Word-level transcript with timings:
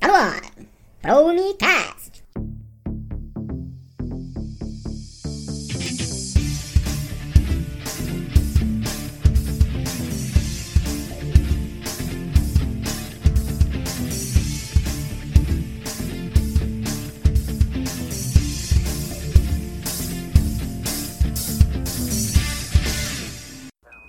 Está 0.00 0.08
no 0.08 0.14
ar. 0.14 0.40
Promicast. 1.02 2.24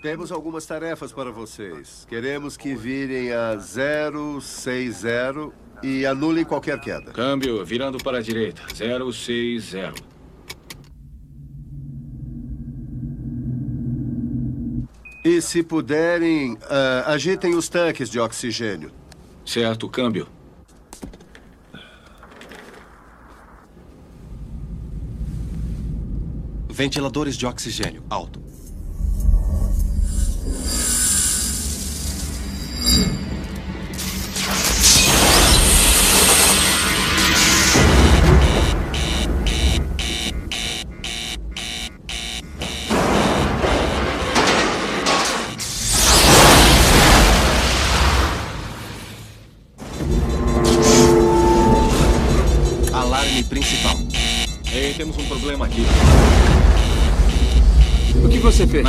Temos 0.01 0.31
algumas 0.31 0.65
tarefas 0.65 1.11
para 1.11 1.31
vocês. 1.31 2.07
Queremos 2.09 2.55
que 2.55 2.73
virem 2.75 3.33
a 3.33 3.57
060 3.57 5.51
e 5.84 6.05
anulem 6.05 6.43
qualquer 6.43 6.79
queda. 6.79 7.11
Câmbio 7.11 7.63
virando 7.66 7.98
para 7.98 8.20
a 8.20 8.22
direita. 8.22 8.62
060. 8.73 10.12
E 15.23 15.39
se 15.39 15.62
puderem, 15.62 16.58
ah, 16.70 17.03
agitem 17.13 17.55
os 17.55 17.70
tanques 17.70 18.09
de 18.09 18.20
oxigênio. 18.20 18.91
Certo, 19.45 19.88
câmbio. 19.88 20.27
Ventiladores 26.70 27.38
de 27.38 27.45
oxigênio, 27.45 28.03
alto. 28.09 28.41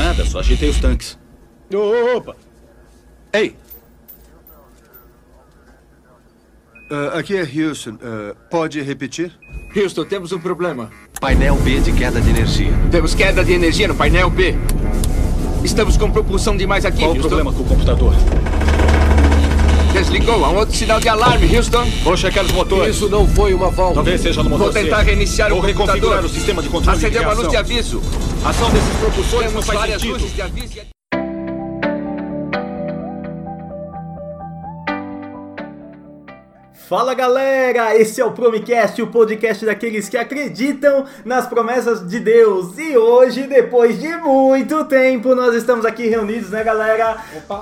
Nada, 0.03 0.25
só 0.27 0.41
agitei 0.41 0.69
os 0.69 0.81
tanques. 0.81 1.17
Opa! 2.17 2.34
Ei, 3.33 3.55
Ah, 6.91 7.20
aqui 7.20 7.34
é 7.36 7.41
Houston. 7.42 7.97
Ah, 8.03 8.34
pode 8.50 8.78
repetir? 8.83 9.33
Houston, 9.75 10.05
temos 10.05 10.31
um 10.33 10.39
problema. 10.39 10.91
Painel 11.20 11.55
B 11.56 11.81
de 11.81 11.91
queda 11.92 12.20
de 12.20 12.28
energia. 12.28 12.70
Temos 12.91 13.14
queda 13.14 13.42
de 13.44 13.53
energia 13.53 13.89
no 13.89 13.94
painel 13.94 14.28
B. 14.28 14.55
Estamos 15.64 15.97
com 15.97 16.11
propulsão 16.11 16.55
demais 16.55 16.84
aqui, 16.84 16.98
Qual 16.98 17.12
o 17.12 17.14
Houston. 17.14 17.28
problema 17.28 17.53
com 17.53 17.62
o 17.62 17.66
computador? 17.66 18.12
Desligou. 20.03 20.45
Há 20.45 20.50
um 20.50 20.56
outro 20.56 20.75
sinal 20.77 20.98
de 20.98 21.08
alarme, 21.08 21.56
Houston. 21.56 21.84
Vou 22.03 22.17
checar 22.17 22.45
os 22.45 22.50
motores. 22.53 22.97
Isso 22.97 23.08
não 23.08 23.27
foi 23.27 23.55
uma 23.55 23.70
volta. 23.70 23.95
Talvez 23.95 24.20
seja 24.20 24.42
no 24.42 24.50
motor 24.50 24.72
Vou 24.72 24.83
tentar 24.83 25.03
reiniciar 25.03 25.50
o 25.53 25.55
Vou 25.56 25.64
reconfigurar 25.64 26.00
computador. 26.00 26.25
o 26.25 26.28
sistema 26.28 26.62
de 26.62 26.69
controle 26.69 26.98
de 26.98 27.06
Acendeu 27.06 27.22
uma 27.22 27.33
luz 27.34 27.48
de 27.48 27.56
aviso. 27.56 28.03
A 28.44 28.50
ação 28.50 28.70
desses 28.70 28.97
propulsores 28.97 29.53
não 29.53 29.62
Temos 29.62 29.67
faz 29.67 29.78
várias 29.78 30.00
sentido. 30.03 30.19
luzes 30.19 30.34
de 30.34 30.42
aviso. 30.42 30.75
Fala 36.92 37.14
galera, 37.14 37.96
esse 37.96 38.20
é 38.20 38.24
o 38.24 38.32
Promicast, 38.32 39.00
o 39.00 39.06
podcast 39.06 39.64
daqueles 39.64 40.10
que 40.10 40.16
acreditam 40.18 41.06
nas 41.24 41.46
promessas 41.46 42.06
de 42.06 42.20
Deus. 42.20 42.76
E 42.76 42.98
hoje, 42.98 43.44
depois 43.44 43.98
de 43.98 44.14
muito 44.18 44.84
tempo, 44.84 45.34
nós 45.34 45.54
estamos 45.54 45.86
aqui 45.86 46.06
reunidos, 46.06 46.50
né 46.50 46.62
galera? 46.62 47.16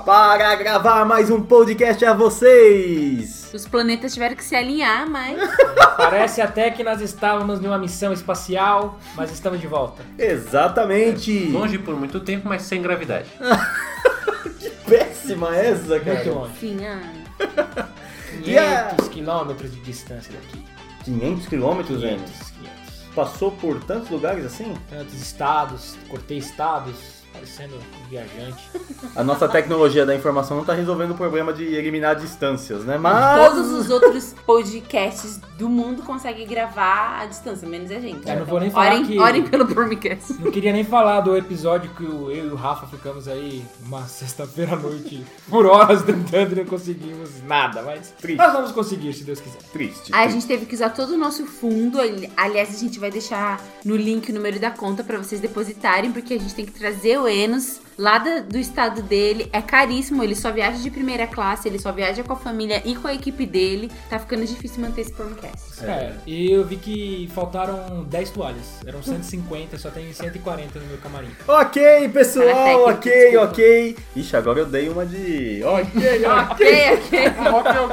Para 0.05 0.55
gravar 0.55 1.05
mais 1.05 1.29
um 1.29 1.41
podcast 1.41 2.03
a 2.03 2.13
vocês. 2.13 3.49
Os 3.53 3.65
planetas 3.65 4.13
tiveram 4.13 4.35
que 4.35 4.43
se 4.43 4.53
alinhar, 4.53 5.09
mas. 5.09 5.39
Parece 5.95 6.41
até 6.41 6.69
que 6.69 6.83
nós 6.83 6.99
estávamos 6.99 7.61
numa 7.61 7.77
missão 7.77 8.11
espacial, 8.11 8.99
mas 9.15 9.31
estamos 9.31 9.61
de 9.61 9.67
volta. 9.67 10.03
Exatamente. 10.19 11.47
Longe 11.47 11.77
por 11.77 11.95
muito 11.97 12.19
tempo, 12.19 12.49
mas 12.49 12.63
sem 12.63 12.81
gravidade. 12.81 13.29
Péssima 14.85 15.55
essa, 15.55 16.01
cara. 16.01 16.15
Muito 16.15 16.29
longe. 16.31 16.51
Enfim, 16.51 16.79
ah, 16.85 17.87
500 18.31 18.47
Yeah. 18.47 18.95
quilômetros 19.09 19.71
de 19.71 19.79
distância 19.81 20.31
daqui. 20.33 20.63
500 21.05 21.47
quilômetros, 21.47 22.01
gente. 22.01 22.23
500, 22.31 22.51
500. 22.51 22.71
Passou 23.15 23.51
por 23.51 23.83
tantos 23.83 24.09
lugares 24.09 24.45
assim? 24.45 24.73
Tantos 24.89 25.13
estados, 25.15 25.97
cortei 26.07 26.37
estados, 26.37 26.95
parecendo 27.33 27.77
viajante. 28.11 28.69
A 29.15 29.23
nossa 29.23 29.47
tecnologia 29.47 30.05
da 30.05 30.13
informação 30.13 30.57
não 30.57 30.65
tá 30.65 30.73
resolvendo 30.73 31.11
o 31.11 31.15
problema 31.15 31.53
de 31.53 31.63
eliminar 31.63 32.15
distâncias, 32.17 32.83
né? 32.83 32.97
Mas... 32.97 33.47
todos 33.53 33.71
os 33.71 33.89
outros 33.89 34.35
podcasts 34.45 35.39
do 35.57 35.69
mundo 35.69 36.03
conseguem 36.03 36.45
gravar 36.45 37.21
à 37.21 37.25
distância, 37.25 37.67
menos 37.67 37.89
a 37.89 37.99
gente. 37.99 38.27
Eu 38.29 38.39
não 38.39 38.45
vou 38.45 38.59
nem 38.59 38.69
falar 38.69 38.87
Orem, 38.95 39.05
que- 39.05 39.17
orem 39.19 39.43
pelo 39.43 39.65
Promicast. 39.65 40.33
Não 40.41 40.51
queria 40.51 40.73
nem 40.73 40.83
falar 40.83 41.21
do 41.21 41.35
episódio 41.37 41.89
que 41.91 42.03
eu 42.03 42.31
e 42.31 42.41
o 42.49 42.55
Rafa 42.55 42.85
ficamos 42.87 43.27
aí 43.29 43.63
uma 43.85 44.03
sexta-feira 44.07 44.73
à 44.73 44.75
noite 44.75 45.25
por 45.49 45.65
horas 45.65 46.03
tentando 46.03 46.51
e 46.51 46.55
não 46.55 46.65
conseguimos 46.65 47.29
nada, 47.47 47.81
mas 47.81 48.13
Triste. 48.19 48.37
nós 48.37 48.51
vamos 48.51 48.71
conseguir 48.73 49.13
se 49.13 49.23
Deus 49.23 49.39
quiser. 49.39 49.59
Triste. 49.71 50.09
Aí 50.13 50.27
a 50.27 50.29
gente 50.31 50.45
teve 50.45 50.65
que 50.65 50.75
usar 50.75 50.89
todo 50.89 51.11
o 51.13 51.17
nosso 51.17 51.45
fundo. 51.45 51.99
ali- 51.99 52.29
Aliás, 52.35 52.75
a 52.75 52.77
gente 52.77 52.99
vai 52.99 53.09
deixar 53.09 53.61
no 53.85 53.95
link 53.95 54.29
o 54.29 54.33
número 54.33 54.59
da 54.59 54.69
conta 54.71 55.03
pra 55.03 55.17
vocês 55.17 55.39
depositarem, 55.39 56.11
porque 56.11 56.33
a 56.33 56.39
gente 56.39 56.53
tem 56.53 56.65
que 56.65 56.71
trazer 56.71 57.17
o 57.19 57.27
Enos 57.27 57.79
lá 57.97 58.17
do 58.17 58.57
estado 58.57 59.01
dele. 59.01 59.49
É 59.51 59.61
caríssimo, 59.61 60.23
ele 60.23 60.35
só 60.35 60.51
viaja 60.51 60.77
de 60.77 60.89
primeira 60.89 61.27
classe, 61.27 61.67
ele 61.67 61.79
só 61.79 61.91
viaja 61.91 62.23
com 62.23 62.33
a 62.33 62.35
família 62.35 62.81
e 62.85 62.95
com 62.95 63.07
a 63.07 63.13
equipe 63.13 63.45
dele. 63.45 63.91
Tá 64.09 64.19
ficando 64.19 64.45
difícil 64.45 64.81
manter 64.81 65.01
esse 65.01 65.11
Promcast. 65.13 65.83
É, 65.83 66.13
e 66.25 66.51
eu 66.51 66.65
vi 66.65 66.77
que 66.77 67.29
faltaram 67.33 68.03
10 68.03 68.29
toalhas. 68.31 68.65
Eram 68.85 69.01
150, 69.01 69.77
só 69.77 69.89
tem 69.89 70.11
140 70.11 70.79
no 70.79 70.85
meu 70.85 70.97
camarim. 70.97 71.29
Ok, 71.47 72.09
pessoal, 72.09 72.45
técnico, 72.45 72.89
ok, 72.89 73.11
desculpa. 73.11 73.45
ok. 73.45 73.97
Ixi, 74.15 74.35
agora 74.35 74.59
eu 74.59 74.65
dei 74.65 74.89
uma 74.89 75.05
de. 75.05 75.63
Ok, 75.63 76.25
ok. 76.25 77.27
Ok, 77.51 77.71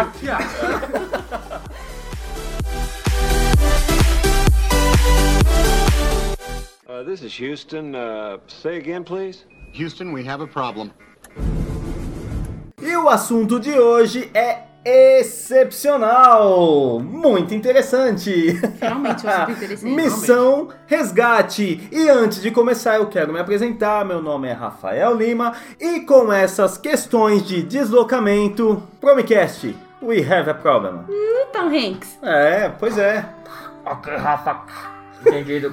ok. 0.00 0.30
Uh, 6.90 7.04
this 7.04 7.22
is 7.22 7.32
Houston. 7.38 7.94
Uh, 7.94 8.38
say 8.48 8.76
again, 8.76 9.04
please. 9.04 9.44
Houston, 9.74 10.12
we 10.12 10.24
have 10.24 10.42
a 10.42 10.46
problem. 10.46 10.90
E 12.82 12.96
o 12.96 13.08
assunto 13.08 13.60
de 13.60 13.78
hoje 13.78 14.28
é 14.34 14.64
excepcional, 14.84 16.98
muito 16.98 17.54
interessante. 17.54 18.58
Realmente, 18.80 19.24
eu 19.24 19.32
super 19.32 19.52
interessante. 19.62 19.94
Missão 19.94 20.68
Resgate. 20.88 21.88
E 21.92 22.08
antes 22.08 22.42
de 22.42 22.50
começar, 22.50 22.96
eu 22.96 23.06
quero 23.06 23.32
me 23.32 23.38
apresentar. 23.38 24.04
Meu 24.04 24.20
nome 24.20 24.48
é 24.48 24.52
Rafael 24.52 25.14
Lima 25.14 25.52
e 25.78 26.00
com 26.00 26.32
essas 26.32 26.76
questões 26.76 27.46
de 27.46 27.62
deslocamento, 27.62 28.82
Promicast, 29.00 29.76
we 30.02 30.24
have 30.24 30.50
a 30.50 30.54
problem. 30.54 31.04
Tom 31.52 31.68
Hanks. 31.68 32.18
É, 32.20 32.68
pois 32.68 32.98
é. 32.98 33.24
Ok, 33.86 34.12
Rafa. 34.16 34.64
Entendido. 35.24 35.72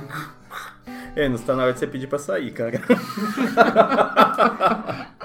É, 1.17 1.27
não 1.27 1.35
está 1.35 1.55
na 1.55 1.63
hora 1.63 1.73
de 1.73 1.79
você 1.79 1.87
pedir 1.87 2.05
pra 2.05 2.19
sair, 2.19 2.51
cara. 2.51 2.79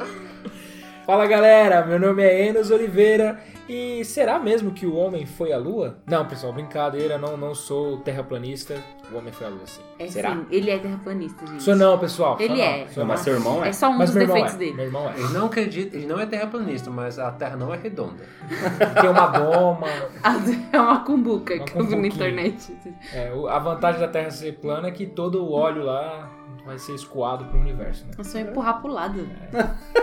Fala 1.04 1.26
galera, 1.26 1.84
meu 1.84 1.98
nome 1.98 2.22
é 2.22 2.46
Enos 2.46 2.70
Oliveira 2.70 3.40
e 3.68 4.04
será 4.04 4.38
mesmo 4.38 4.70
que 4.70 4.86
o 4.86 4.94
homem 4.94 5.26
foi 5.26 5.52
à 5.52 5.58
lua? 5.58 5.98
Não, 6.06 6.24
pessoal, 6.26 6.52
brincadeira, 6.52 7.18
não, 7.18 7.36
não 7.36 7.56
sou 7.56 7.96
terraplanista. 7.98 8.76
O 9.12 9.16
homem 9.16 9.32
foi 9.32 9.48
à 9.48 9.50
lua 9.50 9.66
sim. 9.66 9.80
É 9.98 10.06
será? 10.06 10.30
sim, 10.30 10.46
ele 10.48 10.70
é 10.70 10.78
terraplanista, 10.78 11.44
gente. 11.44 11.60
Sou 11.60 11.74
não, 11.74 11.98
pessoal. 11.98 12.36
Ele 12.38 12.54
não, 12.54 12.62
é. 12.62 12.86
sou 12.86 13.04
Mas 13.04 13.18
não. 13.18 13.24
seu 13.24 13.34
irmão 13.34 13.64
é? 13.64 13.68
É 13.68 13.72
só 13.72 13.88
um 13.88 13.98
Mas 13.98 14.10
dos 14.14 14.26
defeitos 14.26 14.54
é. 14.54 14.58
dele. 14.58 14.74
Meu 14.74 14.84
irmão 14.84 15.10
é. 15.10 15.18
Ele 15.18 15.32
não 15.32 15.46
acredita, 15.46 15.96
ele 15.96 16.06
não 16.06 16.20
é 16.20 16.26
terraplanista, 16.26 16.88
mas 16.88 17.18
a 17.18 17.32
Terra 17.32 17.56
não 17.56 17.74
é 17.74 17.78
redonda. 17.78 18.24
Tem 19.00 19.10
uma 19.10 19.26
doma. 19.26 19.88
É 20.72 20.80
uma 20.80 21.00
cumbuca 21.00 21.54
Uma 21.54 21.64
que 21.64 21.76
eu 21.76 21.84
vi 21.84 21.96
na 21.96 22.06
internet. 22.06 22.76
É, 23.12 23.32
a 23.48 23.58
vantagem 23.58 24.00
da 24.00 24.08
Terra 24.08 24.30
ser 24.30 24.52
plana 24.52 24.88
é 24.88 24.90
que 24.90 25.06
todo 25.06 25.44
o 25.44 25.52
óleo 25.52 25.82
lá 25.82 26.30
vai 26.64 26.78
ser 26.78 26.94
escoado 26.94 27.44
pro 27.46 27.58
universo, 27.58 28.04
né? 28.06 28.12
É 28.18 28.22
só 28.24 28.38
empurrar 28.38 28.80
pro 28.80 28.90
lado. 28.90 29.28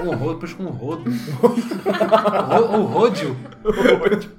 Um 0.02 0.16
rodo, 0.16 0.40
puxa 0.40 0.56
com 0.56 0.64
um 0.64 0.70
rodo. 0.70 1.10
Ro- 1.42 1.56
um 2.78 2.84
ródio. 2.86 3.36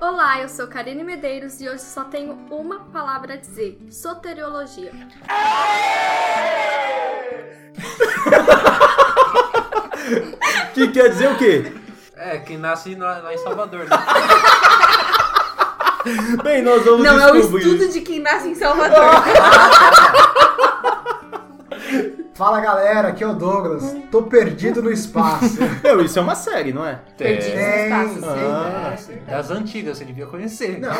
Olá, 0.00 0.40
eu 0.40 0.48
sou 0.48 0.66
Karine 0.66 1.04
Medeiros 1.04 1.60
e 1.60 1.68
hoje 1.68 1.82
só 1.82 2.04
tenho 2.04 2.32
uma 2.50 2.80
palavra 2.84 3.34
a 3.34 3.36
dizer: 3.36 3.78
soteriologia. 3.90 4.92
Que 10.74 10.88
quer 10.88 11.10
dizer 11.10 11.30
o 11.30 11.36
quê? 11.36 11.72
É, 12.16 12.38
quem 12.38 12.56
nasce 12.58 12.94
lá 12.94 13.32
em 13.32 13.38
Salvador, 13.38 13.80
né? 13.88 13.96
Bem, 16.42 16.62
nós 16.62 16.84
vamos 16.84 17.02
Não, 17.04 17.18
é 17.20 17.32
o 17.32 17.36
estudo 17.36 17.88
de 17.88 18.00
quem 18.00 18.20
nasce 18.20 18.48
em 18.48 18.54
Salvador. 18.54 18.98
Fala 22.40 22.58
galera, 22.58 23.08
aqui 23.08 23.22
é 23.22 23.26
o 23.26 23.34
Douglas. 23.34 23.94
Tô 24.10 24.22
perdido 24.22 24.82
no 24.82 24.90
espaço. 24.90 25.58
Meu, 25.84 26.00
isso 26.00 26.18
é 26.18 26.22
uma 26.22 26.34
série, 26.34 26.72
não 26.72 26.86
é? 26.86 26.98
Perdidos 27.18 27.48
no 27.52 27.54
Tem, 27.54 27.84
espaço. 27.84 28.14
sim. 29.02 29.18
Ah, 29.28 29.30
Das 29.30 29.50
antigas, 29.50 29.98
você 29.98 30.06
devia 30.06 30.24
conhecer. 30.24 30.80
Não, 30.80 30.88
É, 30.90 30.94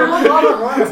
eu 0.00 0.06
nova 0.06 0.38
agora. 0.54 0.88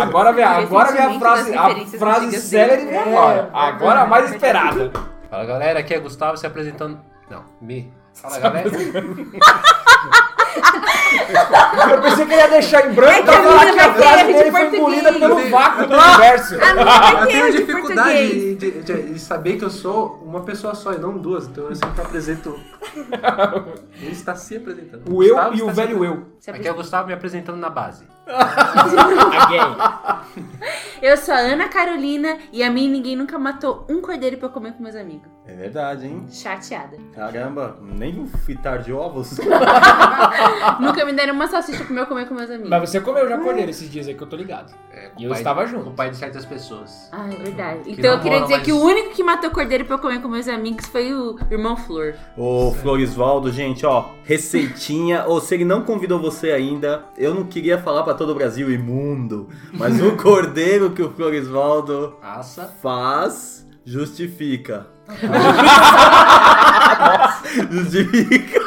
Agora 0.00 0.32
vem, 0.32 0.44
agora 0.44 0.92
vem 0.92 1.00
a 1.00 1.08
Recentemente, 1.08 1.18
frase, 1.18 1.52
a 1.52 1.98
frase 1.98 2.40
célere 2.40 2.84
vem 2.86 2.96
agora. 2.96 3.50
Agora 3.52 4.00
a 4.02 4.06
mais 4.06 4.30
esperada. 4.30 4.92
Fala 5.28 5.44
galera, 5.44 5.80
aqui 5.80 5.94
é 5.94 5.98
Gustavo 5.98 6.36
se 6.36 6.46
apresentando. 6.46 7.00
Não, 7.28 7.42
me. 7.60 7.92
Fala 8.14 8.38
galera. 8.38 8.70
Eu 11.90 12.00
pensei 12.02 12.26
que 12.26 12.32
ele 12.32 12.40
ia 12.42 12.48
deixar 12.48 12.86
em 12.86 12.92
branco 12.94 13.12
É 13.18 13.22
que 13.22 13.30
a 13.30 13.72
que 13.72 13.80
a 13.80 13.94
frase 13.94 14.24
dele 14.24 14.44
de 14.44 14.50
foi 14.50 14.66
engolida 14.66 15.12
pelo 15.12 15.50
vácuo 15.50 15.86
do 15.86 15.94
universo. 15.96 16.54
A 16.60 16.74
minha 16.74 17.20
Eu 17.20 17.26
tenho 17.26 17.52
de 17.52 17.58
dificuldade 17.58 18.54
de, 18.54 18.70
de- 18.70 19.02
de 19.14 19.18
saber 19.18 19.56
que 19.58 19.64
eu 19.64 19.70
sou 19.70 20.20
uma 20.34 20.42
pessoa 20.44 20.74
só 20.74 20.92
e 20.92 20.98
não 20.98 21.16
duas, 21.18 21.46
então 21.46 21.64
eu 21.68 21.74
sempre 21.74 22.00
apresento. 22.02 22.58
Ele 24.00 24.12
está 24.12 24.34
se 24.34 24.56
apresentando. 24.56 25.10
O 25.12 25.22
eu 25.22 25.34
Gustavo 25.34 25.56
e 25.56 25.62
o 25.62 25.68
está 25.70 25.82
se 25.82 25.88
velho 25.88 26.04
eu. 26.04 26.26
Aqui 26.48 26.68
é 26.68 26.72
o 26.72 26.74
Gustavo 26.74 27.06
me 27.08 27.14
apresentando 27.14 27.56
na 27.58 27.70
base. 27.70 28.06
Again. 28.26 29.76
Eu 31.02 31.18
sou 31.18 31.34
a 31.34 31.38
Ana 31.38 31.68
Carolina 31.68 32.38
e 32.50 32.62
a 32.62 32.70
mim 32.70 32.88
ninguém 32.88 33.14
nunca 33.14 33.38
matou 33.38 33.84
um 33.90 34.00
cordeiro 34.00 34.38
pra 34.38 34.48
eu 34.48 34.52
comer 34.52 34.72
com 34.72 34.82
meus 34.82 34.96
amigos. 34.96 35.28
É 35.46 35.52
verdade, 35.54 36.06
hein? 36.06 36.24
Chateada. 36.30 36.96
Caramba, 37.14 37.76
nem 37.82 38.18
um 38.18 38.26
fritar 38.26 38.78
de 38.78 38.90
ovos. 38.90 39.36
nunca 40.80 41.04
me 41.04 41.12
deram 41.12 41.34
uma 41.34 41.46
salsicha 41.46 41.84
pra 41.84 41.94
eu 41.96 42.06
comer 42.06 42.26
com 42.26 42.34
meus 42.34 42.48
amigos. 42.48 42.70
Mas 42.70 42.88
você 42.88 43.02
comeu 43.02 43.28
já 43.28 43.36
cordeiro 43.36 43.70
esses 43.70 43.90
dias 43.90 44.08
aí 44.08 44.14
que 44.14 44.22
eu 44.22 44.26
tô 44.26 44.36
ligado. 44.36 44.72
É, 44.90 45.08
com 45.08 45.20
E 45.20 45.24
eu 45.24 45.30
pai- 45.30 45.38
estava 45.40 45.66
junto. 45.66 45.84
Com 45.84 45.90
o 45.90 45.94
pai 45.94 46.08
de 46.10 46.16
certas 46.16 46.46
pessoas. 46.46 47.10
Ah, 47.12 47.26
é 47.30 47.36
verdade. 47.36 47.80
Que 47.82 47.92
Então 47.92 48.12
eu 48.14 48.20
queria 48.20 48.40
dizer 48.40 48.54
mais- 48.54 48.64
que 48.64 48.72
o 48.72 48.80
único 48.80 49.10
que 49.10 49.22
matou 49.22 49.50
cordeiro 49.50 49.84
pra 49.84 49.96
eu 49.96 49.98
comer 49.98 50.22
com 50.22 50.23
meus 50.28 50.48
amigos 50.48 50.86
foi 50.86 51.12
o 51.12 51.36
irmão 51.50 51.76
Flor. 51.76 52.14
Ô, 52.36 52.72
Florisvaldo, 52.72 53.52
gente, 53.52 53.84
ó, 53.84 54.06
receitinha. 54.24 55.24
Ou 55.26 55.40
se 55.40 55.54
ele 55.54 55.64
não 55.64 55.82
convidou 55.82 56.18
você 56.18 56.50
ainda, 56.50 57.04
eu 57.16 57.34
não 57.34 57.44
queria 57.44 57.78
falar 57.78 58.02
pra 58.02 58.14
todo 58.14 58.30
o 58.30 58.34
Brasil 58.34 58.72
imundo, 58.72 59.48
mas 59.72 60.00
o 60.00 60.16
cordeiro 60.20 60.90
que 60.90 61.02
o 61.02 61.10
Florisvaldo 61.10 62.16
Assa. 62.22 62.72
faz 62.82 63.66
justifica. 63.84 64.86
justifica 67.70 68.63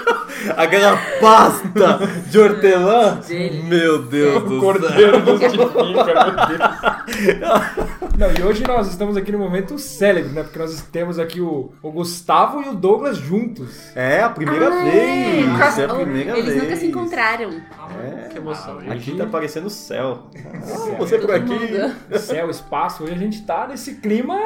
aquela 0.57 0.97
pasta 1.21 1.99
de 2.29 2.39
hortelã. 2.39 3.19
Meu 3.63 4.01
Deus 4.03 4.43
do 4.43 4.49
céu. 4.49 4.59
Cordeiro 4.59 5.25
justifica, 5.25 5.83
meu 5.83 6.03
Deus. 6.47 7.37
Não, 8.17 8.31
e 8.31 8.43
hoje 8.43 8.63
nós 8.67 8.87
estamos 8.87 9.15
aqui 9.15 9.31
no 9.31 9.37
momento 9.39 9.77
célebre, 9.77 10.31
né? 10.31 10.43
Porque 10.43 10.57
nós 10.59 10.81
temos 10.91 11.19
aqui 11.19 11.39
o, 11.39 11.71
o 11.81 11.91
Gustavo 11.91 12.61
e 12.63 12.69
o 12.69 12.73
Douglas 12.73 13.17
juntos. 13.17 13.91
É 13.95 14.21
a 14.23 14.29
primeira 14.29 14.67
Ah, 14.67 14.83
vez. 14.83 15.55
cross- 15.57 15.77
É 15.79 15.85
a 15.85 15.93
primeira 15.93 16.31
Eles 16.37 16.45
vez. 16.53 16.63
nunca 16.63 16.75
se 16.75 16.85
encontraram. 16.87 17.51
É. 18.03 18.29
Que 18.29 18.37
emoção. 18.37 18.79
Aqui 18.89 19.15
tá 19.15 19.25
parecendo 19.27 19.67
o 19.67 19.69
céu. 19.69 20.23
Ah, 20.35 20.95
você 20.97 21.17
por 21.19 21.31
aqui. 21.31 21.57
Céu, 22.19 22.49
espaço, 22.49 23.03
hoje 23.03 23.13
a 23.13 23.17
gente 23.17 23.43
tá 23.43 23.67
nesse 23.67 23.95
clima 23.95 24.39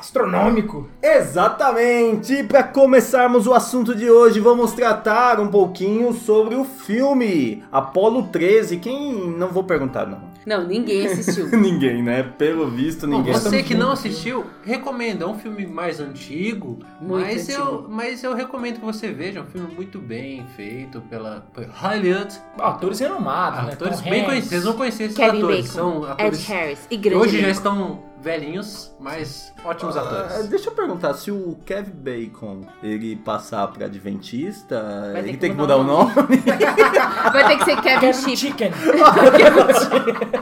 astronômico. 0.00 0.88
Exatamente! 1.02 2.34
E 2.34 2.42
para 2.44 2.62
começarmos 2.62 3.46
o 3.46 3.54
assunto 3.54 3.94
de 3.94 4.10
hoje, 4.10 4.40
vamos 4.40 4.72
tratar 4.72 5.38
um 5.38 5.48
pouquinho 5.48 6.12
sobre 6.12 6.54
o 6.54 6.64
filme 6.64 7.62
Apolo 7.70 8.24
13. 8.24 8.78
Quem. 8.78 9.30
Não 9.36 9.48
vou 9.48 9.62
perguntar, 9.64 10.06
não. 10.06 10.30
Não, 10.46 10.66
ninguém 10.66 11.06
assistiu. 11.06 11.48
ninguém, 11.56 12.02
né? 12.02 12.22
Pelo 12.22 12.70
visto, 12.70 13.06
Bom, 13.06 13.18
ninguém. 13.18 13.32
você 13.34 13.62
que 13.62 13.74
não 13.74 13.92
assistiu, 13.92 14.46
recomendo. 14.64 15.22
É 15.22 15.26
um 15.26 15.38
filme 15.38 15.66
mais 15.66 16.00
antigo, 16.00 16.78
Muito 17.00 17.26
mas, 17.26 17.48
Eu, 17.48 17.62
antigo. 17.62 17.86
mas 17.90 18.24
eu 18.24 18.34
recomendo 18.34 18.80
que 18.80 18.84
você 18.84 19.12
veja. 19.12 19.40
É 19.40 19.42
um 19.42 19.46
filme 19.46 19.68
muito 19.74 19.98
bem 19.98 20.46
feito 20.56 21.02
pela, 21.02 21.44
pela 21.54 21.68
Hollywood. 21.74 22.34
Atores 22.58 22.98
renomados, 23.00 23.64
né? 23.66 23.72
Atores 23.74 23.98
Tom 24.00 24.04
bem 24.10 24.20
Hanks. 24.20 24.24
conhecidos. 24.26 24.48
Vocês 24.50 24.64
vão 24.64 24.72
conhecer 24.74 25.02
esses 25.04 25.16
Kevin 25.16 25.38
atores. 25.38 25.56
Bacon, 25.66 25.72
São 25.74 26.04
atores 26.04 26.38
Ed 26.40 26.52
Harris 26.52 26.88
e 26.90 26.96
grande 26.96 27.18
hoje 27.22 27.40
já 27.40 27.50
estão 27.50 28.09
velhinhos, 28.20 28.94
mas 29.00 29.52
ótimos 29.64 29.96
Ah, 29.96 30.00
atores. 30.02 30.48
deixa 30.48 30.68
eu 30.70 30.74
perguntar, 30.74 31.14
se 31.14 31.30
o 31.30 31.58
Kevin 31.64 31.92
Bacon 31.92 32.66
ele 32.82 33.16
passar 33.16 33.66
pra 33.68 33.86
Adventista, 33.86 35.12
ele 35.16 35.32
que 35.32 35.36
tem 35.38 35.50
que 35.52 35.56
mudar 35.56 35.76
mudar 35.76 35.76
o 35.78 35.84
nome? 35.84 36.12
Vai 37.32 37.48
ter 37.48 37.56
que 37.58 37.64
ser 37.64 37.80
Kevin 37.80 38.00
Kevin 38.00 38.12
Chip. 38.36 38.36
Chicken. 38.36 38.72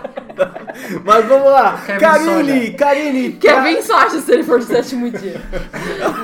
Mas 1.05 1.25
vamos 1.27 1.51
lá! 1.51 1.83
Kevin 1.85 2.01
Karine! 2.01 2.73
Karine! 2.75 3.33
Kevin 3.41 3.83
Socha, 3.83 4.21
se 4.21 4.33
ele 4.33 4.45
for 4.45 4.59
do 4.59 4.65
sétimo 4.65 5.11
dia. 5.11 5.41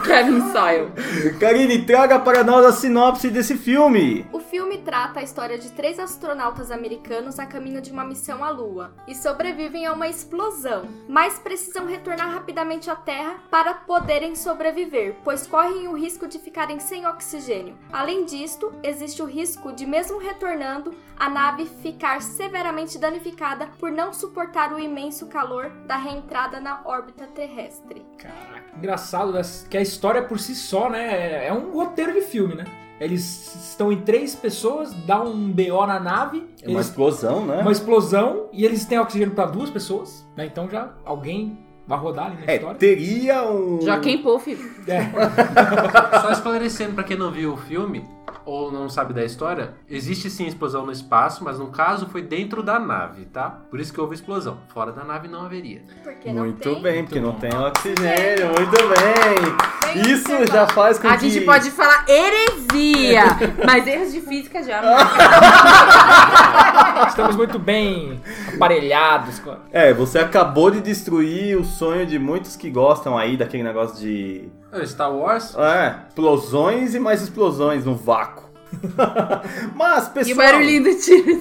Kevin 0.07 0.53
Soil. 0.53 0.93
Karine, 1.41 1.85
traga 1.85 2.19
para 2.19 2.45
nós 2.45 2.65
a 2.65 2.73
sinopse 2.73 3.31
desse 3.31 3.57
filme! 3.57 4.27
O 4.33 4.39
filme 4.39 4.79
trata 4.79 5.21
a 5.21 5.23
história 5.23 5.59
de 5.59 5.71
três 5.73 5.99
astronautas 5.99 6.71
americanos 6.71 7.39
a 7.39 7.47
caminho 7.47 7.81
de 7.81 7.91
uma 7.91 8.05
missão 8.05 8.45
à 8.45 8.51
Lua 8.51 8.93
e 9.09 9.15
sobrevivem 9.15 9.87
a 9.87 9.93
uma 9.93 10.09
explosão, 10.09 10.89
mas 11.09 11.39
precisam 11.39 11.87
retornar 11.87 12.31
rapidamente 12.31 12.89
à 12.89 12.97
Terra 12.97 13.37
para 13.51 13.75
poderem 13.75 14.37
sobreviver, 14.37 15.17
pois 15.25 15.47
correm 15.47 15.89
o 15.89 15.97
risco 15.97 16.27
de 16.27 16.39
ficarem 16.39 16.79
sem 16.79 17.07
oxigênio. 17.07 17.77
Além 17.93 18.25
disto, 18.25 18.73
existe 18.83 19.23
o 19.23 19.27
risco 19.27 19.73
de, 19.73 19.87
mesmo 19.87 20.19
retornando, 20.19 20.95
a 21.17 21.29
nave 21.29 21.67
ficar 21.67 22.21
severamente 22.21 22.99
danificada 22.99 23.69
por 23.79 23.91
não 23.91 24.13
suportar 24.13 24.44
o 24.75 24.79
imenso 24.79 25.27
calor 25.27 25.71
da 25.87 25.97
reentrada 25.97 26.61
na 26.61 26.81
órbita 26.85 27.27
terrestre. 27.27 28.05
Caraca, 28.19 28.77
engraçado 28.77 29.33
né? 29.33 29.43
que 29.71 29.77
a 29.77 29.81
história 29.83 30.23
por 30.23 30.39
si 30.39 30.55
só, 30.55 30.89
né? 30.91 31.47
É 31.47 31.53
um 31.53 31.73
roteiro 31.73 32.13
de 32.13 32.21
filme, 32.23 32.55
né? 32.55 32.65
Eles 33.01 33.55
estão 33.71 33.91
em 33.91 34.01
três 34.03 34.35
pessoas, 34.37 34.93
dá 35.05 35.21
um 35.21 35.51
BO 35.51 35.85
na 35.87 35.99
nave, 35.99 36.49
É 36.63 36.69
uma 36.69 36.77
eles- 36.77 36.87
explosão, 36.87 37.45
né? 37.45 37.61
uma 37.61 37.73
explosão, 37.73 38.49
e 38.53 38.65
eles 38.65 38.85
têm 38.85 38.99
oxigênio 38.99 39.35
pra 39.35 39.47
duas 39.47 39.69
pessoas, 39.69 40.25
né? 40.37 40.47
Então 40.47 40.69
já 40.71 40.91
alguém 41.05 41.59
vai 41.87 41.99
rodar 41.99 42.27
ali 42.27 42.37
na 42.47 42.53
É, 42.53 42.55
história. 42.57 42.79
teria 42.79 43.43
um. 43.51 43.81
Joaquim 43.83 44.19
Puff. 44.23 44.57
É. 44.87 45.11
Só 46.23 46.31
esclarecendo 46.31 46.95
pra 46.95 47.03
quem 47.05 47.17
não 47.17 47.31
viu 47.33 47.55
o 47.55 47.57
filme 47.57 48.05
ou 48.45 48.71
não 48.73 48.89
sabe 48.89 49.13
da 49.15 49.25
história, 49.25 49.75
existe 49.89 50.29
sim 50.31 50.47
explosão 50.47 50.85
no 50.87 50.93
espaço, 50.93 51.45
mas 51.45 51.59
no 51.59 51.69
caso 51.69 52.07
foi 52.09 52.23
dentro 52.23 52.63
da 52.63 52.79
nave, 52.79 53.27
tá? 53.27 53.51
Por 53.71 53.81
isso 53.81 53.93
que 53.93 54.01
houve 54.01 54.15
explosão. 54.15 54.59
Fora 54.69 54.93
da 54.93 55.05
nave 55.05 55.29
não 55.29 55.45
haveria. 55.45 55.83
Porque 56.03 56.33
não 56.33 56.45
Muito 56.45 56.63
tem. 56.75 56.83
bem, 56.83 57.05
porque 57.05 57.21
não 57.21 57.33
tem 57.35 57.55
oxigênio, 57.55 58.47
muito 58.49 58.77
bem. 58.89 60.05
Isso 60.13 60.47
já 60.51 60.67
faz 60.67 60.99
com 60.99 61.07
A 61.09 61.17
que. 61.17 61.31
gente 61.31 61.45
pode 61.45 61.71
falar 61.71 62.05
heresia, 62.09 63.25
mas 63.65 63.87
erros 63.87 64.13
de 64.13 64.21
física 64.21 64.63
já. 64.63 64.81
Estamos 67.09 67.37
muito 67.37 67.59
bem 67.59 68.21
aparelhados. 68.55 69.39
com 69.39 69.51
a- 69.51 69.59
É, 69.73 69.93
você 69.93 70.19
acabou 70.19 70.71
de 70.71 70.81
destruir 70.81 71.57
o 71.59 71.65
sonho 71.65 72.07
de 72.07 72.19
muitos 72.19 72.57
que 72.57 72.71
gostam 72.71 73.17
aí 73.17 73.37
daquele 73.37 73.63
negócio 73.63 73.99
de. 73.99 74.49
Ah, 74.75 74.87
Star 74.87 75.13
Wars? 75.15 75.55
É, 75.57 75.97
explosões 76.09 76.95
e 76.95 76.99
mais 76.99 77.23
explosões 77.23 77.85
no 77.85 77.95
vácuo. 77.95 78.45
Mas, 79.75 80.07
E 80.07 80.11
o 80.11 80.13
pessoal, 80.13 80.37
barulhinho 80.37 80.83
do 80.83 80.95
tiro. 80.99 81.41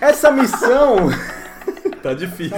Essa 0.00 0.30
missão. 0.32 0.96
Tá 2.02 2.12
difícil. 2.12 2.56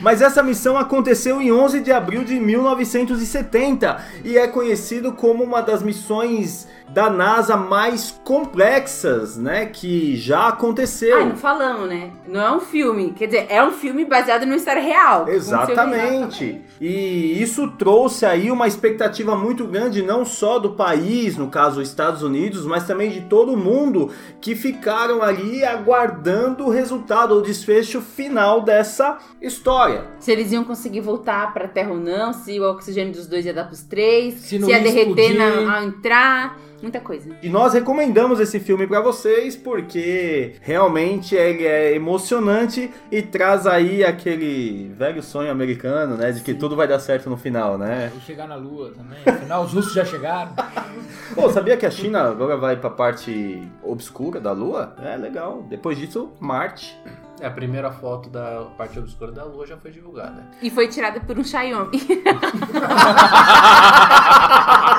Mas 0.00 0.22
essa 0.22 0.42
missão 0.42 0.78
aconteceu 0.78 1.40
em 1.40 1.52
11 1.52 1.80
de 1.80 1.92
abril 1.92 2.24
de 2.24 2.38
1970 2.40 4.02
e 4.24 4.38
é 4.38 4.46
conhecido 4.46 5.12
como 5.12 5.44
uma 5.44 5.60
das 5.60 5.82
missões 5.82 6.66
da 6.88 7.08
NASA 7.08 7.56
mais 7.56 8.14
complexas, 8.22 9.36
né, 9.38 9.66
que 9.66 10.14
já 10.16 10.48
aconteceu. 10.48 11.16
Ai, 11.16 11.28
não 11.28 11.36
falamos, 11.36 11.88
né? 11.88 12.10
Não 12.28 12.40
é 12.40 12.52
um 12.52 12.60
filme. 12.60 13.12
Quer 13.12 13.26
dizer, 13.26 13.46
é 13.48 13.64
um 13.64 13.72
filme 13.72 14.04
baseado 14.04 14.44
numa 14.44 14.56
história 14.56 14.82
real. 14.82 15.26
Exatamente. 15.28 16.60
E 16.80 17.42
isso 17.42 17.68
trouxe 17.78 18.26
aí 18.26 18.50
uma 18.50 18.66
expectativa 18.66 19.34
muito 19.34 19.66
grande, 19.66 20.02
não 20.02 20.24
só 20.24 20.58
do 20.58 20.72
país, 20.72 21.36
no 21.36 21.48
caso 21.48 21.80
os 21.80 21.88
Estados 21.88 22.22
Unidos, 22.22 22.66
mas 22.66 22.86
também 22.86 23.10
de 23.10 23.22
todo 23.22 23.56
mundo 23.56 24.10
que 24.40 24.54
ficaram 24.54 25.22
ali 25.22 25.64
aguardando 25.64 26.66
o 26.66 26.70
resultado, 26.70 27.34
o 27.34 27.42
desfecho 27.42 28.02
final 28.02 28.41
final 28.42 28.60
dessa 28.60 29.18
história. 29.40 30.04
Se 30.18 30.32
eles 30.32 30.50
iam 30.52 30.64
conseguir 30.64 31.00
voltar 31.00 31.52
pra 31.52 31.68
Terra 31.68 31.92
ou 31.92 31.98
não, 31.98 32.32
se 32.32 32.58
o 32.58 32.68
oxigênio 32.68 33.12
dos 33.12 33.26
dois 33.26 33.46
ia 33.46 33.54
dar 33.54 33.64
pros 33.64 33.82
três, 33.82 34.34
se, 34.34 34.58
não 34.58 34.68
ia 34.68 34.78
ia 34.78 34.82
derreter 34.82 35.36
na, 35.36 35.76
ao 35.78 35.84
entrar, 35.84 36.58
muita 36.82 36.98
coisa. 36.98 37.36
E 37.40 37.48
nós 37.48 37.72
recomendamos 37.72 38.40
esse 38.40 38.58
filme 38.58 38.86
pra 38.86 39.00
vocês 39.00 39.54
porque 39.54 40.56
realmente 40.60 41.36
ele 41.36 41.64
é 41.64 41.94
emocionante 41.94 42.90
e 43.10 43.22
traz 43.22 43.66
aí 43.66 44.02
aquele 44.02 44.92
velho 44.98 45.22
sonho 45.22 45.50
americano, 45.50 46.16
né, 46.16 46.32
de 46.32 46.40
que 46.40 46.52
tudo 46.52 46.74
vai 46.74 46.88
dar 46.88 46.98
certo 46.98 47.30
no 47.30 47.36
final, 47.36 47.78
né? 47.78 48.10
E 48.16 48.20
chegar 48.20 48.48
na 48.48 48.56
Lua 48.56 48.90
também. 48.90 49.18
Afinal, 49.24 49.62
os 49.62 49.72
russos 49.72 49.94
já 49.94 50.04
chegaram. 50.04 50.52
Pô, 51.34 51.48
sabia 51.50 51.76
que 51.76 51.86
a 51.86 51.90
China 51.90 52.22
agora 52.28 52.56
vai 52.56 52.76
pra 52.76 52.90
parte 52.90 53.62
obscura 53.82 54.40
da 54.40 54.50
Lua? 54.50 54.96
É 55.00 55.16
legal. 55.16 55.64
Depois 55.68 55.96
disso, 55.96 56.30
Marte. 56.40 56.98
É, 57.42 57.46
a 57.48 57.50
primeira 57.50 57.90
foto 57.90 58.30
da 58.30 58.68
parte 58.78 58.96
obscura 59.00 59.32
da 59.32 59.42
Lua 59.42 59.66
já 59.66 59.76
foi 59.76 59.90
divulgada. 59.90 60.46
E 60.62 60.70
foi 60.70 60.86
tirada 60.86 61.18
por 61.18 61.36
um 61.36 61.42
Xiaomi. 61.42 61.98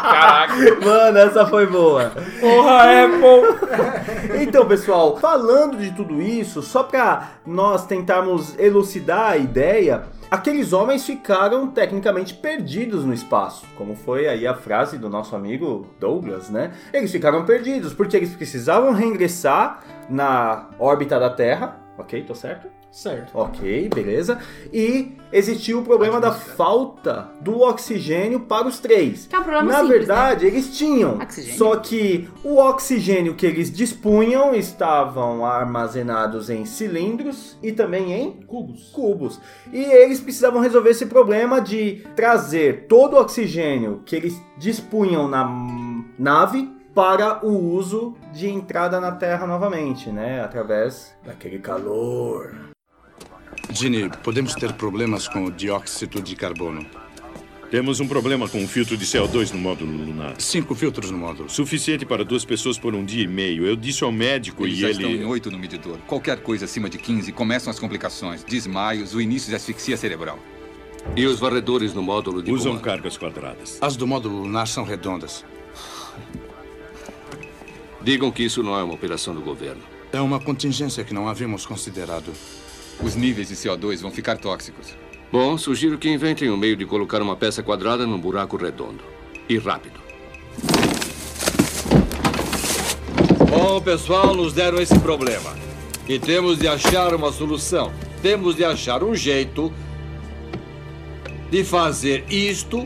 Caraca. 0.03 0.53
Mano, 0.85 1.17
essa 1.19 1.45
foi 1.45 1.65
boa. 1.67 2.11
Porra, 2.41 3.05
Apple! 3.05 4.41
Então, 4.41 4.67
pessoal, 4.67 5.15
falando 5.17 5.77
de 5.77 5.91
tudo 5.91 6.21
isso, 6.21 6.61
só 6.61 6.83
pra 6.83 7.29
nós 7.45 7.85
tentarmos 7.85 8.59
elucidar 8.59 9.31
a 9.31 9.37
ideia, 9.37 10.03
aqueles 10.29 10.73
homens 10.73 11.05
ficaram 11.05 11.67
tecnicamente 11.67 12.33
perdidos 12.33 13.05
no 13.05 13.13
espaço, 13.13 13.65
como 13.77 13.95
foi 13.95 14.27
aí 14.27 14.45
a 14.45 14.53
frase 14.53 14.97
do 14.97 15.09
nosso 15.09 15.33
amigo 15.33 15.87
Douglas, 15.97 16.49
né? 16.49 16.73
Eles 16.91 17.09
ficaram 17.09 17.45
perdidos 17.45 17.93
porque 17.93 18.17
eles 18.17 18.35
precisavam 18.35 18.91
reingressar 18.91 19.79
na 20.09 20.67
órbita 20.77 21.17
da 21.17 21.29
Terra, 21.29 21.82
ok? 21.97 22.23
Tô 22.23 22.35
certo? 22.35 22.67
Certo. 22.93 23.35
Ok, 23.35 23.89
beleza. 23.89 24.37
E 24.71 25.17
existiu 25.31 25.79
o 25.79 25.83
problema 25.83 26.19
da 26.19 26.31
falta 26.31 27.31
do 27.41 27.61
oxigênio 27.61 28.41
para 28.41 28.67
os 28.67 28.79
três. 28.79 29.25
Que 29.25 29.35
é 29.35 29.39
um 29.39 29.43
problema 29.43 29.71
Na 29.71 29.79
simples, 29.79 29.97
verdade, 29.97 30.45
eles 30.45 30.77
tinham. 30.77 31.15
Oxigênio. 31.17 31.57
Só 31.57 31.75
que 31.77 32.29
o 32.43 32.57
oxigênio 32.57 33.33
que 33.33 33.47
eles 33.47 33.71
dispunham 33.71 34.53
estavam 34.53 35.43
armazenados 35.43 36.51
em 36.51 36.65
cilindros 36.65 37.57
e 37.63 37.71
também 37.71 38.13
em 38.13 38.31
cubos. 38.43 38.91
cubos. 38.91 39.41
E 39.71 39.81
eles 39.83 40.19
precisavam 40.19 40.61
resolver 40.61 40.91
esse 40.91 41.07
problema 41.07 41.59
de 41.59 42.03
trazer 42.15 42.85
todo 42.87 43.15
o 43.15 43.19
oxigênio 43.19 44.03
que 44.05 44.15
eles 44.15 44.39
dispunham 44.59 45.27
na 45.27 45.49
nave 46.19 46.69
para 46.93 47.43
o 47.45 47.73
uso 47.73 48.15
de 48.33 48.47
entrada 48.47 48.99
na 48.99 49.11
Terra 49.11 49.47
novamente, 49.47 50.09
né? 50.11 50.41
Através 50.41 51.15
daquele 51.25 51.59
calor. 51.59 52.55
Ginny, 53.71 54.09
podemos 54.23 54.53
ter 54.55 54.73
problemas 54.73 55.27
com 55.27 55.45
o 55.45 55.51
dióxido 55.51 56.21
de 56.21 56.35
carbono. 56.35 56.85
Temos 57.71 57.99
um 57.99 58.07
problema 58.07 58.47
com 58.47 58.63
o 58.63 58.67
filtro 58.67 58.95
de 58.95 59.03
CO2 59.03 59.51
no 59.51 59.57
módulo 59.57 59.91
lunar. 59.91 60.35
Cinco 60.39 60.75
filtros 60.75 61.09
no 61.09 61.17
módulo. 61.17 61.49
Suficiente 61.49 62.05
para 62.05 62.23
duas 62.23 62.45
pessoas 62.45 62.77
por 62.77 62.93
um 62.93 63.03
dia 63.03 63.23
e 63.23 63.27
meio. 63.27 63.65
Eu 63.65 63.75
disse 63.75 64.03
ao 64.03 64.11
médico 64.11 64.63
Eles 64.63 64.77
e 64.77 64.81
já 64.81 64.89
ele. 64.91 64.97
estão 65.03 65.11
em 65.11 65.25
8 65.25 65.49
no 65.49 65.57
medidor. 65.57 65.97
Qualquer 66.05 66.39
coisa 66.43 66.65
acima 66.65 66.87
de 66.87 66.99
15 66.99 67.31
começam 67.31 67.71
as 67.71 67.79
complicações, 67.79 68.43
desmaios, 68.43 69.15
o 69.15 69.21
início 69.21 69.49
de 69.49 69.55
asfixia 69.55 69.97
cerebral. 69.97 70.37
E 71.15 71.25
os 71.25 71.39
varredores 71.39 71.95
no 71.95 72.03
módulo 72.03 72.43
de 72.43 72.51
Usam 72.51 72.73
comando? 72.73 72.83
cargas 72.83 73.17
quadradas. 73.17 73.79
As 73.81 73.95
do 73.95 74.05
módulo 74.05 74.43
lunar 74.43 74.67
são 74.67 74.83
redondas. 74.83 75.43
Digam 78.03 78.29
que 78.29 78.43
isso 78.43 78.61
não 78.61 78.77
é 78.77 78.83
uma 78.83 78.93
operação 78.93 79.33
do 79.33 79.39
governo. 79.39 79.81
É 80.11 80.19
uma 80.19 80.37
contingência 80.37 81.05
que 81.05 81.13
não 81.13 81.29
havíamos 81.29 81.65
considerado. 81.65 82.33
Os 83.01 83.15
níveis 83.15 83.47
de 83.47 83.55
CO2 83.55 84.01
vão 84.01 84.11
ficar 84.11 84.37
tóxicos. 84.37 84.93
Bom, 85.31 85.57
sugiro 85.57 85.97
que 85.97 86.09
inventem 86.09 86.51
um 86.51 86.57
meio 86.57 86.75
de 86.75 86.85
colocar 86.85 87.21
uma 87.21 87.35
peça 87.35 87.63
quadrada 87.63 88.05
num 88.05 88.19
buraco 88.19 88.57
redondo. 88.57 89.01
E 89.47 89.57
rápido. 89.57 90.01
Bom, 93.49 93.79
pessoal, 93.81 94.35
nos 94.35 94.51
deram 94.51 94.81
esse 94.81 94.99
problema. 94.99 95.55
E 96.07 96.19
temos 96.19 96.59
de 96.59 96.67
achar 96.67 97.15
uma 97.15 97.31
solução. 97.31 97.93
Temos 98.21 98.57
de 98.57 98.65
achar 98.65 99.01
um 99.01 99.15
jeito 99.15 99.71
de 101.49 101.63
fazer 101.63 102.25
isto 102.29 102.85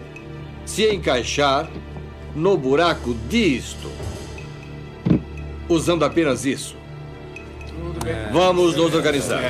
se 0.63 0.87
encaixar 0.93 1.67
no 2.35 2.55
buraco 2.55 3.15
disto. 3.27 3.89
Usando 5.69 6.03
apenas 6.05 6.45
isso. 6.45 6.75
Vamos 8.31 8.75
nos 8.75 8.93
organizar. 8.93 9.41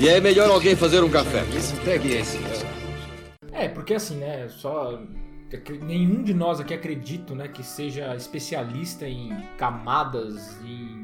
E 0.00 0.08
é 0.08 0.20
melhor 0.20 0.50
alguém 0.50 0.76
fazer 0.76 1.02
um 1.02 1.08
café. 1.08 1.42
Pegue 1.84 2.14
esse. 2.16 2.38
É, 3.52 3.68
porque 3.68 3.94
assim, 3.94 4.16
né, 4.16 4.48
só 4.48 4.98
nenhum 5.82 6.22
de 6.22 6.34
nós 6.34 6.60
aqui 6.60 6.74
acredito, 6.74 7.34
né, 7.34 7.48
que 7.48 7.62
seja 7.62 8.14
especialista 8.16 9.06
em 9.08 9.30
camadas, 9.56 10.58
em 10.64 10.94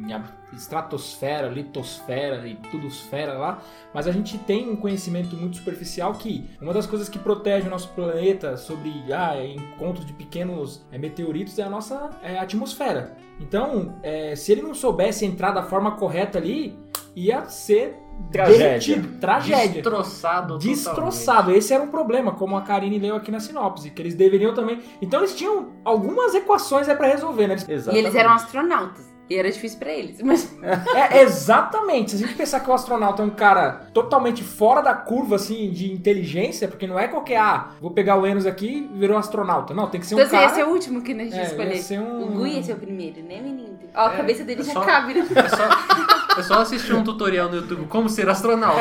estratosfera, 0.52 1.48
litosfera 1.48 2.46
e 2.46 2.56
tudosfera 2.70 3.34
lá, 3.34 3.62
mas 3.94 4.06
a 4.06 4.12
gente 4.12 4.36
tem 4.38 4.68
um 4.68 4.76
conhecimento 4.76 5.36
muito 5.36 5.56
superficial 5.56 6.14
que 6.14 6.48
uma 6.60 6.72
das 6.72 6.86
coisas 6.86 7.08
que 7.08 7.18
protege 7.18 7.66
o 7.66 7.70
nosso 7.70 7.88
planeta 7.90 8.56
sobre 8.56 8.90
ah, 9.12 9.36
encontros 9.44 10.04
de 10.04 10.12
pequenos 10.12 10.84
é, 10.90 10.98
meteoritos 10.98 11.58
é 11.58 11.62
a 11.62 11.70
nossa 11.70 12.10
é, 12.22 12.38
atmosfera. 12.38 13.16
Então, 13.38 13.98
é, 14.02 14.34
se 14.34 14.52
ele 14.52 14.62
não 14.62 14.74
soubesse 14.74 15.24
entrar 15.24 15.52
da 15.52 15.62
forma 15.62 15.92
correta 15.92 16.38
ali, 16.38 16.78
ia 17.26 17.44
ser 17.46 17.96
Tragédia. 18.30 18.58
derretido. 18.66 19.18
Tragédia. 19.18 19.68
Destroçado 19.82 20.58
Destroçado. 20.58 21.50
Esse 21.52 21.72
era 21.72 21.82
um 21.82 21.88
problema, 21.88 22.32
como 22.32 22.56
a 22.56 22.62
Karine 22.62 22.98
leu 22.98 23.16
aqui 23.16 23.30
na 23.30 23.40
sinopse, 23.40 23.90
que 23.90 24.02
eles 24.02 24.14
deveriam 24.14 24.52
também. 24.54 24.80
Então 25.00 25.20
eles 25.20 25.34
tinham 25.34 25.70
algumas 25.84 26.34
equações 26.34 26.88
aí 26.88 26.94
pra 26.96 27.06
resolver, 27.06 27.46
né? 27.46 27.56
E 27.92 27.98
eles 27.98 28.14
eram 28.14 28.32
astronautas. 28.32 29.08
E 29.30 29.36
era 29.38 29.48
difícil 29.48 29.78
pra 29.78 29.92
eles. 29.92 30.20
Mas 30.22 30.52
É, 30.92 31.22
exatamente. 31.22 32.10
Se 32.10 32.16
a 32.24 32.26
gente 32.26 32.36
pensar 32.36 32.58
que 32.60 32.68
o 32.68 32.72
astronauta 32.72 33.22
é 33.22 33.24
um 33.24 33.30
cara 33.30 33.86
totalmente 33.94 34.42
fora 34.42 34.80
da 34.80 34.92
curva, 34.92 35.36
assim, 35.36 35.70
de 35.70 35.92
inteligência, 35.92 36.66
porque 36.66 36.84
não 36.86 36.98
é 36.98 37.06
qualquer, 37.06 37.36
ah, 37.38 37.68
vou 37.80 37.92
pegar 37.92 38.16
o 38.16 38.26
Enos 38.26 38.44
aqui 38.44 38.90
e 38.92 38.98
virou 38.98 39.16
astronauta. 39.16 39.72
Não, 39.72 39.88
tem 39.88 40.00
que 40.00 40.06
ser 40.08 40.16
um 40.16 40.18
então, 40.18 40.30
cara... 40.32 40.46
esse 40.46 40.58
ia 40.58 40.64
ser 40.64 40.68
o 40.68 40.72
último 40.74 41.00
que 41.02 41.12
a 41.12 41.14
gente 41.14 41.32
É, 41.32 41.36
ia 41.36 41.42
escolher. 41.44 42.00
um- 42.00 42.24
O 42.40 42.42
Gui 42.42 42.56
ia 42.56 42.62
ser 42.64 42.72
o 42.72 42.76
primeiro, 42.76 43.22
né, 43.22 43.40
menino? 43.40 43.78
Ó, 43.94 44.00
a 44.08 44.14
É, 44.14 44.16
cabeça 44.16 44.42
dele 44.44 44.62
é 44.62 44.64
já 44.64 44.72
só- 44.72 44.80
cabe, 44.80 45.14
né? 45.14 45.20
É 45.36 45.48
só 45.48 45.68
assistir 46.38 46.94
um 46.94 47.02
tutorial 47.04 47.48
no 47.48 47.56
YouTube 47.56 47.86
como 47.86 48.08
ser 48.08 48.28
astronauta. 48.28 48.78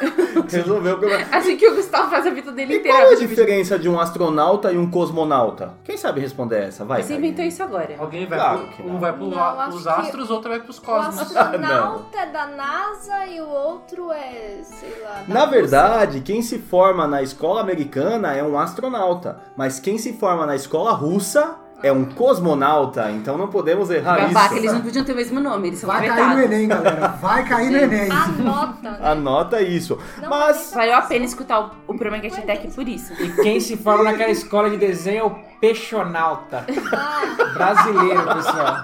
Resolveu 0.50 0.94
o 0.96 0.98
problema. 0.98 1.26
Assim 1.32 1.56
que 1.56 1.68
o 1.68 1.74
Gustavo 1.76 2.10
faz 2.10 2.26
a 2.26 2.30
vida 2.30 2.50
dele 2.52 2.74
E 2.74 2.78
inteira. 2.78 2.98
qual 2.98 3.10
é 3.10 3.14
a 3.14 3.18
diferença 3.18 3.78
de 3.78 3.88
um 3.88 3.98
astronauta 4.00 4.72
e 4.72 4.78
um 4.78 4.90
cosmonauta? 4.90 5.74
Quem 5.84 5.96
sabe 5.96 6.20
responder 6.20 6.64
essa? 6.64 6.84
Vai. 6.84 7.02
Você 7.02 7.14
inventou 7.14 7.44
isso 7.44 7.62
agora. 7.62 7.94
Alguém 7.98 8.26
vai 8.26 8.38
Claro 8.38 8.68
pro, 8.76 8.86
um 8.90 8.98
vai 8.98 9.12
pro, 9.12 9.26
Não, 9.28 9.68
pros 9.70 9.82
que 9.82 9.88
astros, 9.88 10.30
outro 10.30 10.50
vai 10.50 10.60
pros 10.60 10.78
O 10.78 10.82
cosmos. 10.82 11.18
astronauta 11.20 12.18
é 12.18 12.26
da 12.26 12.46
NASA 12.46 13.26
e 13.26 13.40
o 13.40 13.48
outro 13.48 14.10
é, 14.12 14.60
sei 14.62 14.94
lá. 15.02 15.22
da 15.26 15.34
Na 15.34 15.40
Rússia. 15.44 15.60
verdade, 15.60 16.20
quem 16.20 16.42
se 16.42 16.58
forma 16.58 17.06
na 17.06 17.22
escola 17.22 17.60
americana 17.60 18.34
é 18.34 18.42
um 18.42 18.58
astronauta, 18.58 19.40
mas 19.56 19.78
quem 19.78 19.98
se 19.98 20.12
forma 20.14 20.46
na 20.46 20.56
escola 20.56 20.92
russa 20.92 21.54
é 21.82 21.90
um 21.92 22.04
cosmonauta, 22.04 23.10
então 23.10 23.36
não 23.38 23.48
podemos 23.48 23.90
errar 23.90 24.26
Babaca, 24.28 24.46
isso. 24.54 24.56
eles 24.56 24.72
não 24.72 24.80
podiam 24.82 25.04
ter 25.04 25.12
o 25.12 25.16
mesmo 25.16 25.40
nome, 25.40 25.68
eles 25.68 25.78
são 25.80 25.88
Vai 25.88 26.06
cair 26.06 26.34
no 26.36 26.40
Enem, 26.42 26.68
galera. 26.68 27.08
Vai 27.20 27.44
cair 27.48 27.70
no 27.70 27.78
Enem. 27.78 28.08
Anota. 28.10 28.98
Anota 29.02 29.62
isso. 29.62 29.98
Mas 30.28 30.72
Valeu 30.74 30.96
a 30.96 31.02
pena 31.02 31.24
escutar 31.24 31.60
o, 31.60 31.92
o 31.94 31.98
Promecast 31.98 32.42
Tech 32.42 32.68
por 32.68 32.86
isso. 32.88 33.12
E 33.14 33.30
quem 33.42 33.58
se 33.60 33.76
forma 33.76 34.04
naquela 34.04 34.30
escola 34.30 34.68
de 34.70 34.76
desenho 34.76 35.18
é 35.20 35.24
o 35.24 35.30
peixonauta. 35.60 36.66
Ah. 36.92 37.52
Brasileiro, 37.54 38.22
pessoal. 38.34 38.76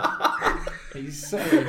É 0.94 0.98
Isso 0.98 1.36
aí. 1.36 1.66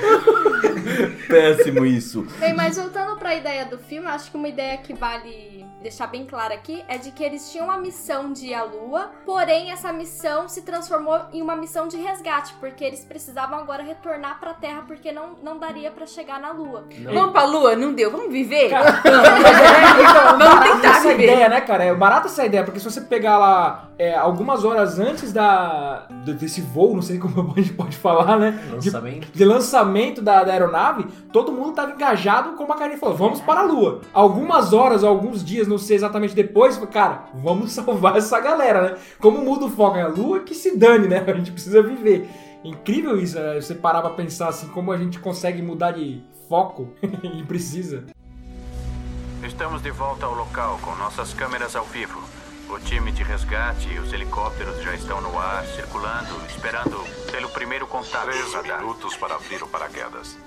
péssimo 1.28 1.86
isso. 1.86 2.26
Bem, 2.40 2.54
mas 2.54 2.78
voltando 2.78 3.18
pra 3.18 3.36
ideia 3.36 3.66
do 3.66 3.78
filme, 3.78 4.08
acho 4.08 4.32
que 4.32 4.38
uma 4.38 4.48
ideia 4.48 4.78
que 4.78 4.94
vale 4.94 5.66
deixar 5.82 6.08
bem 6.08 6.26
clara 6.26 6.54
aqui 6.54 6.84
é 6.88 6.98
de 6.98 7.12
que 7.12 7.24
eles 7.24 7.52
tinham 7.52 7.70
a 7.70 7.78
missão 7.78 8.32
de 8.34 8.48
ir 8.48 8.54
à 8.54 8.64
Lua, 8.64 9.12
porém 9.26 9.72
essa 9.72 9.92
missão 9.94 10.48
se 10.50 10.62
transformou 10.64 11.20
em 11.32 11.42
uma 11.42 11.56
missão 11.56 11.88
de 11.88 11.98
resgate, 11.98 12.54
porque 12.60 12.84
eles 12.84 13.06
precisavam 13.06 13.58
agora 13.60 13.84
retornar 13.84 14.40
pra 14.40 14.54
Terra 14.54 14.84
porque 14.88 15.12
não, 15.12 15.36
não 15.44 15.58
daria 15.58 15.92
pra 15.92 16.06
chegar 16.06 16.40
na 16.40 16.52
Lua. 16.52 16.86
Vamos 17.14 17.32
pra 17.32 17.46
lua? 17.46 17.76
Não 17.76 17.94
deu. 17.94 18.12
Vamos 18.12 18.32
viver? 18.32 18.70
Então, 19.98 20.38
Vamos 20.38 20.70
tentar 20.70 20.98
essa 20.98 21.10
viver. 21.10 21.24
ideia, 21.24 21.50
né, 21.50 21.62
cara? 21.62 21.84
É 21.86 21.94
barato 21.94 22.28
essa 22.28 22.46
ideia, 22.46 22.64
porque 22.64 22.80
se 22.80 22.86
você 22.90 23.02
pegar 23.02 23.38
lá 23.38 23.90
é, 23.98 24.16
algumas 24.16 24.64
horas 24.64 25.00
antes 25.00 25.32
da 25.34 26.06
do- 26.10 26.34
desse 26.34 26.62
voo, 26.62 26.94
não 26.96 27.02
sei 27.02 27.18
como 27.18 27.54
a 27.56 27.62
gente 27.62 27.74
pode 27.74 27.96
falar, 27.98 28.38
né? 28.38 28.52
De- 28.52 28.74
Lançamento. 28.90 29.28
De, 29.32 29.46
lançamento 29.46 30.22
da, 30.22 30.44
da 30.44 30.52
aeronave, 30.54 31.06
todo 31.32 31.52
mundo 31.52 31.74
tava 31.74 31.92
engajado, 31.92 32.52
como 32.54 32.72
a 32.74 32.76
Karine 32.76 33.00
falou, 33.00 33.16
vamos 33.16 33.42
para 33.42 33.62
a 33.62 33.64
Lua. 33.64 34.02
Algumas 34.14 34.74
horas, 34.74 35.04
alguns 35.04 35.44
dias, 35.44 35.67
não 35.68 35.78
sei 35.78 35.96
exatamente 35.96 36.36
depois, 36.36 36.78
cara, 36.92 37.26
vamos 37.36 37.72
salvar 37.74 38.18
essa 38.18 38.40
galera, 38.40 38.82
né? 38.82 38.98
Como 39.20 39.40
muda 39.40 39.66
o 39.66 39.70
foco 39.70 39.98
na 39.98 40.08
Lua, 40.08 40.42
que 40.42 40.56
se 40.56 40.78
dane, 40.78 41.08
né? 41.08 41.24
A 41.28 41.34
gente 41.34 41.52
precisa 41.52 41.82
viver. 41.82 42.30
Incrível 42.64 43.20
isso, 43.20 43.40
né? 43.40 43.60
você 43.62 43.76
parar 43.76 44.02
pra 44.02 44.10
pensar 44.10 44.50
assim, 44.50 44.68
como 44.68 44.92
a 44.92 44.98
gente 44.98 45.20
consegue 45.20 45.62
mudar 45.62 45.92
de 45.92 46.22
foco 46.50 46.90
e 47.24 47.44
precisa. 47.44 48.06
Estamos 49.44 49.82
de 49.82 49.92
volta 49.92 50.26
ao 50.26 50.34
local 50.34 50.80
com 50.82 50.96
nossas 50.96 51.34
câmeras 51.34 51.76
ao 51.76 51.86
vivo. 51.86 52.20
O 52.70 52.80
time 52.80 53.12
de 53.14 53.24
resgate 53.24 53.88
e 53.88 54.00
os 54.00 54.12
helicópteros 54.12 54.82
já 54.82 54.94
estão 54.94 55.22
no 55.22 55.40
ar, 55.40 55.64
circulando, 55.66 56.36
esperando 56.50 56.98
pelo 57.32 57.48
primeiro 57.50 57.88
contato. 57.88 58.26
Três 58.26 58.80
minutos 58.80 59.16
para 59.16 59.36
abrir 59.36 59.64
o 59.64 59.68
paraquedas. 59.68 60.38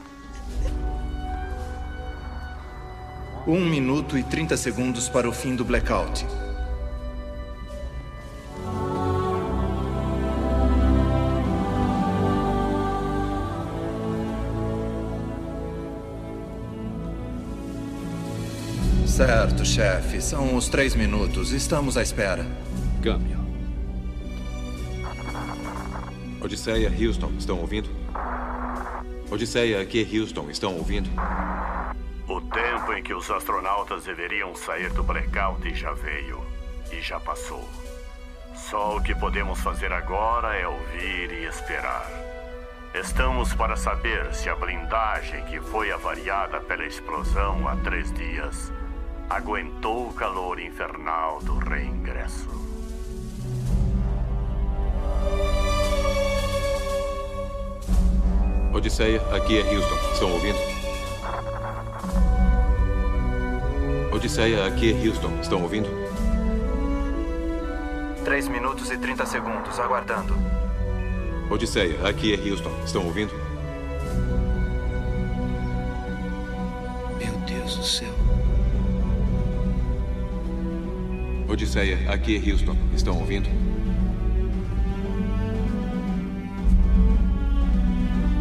Um 3.47 3.65
minuto 3.65 4.19
e 4.19 4.23
30 4.23 4.55
segundos 4.57 5.09
para 5.09 5.27
o 5.29 5.33
fim 5.33 5.57
do 5.57 5.65
blackout. 5.65 6.27
Certo, 19.07 19.65
chefe. 19.65 20.21
São 20.21 20.55
os 20.55 20.69
três 20.69 20.95
minutos. 20.95 21.53
Estamos 21.53 21.97
à 21.97 22.03
espera. 22.03 22.47
Câmbio. 23.03 23.41
Odisseia, 26.43 26.91
Houston, 26.91 27.33
estão 27.39 27.59
ouvindo? 27.59 27.89
Odisseia, 29.31 29.81
aqui 29.81 30.07
Houston, 30.19 30.51
estão 30.51 30.77
ouvindo? 30.77 31.09
O 32.31 32.41
tempo 32.41 32.93
em 32.93 33.03
que 33.03 33.13
os 33.13 33.29
astronautas 33.29 34.05
deveriam 34.05 34.55
sair 34.55 34.89
do 34.91 35.03
blackout 35.03 35.75
já 35.75 35.93
veio. 35.93 36.41
E 36.93 37.01
já 37.01 37.19
passou. 37.19 37.69
Só 38.55 38.97
o 38.97 39.03
que 39.03 39.17
podemos 39.17 39.61
fazer 39.61 39.93
agora 39.93 40.57
é 40.57 40.65
ouvir 40.65 41.33
e 41.33 41.47
esperar. 41.47 42.07
Estamos 42.95 43.53
para 43.55 43.75
saber 43.77 44.33
se 44.33 44.49
a 44.49 44.55
blindagem 44.55 45.45
que 45.47 45.59
foi 45.61 45.91
avariada 45.91 46.61
pela 46.61 46.87
explosão 46.87 47.67
há 47.67 47.75
três 47.79 48.13
dias 48.13 48.73
aguentou 49.29 50.09
o 50.09 50.15
calor 50.15 50.61
infernal 50.61 51.41
do 51.41 51.59
reingresso. 51.59 52.49
Odisseia, 58.73 59.21
aqui 59.35 59.59
é 59.59 59.75
Houston, 59.75 60.13
estão 60.13 60.31
ouvindo? 60.31 60.80
Odisseia, 64.13 64.67
aqui 64.67 64.93
é 64.93 65.09
Houston, 65.09 65.39
estão 65.41 65.63
ouvindo? 65.63 65.89
3 68.25 68.49
minutos 68.49 68.91
e 68.91 68.99
30 68.99 69.25
segundos, 69.25 69.79
aguardando. 69.79 70.35
Odisseia, 71.49 72.07
aqui 72.07 72.35
é 72.35 72.51
Houston, 72.51 72.73
estão 72.85 73.07
ouvindo? 73.07 73.33
Meu 77.19 77.33
Deus 77.47 77.77
do 77.77 77.85
céu. 77.85 78.13
Odisseia, 81.49 82.11
aqui 82.13 82.37
é 82.37 82.51
Houston, 82.51 82.77
estão 82.95 83.17
ouvindo? 83.17 83.49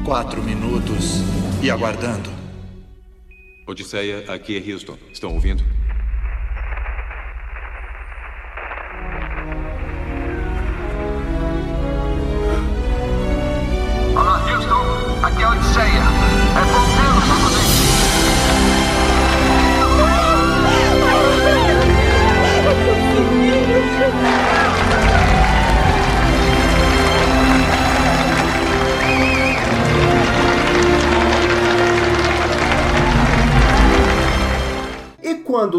Quatro 0.03 0.41
minutos 0.41 1.21
e 1.61 1.69
aguardando. 1.69 2.38
Odisseia, 3.69 4.23
aqui 4.27 4.57
é 4.57 4.73
Houston, 4.73 4.97
estão 5.13 5.31
ouvindo? 5.31 5.63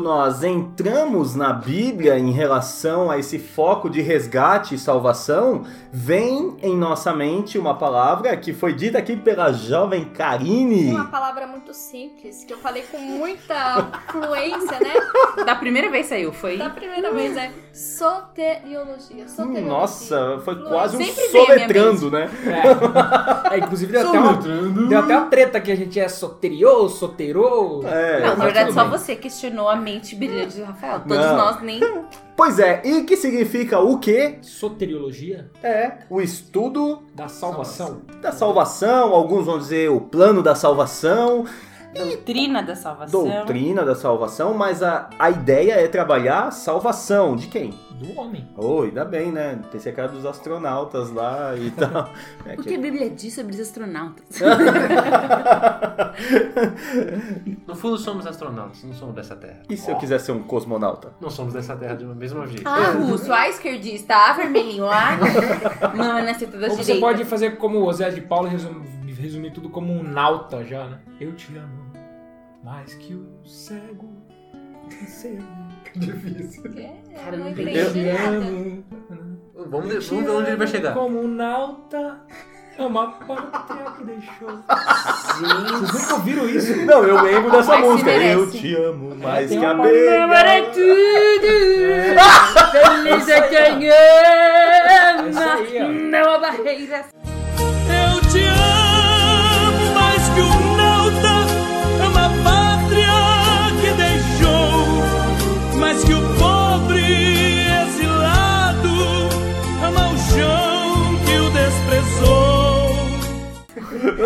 Quando 0.01 0.05
nós 0.05 0.43
entramos 0.43 1.35
na 1.35 1.53
Bíblia 1.53 2.19
em 2.19 2.31
relação 2.31 3.11
a 3.11 3.19
esse 3.19 3.39
foco 3.39 3.91
de 3.91 4.01
resgate 4.01 4.75
e 4.75 4.79
salvação, 4.79 5.65
vem 5.93 6.57
em 6.63 6.75
nossa 6.75 7.13
mente 7.13 7.59
uma 7.59 7.75
palavra 7.75 8.35
que 8.37 8.55
foi 8.55 8.73
dita 8.73 8.97
aqui 8.97 9.15
pela 9.15 9.53
jovem 9.53 10.07
Karine. 10.07 10.91
Uma 10.91 11.05
palavra 11.07 11.47
muito 11.47 11.75
simples, 11.75 12.45
que 12.45 12.53
eu 12.53 12.59
falei 12.59 12.83
com 12.91 12.99
muita 12.99 13.91
fluência, 14.11 14.81
né? 14.81 14.95
Da 15.45 15.55
primeira 15.55 15.91
vez 15.91 16.07
saiu, 16.07 16.33
foi? 16.33 16.57
Da 16.57 16.71
primeira 16.71 17.13
vez, 17.13 17.37
é 17.37 17.53
soteriologia. 17.73 19.29
soteriologia. 19.29 19.69
Nossa, 19.69 20.41
foi 20.45 20.57
quase 20.63 20.97
um 20.97 21.05
Sempre 21.05 21.29
soletrando, 21.29 22.11
né? 22.11 22.31
É, 23.51 23.59
inclusive 23.59 23.93
deu 23.93 24.09
até, 24.09 24.19
uma, 24.19 24.33
deu 24.89 24.99
até 24.99 25.17
uma 25.17 25.27
treta 25.27 25.61
que 25.61 25.71
a 25.71 25.77
gente 25.77 25.99
é 26.01 26.09
soteriô, 26.09 26.89
soterô. 26.89 27.83
É, 27.85 28.21
Não, 28.21 28.37
na 28.37 28.45
verdade, 28.45 28.69
tudo 28.69 28.75
só 28.75 28.89
você 28.89 29.15
questionou 29.17 29.69
a 29.69 29.77
mente 29.77 29.90
brilhante 30.17 30.55
de 30.57 30.63
Rafael. 30.63 31.01
Todos 31.01 31.17
Não. 31.17 31.37
nós 31.37 31.63
nem. 31.63 31.81
Pois 32.37 32.59
é, 32.59 32.81
e 32.87 33.03
que 33.05 33.19
significa 33.19 33.81
o 33.81 33.99
quê? 33.99 34.39
Soteriologia 34.41 35.51
É, 35.63 35.99
o 36.09 36.23
estudo 36.23 37.03
da 37.15 37.29
salvação. 37.29 38.01
da 38.23 38.33
salvação, 38.33 39.13
alguns 39.13 39.45
vão 39.45 39.59
dizer 39.59 39.91
o 39.91 40.01
plano 40.01 40.43
da 40.43 40.55
salvação, 40.55 41.45
Doutrina 41.95 42.63
da 42.63 42.77
salvação. 42.77 43.25
doutrina 43.29 43.85
da 43.85 43.95
salvação, 43.95 44.55
mas 44.55 44.83
a, 44.83 45.11
a 45.19 45.29
ideia 45.31 45.73
é 45.75 45.89
trabalhar 45.89 46.45
a 46.49 46.51
salvação 46.51 47.35
de 47.37 47.49
quem? 47.49 47.75
Do 48.01 48.19
homem. 48.19 48.49
Oh, 48.57 48.83
ainda 48.83 49.05
bem, 49.05 49.31
né? 49.31 49.59
Pensei 49.71 49.93
que 49.93 50.01
era 50.01 50.09
dos 50.09 50.25
astronautas 50.25 51.11
lá 51.11 51.55
e 51.57 51.71
tal. 51.77 52.09
É 52.47 52.55
O 52.55 52.57
que- 52.59 52.69
que 52.71 52.75
a 52.77 52.79
Bíblia 52.79 53.11
diz 53.11 53.35
sobre 53.35 53.53
os 53.55 53.61
astronautas? 53.61 54.25
No 57.67 57.75
fundo, 57.77 57.97
somos 57.99 58.27
astronautas, 58.27 58.83
não 58.85 58.93
somos 58.95 59.15
dessa 59.15 59.37
terra. 59.37 59.61
E 59.69 59.77
se 59.77 59.91
eu 59.91 59.97
quiser 59.97 60.19
ser 60.21 60.33
um 60.33 60.43
cosmonauta? 60.43 61.13
Não 61.21 61.31
somos 61.31 61.53
dessa 61.55 61.77
terra 61.77 61.95
do 61.95 62.15
mesmo 62.15 62.45
jeito. 62.47 62.67
Ah, 62.69 62.91
russo, 62.99 63.33
ah, 63.33 63.49
esquerdista, 63.49 64.15
ah, 64.15 64.33
vermelhinho, 64.33 64.87
ah. 64.89 65.17
Não, 65.95 66.19
é 66.19 66.23
na 66.23 66.35
seta 66.35 66.59
da 66.59 66.67
Ou 66.69 66.75
você 66.77 66.83
direita. 66.95 67.01
pode 67.07 67.25
fazer 67.25 67.57
como 67.59 67.79
o 67.87 67.93
Zé 67.93 68.11
de 68.11 68.21
Paulo 68.21 68.49
e 68.49 68.51
resum- 68.51 68.83
resumir 69.21 69.53
tudo 69.53 69.69
como 69.71 69.93
um 69.93 70.03
nauta 70.03 70.65
já, 70.65 70.87
né? 70.87 70.99
Eu 71.21 71.35
te 71.35 71.57
amo 71.57 71.93
mais 72.65 72.95
que 72.95 73.15
o 73.15 73.27
cego. 73.45 74.09
cego. 75.07 75.45
Difícil. 75.97 76.63
Cara, 77.15 77.37
não 77.37 77.47
Eu 77.47 77.53
entendi 77.53 77.93
te 77.93 78.13
nada. 78.13 78.37
amo. 78.37 78.85
Vamos, 79.67 79.95
Eu 79.95 80.01
te 80.01 80.15
ver 80.23 80.31
onde 80.31 80.49
ele 80.49 80.57
vai 80.57 80.67
chegar. 80.67 80.95
Como 80.95 81.21
um 81.21 81.29
nauta. 81.29 82.21
Ama 82.79 83.05
a 83.05 83.07
pátria 83.09 83.91
que 83.91 84.05
deixou. 84.05 84.49
Vocês 84.49 85.93
nunca 85.93 86.15
ouviram 86.15 86.49
isso? 86.49 86.77
Não, 86.87 87.05
eu 87.05 87.21
lembro 87.23 87.51
dessa 87.51 87.73
Mas 87.77 87.85
música. 87.85 88.11
Eu 88.11 88.51
te 88.51 88.75
amo 88.75 89.15
mais 89.17 89.51
que 89.51 89.57
a 89.57 89.75
uma 89.75 89.87
é 89.89 90.23
abelha. 90.23 90.71
tudo. 90.73 91.51
Feliz 92.73 93.29
é 93.29 93.41
quem 93.49 93.89
É 93.91 95.29
isso 95.29 95.39
ama. 95.79 95.93
Não 95.93 96.35
há 96.35 96.39
barreiras. 96.39 97.07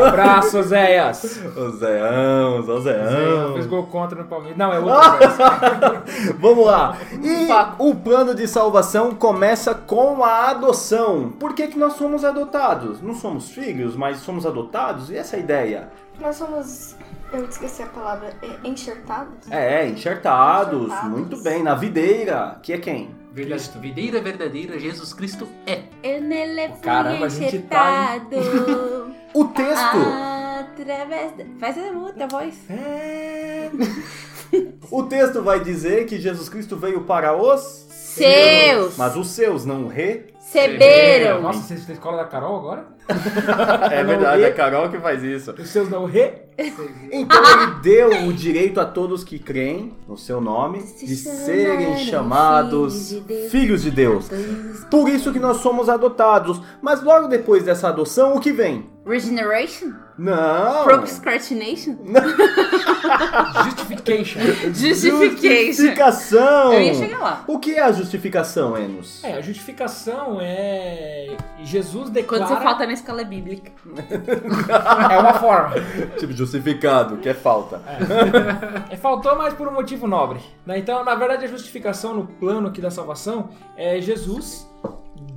Abraço, 0.06 0.62
Zéias. 0.62 1.40
Ô 1.56 1.70
Zéão, 1.70 2.58
ô 2.60 2.80
Zéias 2.80 3.10
Zéão. 3.10 3.52
fez 3.54 3.66
gol 3.66 3.86
contra 3.86 4.18
no 4.22 4.28
Palmeiras. 4.28 4.56
Não, 4.58 4.72
é 4.72 4.78
outro. 4.78 5.18
Zéias. 5.18 6.34
Vamos 6.38 6.66
lá. 6.66 6.96
E 7.22 7.48
o 7.78 7.94
plano 7.94 8.34
de 8.34 8.46
salvação 8.48 9.14
começa 9.14 9.74
com 9.74 10.22
a 10.24 10.50
adoção. 10.50 11.30
Por 11.38 11.54
que, 11.54 11.68
que 11.68 11.78
nós 11.78 11.94
somos 11.94 12.24
adotados? 12.24 13.00
Não 13.02 13.14
somos 13.14 13.50
filhos, 13.50 13.96
mas 13.96 14.18
somos 14.18 14.46
adotados? 14.46 15.10
E 15.10 15.16
essa 15.16 15.36
é 15.36 15.38
a 15.38 15.42
ideia? 15.42 15.88
Nós 16.20 16.36
somos. 16.36 16.96
Eu 17.32 17.44
esqueci 17.46 17.82
a 17.82 17.86
palavra. 17.86 18.32
é, 18.42 18.68
Enxertados? 18.68 19.50
É, 19.50 19.86
enxertados. 19.88 20.84
Enxertados. 20.86 21.10
Muito 21.10 21.42
bem. 21.42 21.62
Na 21.62 21.74
videira, 21.74 22.58
que 22.62 22.72
é 22.72 22.78
quem? 22.78 23.10
Cristo, 23.34 23.80
videira 23.80 24.20
verdadeira, 24.20 24.78
Jesus 24.78 25.12
Cristo 25.12 25.48
é. 25.66 25.82
Eu 26.02 26.22
nele 26.22 26.68
fui 26.68 26.80
Caramba, 26.80 27.26
a 27.26 27.28
gente 27.28 27.58
tá, 27.60 28.16
enxertado. 28.16 29.14
O 29.34 29.46
texto. 29.46 29.96
Através 30.60 31.32
da... 31.32 31.44
Faz 31.58 31.76
a 31.76 31.90
outra 31.90 32.28
voz. 32.28 32.54
O 34.88 35.02
texto 35.02 35.42
vai 35.42 35.58
dizer 35.58 36.06
que 36.06 36.20
Jesus 36.20 36.48
Cristo 36.48 36.76
veio 36.76 37.00
para 37.00 37.36
os 37.36 37.84
Seus. 38.14 38.96
Mas 38.96 39.16
os 39.16 39.28
seus 39.28 39.64
não 39.64 39.88
receberam. 39.88 40.34
Receberam. 40.38 41.42
Nossa, 41.42 41.62
você 41.62 41.74
é 41.74 41.86
da 41.86 41.92
escola 41.94 42.18
da 42.18 42.24
Carol 42.26 42.56
agora? 42.56 42.93
É 43.90 44.02
verdade, 44.02 44.42
é 44.42 44.46
a 44.46 44.54
Carol 44.54 44.88
que 44.88 44.98
faz 44.98 45.22
isso. 45.22 45.52
Os 45.52 45.68
seus 45.68 45.90
não 45.90 46.06
re? 46.06 46.32
Então 47.10 47.42
ele 47.52 47.80
deu 47.82 48.26
o 48.28 48.32
direito 48.32 48.80
a 48.80 48.84
todos 48.84 49.24
que 49.24 49.38
creem 49.38 49.92
no 50.08 50.16
seu 50.16 50.40
nome 50.40 50.82
de 50.82 51.16
serem 51.16 51.96
chamados 51.98 53.14
filhos 53.50 53.82
de 53.82 53.90
Deus. 53.90 54.30
Por 54.90 55.08
isso 55.08 55.32
que 55.32 55.38
nós 55.38 55.58
somos 55.58 55.88
adotados. 55.88 56.60
Mas 56.80 57.02
logo 57.02 57.26
depois 57.26 57.64
dessa 57.64 57.88
adoção, 57.88 58.36
o 58.36 58.40
que 58.40 58.52
vem? 58.52 58.88
Regeneration? 59.06 59.92
Não. 60.16 60.84
Procrastination? 60.84 61.96
Justification. 63.64 64.40
Justification. 64.72 65.66
Justificação. 65.66 66.72
Eu 66.72 66.80
ia 66.80 66.94
chegar 66.94 67.18
lá. 67.18 67.44
O 67.46 67.58
que 67.58 67.74
é 67.74 67.82
a 67.82 67.92
justificação, 67.92 68.76
Enos? 68.78 69.22
É, 69.22 69.34
a 69.34 69.40
justificação 69.42 70.38
é. 70.40 71.36
Jesus 71.64 72.08
declara. 72.10 72.46
Quando 72.46 72.56
você 72.56 72.64
falta 72.64 72.86
na 72.94 73.00
escola 73.00 73.24
bíblica. 73.24 73.72
É 75.10 75.18
uma 75.18 75.34
forma. 75.34 75.74
tipo, 76.18 76.32
justificado, 76.32 77.16
que 77.18 77.28
é 77.28 77.34
falta. 77.34 77.82
É, 78.90 78.96
faltou, 78.96 79.36
mas 79.36 79.52
por 79.54 79.66
um 79.68 79.72
motivo 79.72 80.06
nobre. 80.06 80.40
né? 80.64 80.78
Então, 80.78 81.04
na 81.04 81.14
verdade, 81.14 81.44
a 81.44 81.48
justificação 81.48 82.14
no 82.14 82.26
plano 82.26 82.68
aqui 82.68 82.80
da 82.80 82.90
salvação 82.90 83.50
é 83.76 84.00
Jesus 84.00 84.68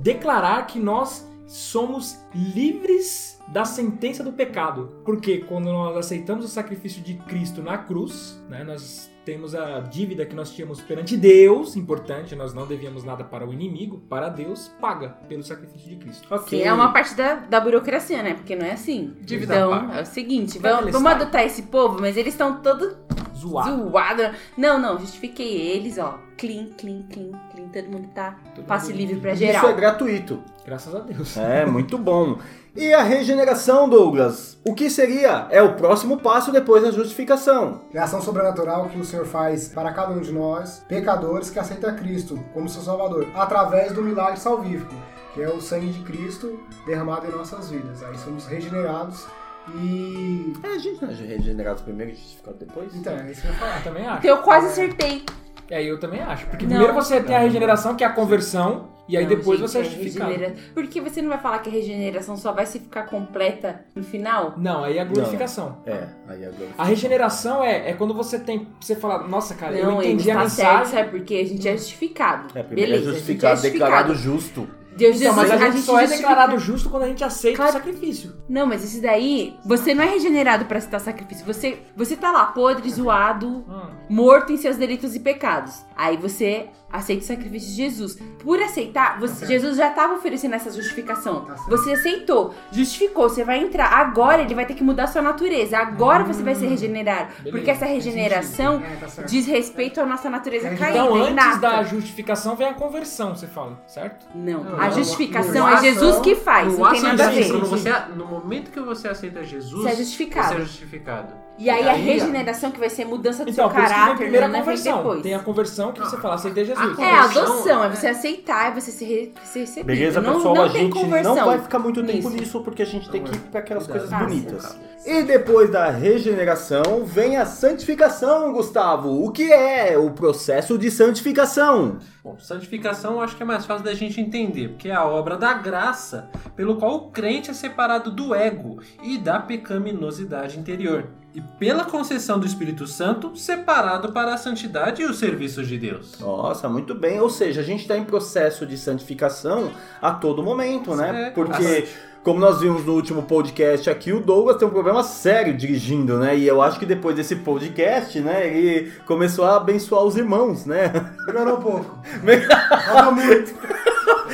declarar 0.00 0.66
que 0.66 0.78
nós 0.78 1.28
somos 1.46 2.18
livres 2.34 3.40
da 3.48 3.64
sentença 3.64 4.22
do 4.22 4.32
pecado. 4.32 5.00
Porque 5.04 5.38
quando 5.38 5.66
nós 5.66 5.96
aceitamos 5.96 6.44
o 6.44 6.48
sacrifício 6.48 7.02
de 7.02 7.14
Cristo 7.14 7.62
na 7.62 7.78
cruz, 7.78 8.42
né, 8.48 8.62
nós 8.64 9.10
temos 9.28 9.54
a 9.54 9.80
dívida 9.80 10.24
que 10.24 10.34
nós 10.34 10.50
tínhamos 10.50 10.80
perante 10.80 11.14
Deus, 11.14 11.76
importante, 11.76 12.34
nós 12.34 12.54
não 12.54 12.66
devíamos 12.66 13.04
nada 13.04 13.22
para 13.22 13.46
o 13.46 13.52
inimigo, 13.52 13.98
para 14.08 14.30
Deus, 14.30 14.68
paga 14.80 15.10
pelo 15.28 15.42
sacrifício 15.42 15.86
de 15.86 15.96
Cristo. 15.96 16.26
Que 16.46 16.62
é 16.62 16.72
uma 16.72 16.94
parte 16.94 17.14
da, 17.14 17.34
da 17.34 17.60
burocracia, 17.60 18.22
né? 18.22 18.32
Porque 18.32 18.56
não 18.56 18.64
é 18.64 18.72
assim. 18.72 19.14
Dívida 19.20 19.56
então, 19.56 19.70
paga. 19.70 19.98
é 19.98 20.02
o 20.02 20.06
seguinte, 20.06 20.58
vamos, 20.58 20.90
vamos 20.90 21.12
adotar 21.12 21.42
esse 21.42 21.64
povo, 21.64 22.00
mas 22.00 22.16
eles 22.16 22.32
estão 22.32 22.62
todos 22.62 22.96
Zoado. 23.38 23.90
zoados. 23.90 24.30
Não, 24.56 24.78
não, 24.78 24.98
justifiquei 24.98 25.72
eles, 25.72 25.98
ó. 25.98 26.18
Clean, 26.36 26.66
clean, 26.78 27.02
clean, 27.10 27.32
clean. 27.50 27.68
Todo 27.72 27.90
mundo 27.90 28.08
tá 28.14 28.36
passe 28.66 28.92
livre 28.92 29.16
pra 29.16 29.34
geral. 29.34 29.62
Isso 29.62 29.72
é 29.72 29.74
gratuito. 29.74 30.42
Graças 30.64 30.94
a 30.94 31.00
Deus. 31.00 31.36
É, 31.36 31.64
muito 31.64 31.96
bom. 31.98 32.38
E 32.76 32.92
a 32.92 33.02
regeneração, 33.02 33.88
Douglas? 33.88 34.58
O 34.64 34.74
que 34.74 34.88
seria? 34.88 35.48
É 35.50 35.60
o 35.60 35.74
próximo 35.74 36.18
passo 36.18 36.52
depois 36.52 36.82
da 36.82 36.90
justificação. 36.90 37.80
É 37.92 37.98
a 37.98 38.04
ação 38.04 38.20
sobrenatural 38.20 38.88
que 38.88 38.98
o 38.98 39.04
Senhor 39.04 39.26
faz 39.26 39.68
para 39.68 39.92
cada 39.92 40.12
um 40.12 40.20
de 40.20 40.30
nós, 40.30 40.84
pecadores 40.86 41.50
que 41.50 41.58
aceita 41.58 41.92
Cristo 41.92 42.38
como 42.54 42.68
seu 42.68 42.82
Salvador, 42.82 43.26
através 43.34 43.92
do 43.92 44.02
milagre 44.02 44.38
salvífico, 44.38 44.94
que 45.34 45.42
é 45.42 45.48
o 45.48 45.60
sangue 45.60 45.88
de 45.88 46.00
Cristo 46.04 46.60
derramado 46.86 47.26
em 47.26 47.30
nossas 47.30 47.70
vidas. 47.70 48.02
Aí 48.02 48.16
somos 48.18 48.46
regenerados 48.46 49.26
e. 49.76 50.52
É, 50.62 50.68
a 50.74 50.78
gente 50.78 51.02
não 51.02 51.10
é 51.10 51.14
regenerado 51.14 51.82
primeiro 51.82 52.12
e 52.12 52.14
justificado 52.14 52.56
depois? 52.58 52.94
Então, 52.94 53.12
é 53.14 53.30
isso 53.30 53.42
que 53.42 53.46
eu 53.48 53.52
ia 53.52 53.58
falar. 53.58 53.82
Também 53.84 54.06
acho. 54.06 54.26
Eu 54.26 54.38
quase 54.38 54.66
acertei. 54.68 55.24
É, 55.70 55.82
eu 55.82 55.98
também 56.00 56.20
acho. 56.20 56.46
Porque 56.46 56.64
Não. 56.64 56.70
primeiro 56.70 56.94
você 56.94 57.20
tem 57.22 57.36
a 57.36 57.40
regeneração, 57.40 57.94
que 57.94 58.02
é 58.02 58.06
a 58.06 58.10
conversão, 58.12 58.88
e 59.06 59.16
aí 59.18 59.24
Não, 59.24 59.28
depois 59.36 59.58
gente, 59.60 59.68
você 59.70 59.78
é 59.78 59.80
é 59.82 59.84
justificado. 59.84 60.30
regenera- 60.30 60.54
Porque 60.72 60.98
você 61.00 61.20
não 61.20 61.28
vai 61.28 61.38
falar 61.38 61.58
que 61.58 61.68
a 61.68 61.72
regeneração 61.72 62.36
só 62.38 62.52
vai 62.52 62.64
se 62.64 62.78
ficar 62.78 63.02
completa 63.04 63.84
no 63.94 64.02
final? 64.02 64.54
Não, 64.56 64.82
aí 64.84 64.96
é 64.96 65.02
a 65.02 65.04
glorificação. 65.04 65.76
É, 65.84 66.08
aí 66.26 66.42
a 66.44 66.48
glorificação. 66.48 66.74
A 66.78 66.84
regeneração 66.84 67.62
é, 67.64 67.90
é 67.90 67.92
quando 67.92 68.14
você 68.14 68.38
tem. 68.38 68.66
Você 68.80 68.96
fala, 68.96 69.28
nossa, 69.28 69.54
cara, 69.54 69.76
eu 69.76 69.86
não, 69.90 69.98
entendi 70.02 70.24
ele 70.24 70.30
a 70.30 70.34
tá 70.36 70.40
mensagem. 70.44 70.74
certo, 70.86 70.86
sabe 70.96 71.10
por 71.10 71.20
quê? 71.26 71.34
A 71.44 71.46
gente 71.48 71.68
é 71.68 71.72
justificado. 71.76 72.58
É, 72.58 72.62
primeiro 72.62 72.90
Beleza, 72.92 72.94
é 72.94 72.96
a 72.96 73.12
gente 73.12 73.18
justificado, 73.20 73.66
é 73.66 73.70
declarado 73.70 74.14
justo. 74.14 74.68
Deus 74.98 75.20
Então, 75.20 75.32
mas 75.34 75.50
a 75.50 75.56
Jesus- 75.56 75.74
gente, 75.76 75.84
só 75.86 75.98
é 75.98 76.02
justifica- 76.06 76.28
declarado 76.28 76.58
justo 76.58 76.90
quando 76.90 77.04
a 77.04 77.08
gente 77.08 77.22
aceita 77.24 77.64
o 77.64 77.72
sacrifício. 77.72 78.34
Não, 78.48 78.66
mas 78.66 78.82
esse 78.84 79.00
daí, 79.00 79.56
você 79.64 79.94
não 79.94 80.02
é 80.02 80.08
regenerado 80.08 80.64
pra 80.64 80.78
aceitar 80.78 80.98
sacrifício. 81.00 81.46
Você, 81.46 81.78
você 81.96 82.16
tá 82.16 82.30
lá, 82.32 82.46
podre, 82.46 82.90
zoado, 82.90 83.64
morto 84.10 84.52
em 84.52 84.56
seus 84.56 84.76
delitos 84.76 85.14
e 85.14 85.20
pecados. 85.20 85.82
Aí 85.96 86.16
você 86.16 86.66
aceita 86.92 87.22
o 87.22 87.26
sacrifício 87.26 87.68
de 87.70 87.74
Jesus. 87.76 88.18
Por 88.38 88.60
aceitar, 88.62 89.18
você- 89.20 89.46
Jesus 89.46 89.76
já 89.76 89.90
tava 89.90 90.14
oferecendo 90.14 90.54
essa 90.54 90.70
justificação. 90.70 91.46
Você 91.68 91.92
aceitou, 91.92 92.54
justificou, 92.72 93.28
você 93.28 93.44
vai 93.44 93.58
entrar. 93.58 93.86
Agora 93.92 94.42
ele 94.42 94.54
vai 94.54 94.64
ter 94.66 94.74
que 94.74 94.82
mudar 94.82 95.06
sua 95.06 95.20
natureza. 95.22 95.78
Agora 95.78 96.24
você 96.24 96.42
vai 96.42 96.54
ser 96.54 96.66
regenerado. 96.68 97.28
Beleza, 97.38 97.50
Porque 97.50 97.70
essa 97.70 97.84
regeneração 97.86 98.82
É, 98.82 98.96
tá 98.96 99.22
diz 99.22 99.46
respeito 99.46 100.00
à 100.00 100.06
nossa 100.06 100.28
natureza 100.30 100.68
caída, 100.70 100.98
Então, 100.98 101.14
antes 101.14 101.30
inata. 101.32 101.58
da 101.58 101.82
justificação 101.82 102.56
vem 102.56 102.68
a 102.68 102.74
conversão, 102.74 103.34
você 103.34 103.46
fala, 103.46 103.78
certo? 103.86 104.26
Não, 104.34 104.64
Não, 104.64 104.80
a 104.80 104.84
não, 104.86 104.92
justificação 104.92 105.68
é 105.68 105.72
ação- 105.74 105.82
Jesus 105.84 106.18
que 106.20 106.34
faz, 106.34 106.72
no 106.72 106.78
não 106.78 106.90
tem 106.90 106.98
ação 107.00 107.08
nada 107.10 107.26
a 107.26 107.30
ver. 107.30 107.50
Quando 107.50 107.66
você, 107.66 107.92
no 108.16 108.26
momento 108.26 108.70
que 108.70 108.80
você 108.80 109.08
aceita 109.08 109.42
Jesus, 109.44 109.82
Você 109.82 109.88
é 109.88 109.96
justificado. 109.96 110.48
Você 110.48 110.54
é 110.54 110.60
justificado. 110.60 111.47
E 111.58 111.68
aí 111.68 111.88
a 111.88 111.92
regeneração 111.92 112.70
que 112.70 112.78
vai 112.78 112.88
ser 112.88 113.04
mudança 113.04 113.44
do 113.44 113.50
Então, 113.50 113.68
seu 113.68 113.76
caráter, 113.76 114.42
a 114.42 114.48
né, 114.48 114.62
vem 114.62 114.80
depois. 114.80 115.22
Tem 115.22 115.34
a 115.34 115.40
conversão 115.40 115.92
que 115.92 115.98
você 115.98 116.16
fala, 116.16 116.36
aceitei 116.36 116.64
Jesus. 116.64 116.98
É, 116.98 117.10
a 117.10 117.24
adoção, 117.24 117.82
é 117.82 117.88
você 117.88 118.06
aceitar, 118.06 118.68
é 118.68 118.80
você 118.80 118.92
se, 118.92 119.04
re, 119.04 119.32
se 119.42 119.60
receber. 119.60 119.84
Beleza, 119.92 120.20
não, 120.20 120.34
pessoal? 120.34 120.54
não 120.54 120.64
a 120.64 120.68
tem 120.70 120.82
gente 120.82 120.92
conversão. 120.92 121.34
não 121.34 121.44
vai 121.46 121.58
ficar 121.58 121.80
muito 121.80 122.00
tempo 122.04 122.18
Isso. 122.18 122.30
nisso 122.30 122.60
porque 122.62 122.82
a 122.82 122.86
gente 122.86 123.10
tem 123.10 123.24
que 123.24 123.34
ir 123.34 123.40
para 123.40 123.58
aquelas 123.58 123.88
coisas 123.88 124.08
Fácil. 124.08 124.28
bonitas. 124.28 124.78
E 125.04 125.22
depois 125.22 125.70
da 125.70 125.90
regeneração 125.90 127.04
vem 127.04 127.36
a 127.36 127.44
santificação, 127.44 128.52
Gustavo. 128.52 129.24
O 129.24 129.32
que 129.32 129.52
é 129.52 129.98
o 129.98 130.10
processo 130.10 130.78
de 130.78 130.90
santificação? 130.90 131.98
Bom, 132.22 132.36
santificação 132.38 133.14
eu 133.14 133.20
acho 133.20 133.36
que 133.36 133.42
é 133.42 133.46
mais 133.46 133.64
fácil 133.64 133.84
da 133.84 133.94
gente 133.94 134.20
entender, 134.20 134.68
porque 134.68 134.88
é 134.88 134.94
a 134.94 135.06
obra 135.06 135.36
da 135.36 135.54
graça 135.54 136.28
pelo 136.54 136.76
qual 136.76 136.94
o 136.94 137.10
crente 137.10 137.50
é 137.50 137.54
separado 137.54 138.10
do 138.10 138.34
ego 138.34 138.80
e 139.02 139.16
da 139.18 139.40
pecaminosidade 139.40 140.58
interior. 140.58 141.08
E 141.38 141.40
pela 141.56 141.84
concessão 141.84 142.36
do 142.36 142.44
Espírito 142.44 142.84
Santo, 142.84 143.36
separado 143.36 144.10
para 144.10 144.34
a 144.34 144.36
santidade 144.36 145.02
e 145.02 145.04
os 145.04 145.20
serviços 145.20 145.68
de 145.68 145.78
Deus. 145.78 146.18
Nossa, 146.18 146.68
muito 146.68 146.96
bem. 146.96 147.20
Ou 147.20 147.30
seja, 147.30 147.60
a 147.60 147.64
gente 147.64 147.82
está 147.82 147.96
em 147.96 148.02
processo 148.02 148.66
de 148.66 148.76
santificação 148.76 149.70
a 150.02 150.10
todo 150.10 150.42
momento, 150.42 150.96
né? 150.96 151.28
É. 151.28 151.30
Porque, 151.30 151.86
como 152.24 152.40
nós 152.40 152.60
vimos 152.60 152.84
no 152.84 152.92
último 152.92 153.22
podcast 153.22 153.88
aqui, 153.88 154.12
o 154.12 154.18
Douglas 154.18 154.56
tem 154.56 154.66
um 154.66 154.70
problema 154.72 155.04
sério 155.04 155.56
dirigindo, 155.56 156.18
né? 156.18 156.36
E 156.36 156.44
eu 156.44 156.60
acho 156.60 156.76
que 156.76 156.84
depois 156.84 157.14
desse 157.14 157.36
podcast, 157.36 158.18
né, 158.18 158.48
ele 158.52 158.90
começou 159.06 159.44
a 159.44 159.58
abençoar 159.58 160.02
os 160.02 160.16
irmãos, 160.16 160.66
né? 160.66 160.90
Melhorou 161.24 161.58
um 161.58 161.62
pouco. 161.62 161.98
Falta 162.84 163.12
muito. 163.12 163.54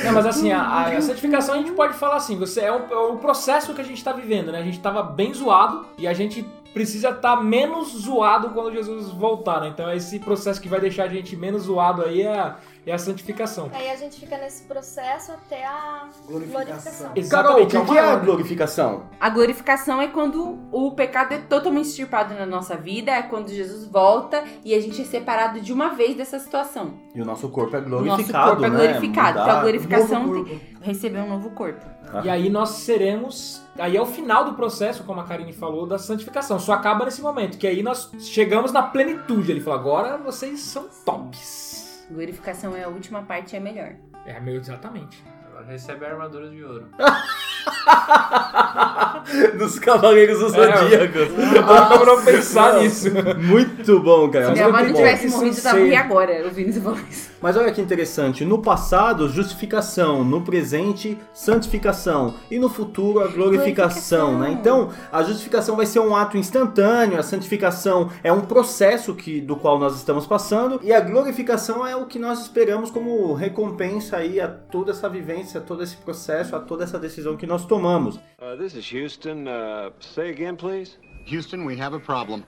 Não, 0.03 0.11
mas 0.11 0.25
assim, 0.25 0.51
a, 0.51 0.87
a 0.87 1.01
santificação 1.01 1.53
a 1.53 1.57
gente 1.59 1.71
pode 1.73 1.93
falar 1.93 2.15
assim, 2.15 2.35
você 2.35 2.61
é 2.61 2.71
o, 2.71 2.91
é 2.91 2.97
o 2.97 3.17
processo 3.17 3.75
que 3.75 3.81
a 3.81 3.85
gente 3.85 4.03
tá 4.03 4.11
vivendo, 4.11 4.51
né? 4.51 4.57
A 4.57 4.63
gente 4.63 4.79
tava 4.79 5.03
bem 5.03 5.31
zoado 5.31 5.85
e 5.99 6.07
a 6.07 6.13
gente 6.13 6.43
precisa 6.75 7.09
estar 7.11 7.41
menos 7.41 7.87
zoado 8.01 8.49
quando 8.49 8.73
Jesus 8.73 9.09
voltar, 9.11 9.61
né? 9.61 9.69
Então 9.69 9.89
esse 9.93 10.19
processo 10.19 10.59
que 10.61 10.67
vai 10.67 10.81
deixar 10.81 11.05
a 11.05 11.07
gente 11.07 11.33
menos 11.37 11.63
zoado 11.63 12.03
aí 12.03 12.21
é 12.21 12.37
a, 12.37 12.57
é 12.85 12.91
a 12.91 12.97
santificação. 12.97 13.71
Aí 13.73 13.89
a 13.89 13.95
gente 13.95 14.19
fica 14.19 14.37
nesse 14.37 14.63
processo 14.63 15.31
até 15.31 15.65
a 15.65 16.09
glorificação. 16.27 16.91
Carol, 16.91 17.13
o 17.15 17.17
Exatamente, 17.19 17.67
que, 17.71 17.77
é 17.77 17.85
que 17.85 17.97
é 17.97 18.01
a 18.01 18.15
glorificação? 18.17 19.03
A 19.21 19.29
glorificação 19.29 20.01
é 20.01 20.07
quando 20.09 20.59
o 20.69 20.91
pecado 20.91 21.33
é 21.33 21.37
totalmente 21.37 21.85
extirpado 21.87 22.33
na 22.33 22.45
nossa 22.45 22.75
vida, 22.75 23.09
é 23.09 23.21
quando 23.21 23.47
Jesus 23.47 23.87
volta 23.89 24.43
e 24.65 24.75
a 24.75 24.79
gente 24.81 25.01
é 25.01 25.05
separado 25.05 25.61
de 25.61 25.71
uma 25.71 25.91
vez 25.95 26.17
dessa 26.17 26.37
situação. 26.39 26.95
E 27.15 27.21
o 27.21 27.25
nosso 27.25 27.47
corpo 27.47 27.73
é 27.77 27.79
O 27.79 27.83
glorificado, 27.85 28.21
nosso 28.33 28.49
corpo 28.49 28.65
é 28.65 28.69
né? 28.69 28.75
glorificado. 28.77 29.39
Mudar- 29.39 29.43
Então 29.45 29.57
a 29.57 29.61
glorificação 29.61 30.43
tem 30.43 30.61
receber 30.81 31.19
um 31.19 31.29
novo 31.29 31.51
corpo. 31.51 31.94
E 32.23 32.29
aí 32.29 32.49
nós 32.49 32.69
seremos. 32.69 33.61
Aí 33.77 33.97
é 33.97 34.01
o 34.01 34.05
final 34.05 34.45
do 34.45 34.53
processo, 34.53 35.03
como 35.03 35.19
a 35.19 35.23
Karine 35.23 35.53
falou, 35.53 35.85
da 35.85 35.97
santificação. 35.97 36.59
Só 36.59 36.73
acaba 36.73 37.05
nesse 37.05 37.21
momento, 37.21 37.57
que 37.57 37.67
aí 37.67 37.83
nós 37.83 38.11
chegamos 38.19 38.71
na 38.71 38.83
plenitude. 38.83 39.51
Ele 39.51 39.61
falou: 39.61 39.79
agora 39.79 40.17
vocês 40.17 40.59
são 40.61 40.87
tops. 41.05 42.05
Glorificação 42.09 42.75
é 42.75 42.83
a 42.83 42.87
última 42.87 43.23
parte, 43.23 43.55
é 43.55 43.59
melhor. 43.59 43.95
É, 44.25 44.39
meu, 44.39 44.55
exatamente. 44.55 45.23
Agora 45.47 45.65
recebe 45.65 46.05
a 46.05 46.09
armadura 46.09 46.49
de 46.49 46.63
ouro. 46.63 46.87
Dos 49.57 49.79
Cavaleiros 49.79 50.39
do 50.39 50.45
É, 50.45 50.77
Zodíaco. 50.77 51.17
Dá 51.53 51.85
pra 51.85 52.05
não 52.05 52.23
pensar 52.23 52.79
nisso. 52.79 53.07
Muito 53.37 53.99
bom, 53.99 54.29
cara. 54.29 54.55
Se 54.55 54.61
não 54.61 54.71
bom. 54.71 54.93
tivesse 54.93 55.27
morrido, 55.27 55.57
eu 55.57 55.63
tava 55.63 55.77
aqui 55.79 55.95
agora, 55.95 56.41
ouvindo 56.45 56.69
esse 56.69 56.79
voz. 56.79 57.31
Mas 57.41 57.57
olha 57.57 57.71
que 57.71 57.81
interessante, 57.81 58.45
no 58.45 58.61
passado, 58.61 59.27
justificação, 59.29 60.23
no 60.23 60.41
presente, 60.41 61.17
santificação 61.33 62.35
e 62.49 62.57
no 62.59 62.69
futuro, 62.69 63.19
a 63.19 63.27
glorificação, 63.27 64.39
né? 64.39 64.51
Então, 64.51 64.89
a 65.11 65.21
justificação 65.23 65.75
vai 65.75 65.85
ser 65.85 65.99
um 65.99 66.15
ato 66.15 66.37
instantâneo, 66.37 67.19
a 67.19 67.23
santificação 67.23 68.09
é 68.23 68.31
um 68.31 68.41
processo 68.41 69.13
que, 69.13 69.39
do 69.41 69.55
qual 69.55 69.77
nós 69.79 69.95
estamos 69.95 70.25
passando 70.25 70.79
e 70.83 70.91
a 70.93 70.99
glorificação 70.99 71.85
é 71.85 71.95
o 71.95 72.05
que 72.05 72.17
nós 72.17 72.41
esperamos 72.41 72.89
como 72.89 73.33
recompensa 73.33 74.17
aí 74.17 74.39
a 74.39 74.47
toda 74.47 74.91
essa 74.91 75.07
vivência, 75.09 75.59
a 75.59 75.63
todo 75.63 75.83
esse 75.83 75.97
processo, 75.97 76.55
a 76.55 76.59
toda 76.59 76.83
essa 76.83 76.97
decisão 76.97 77.37
que 77.37 77.45
nós 77.45 77.54
tomamos. 77.63 78.17
Uh, 78.41 78.57
this 78.57 78.75
is 78.75 78.91
Houston. 78.91 79.47
Uh, 79.47 79.91
say 79.99 80.29
again, 80.29 80.57
please. 80.57 80.97
Houston, 81.25 81.65
we 81.65 81.79
have 81.79 81.95
a 81.95 81.99
problem. 81.99 82.43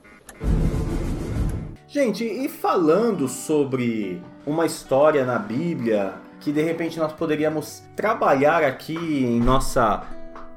Gente, 1.87 2.25
e 2.25 2.49
falando 2.49 3.29
sobre 3.29 4.21
uma 4.45 4.65
história 4.65 5.23
na 5.23 5.39
Bíblia 5.39 6.15
que 6.39 6.51
de 6.51 6.61
repente 6.61 6.99
nós 6.99 7.13
poderíamos 7.13 7.83
trabalhar 7.95 8.63
aqui 8.63 8.95
em 8.95 9.39
nossa 9.39 10.05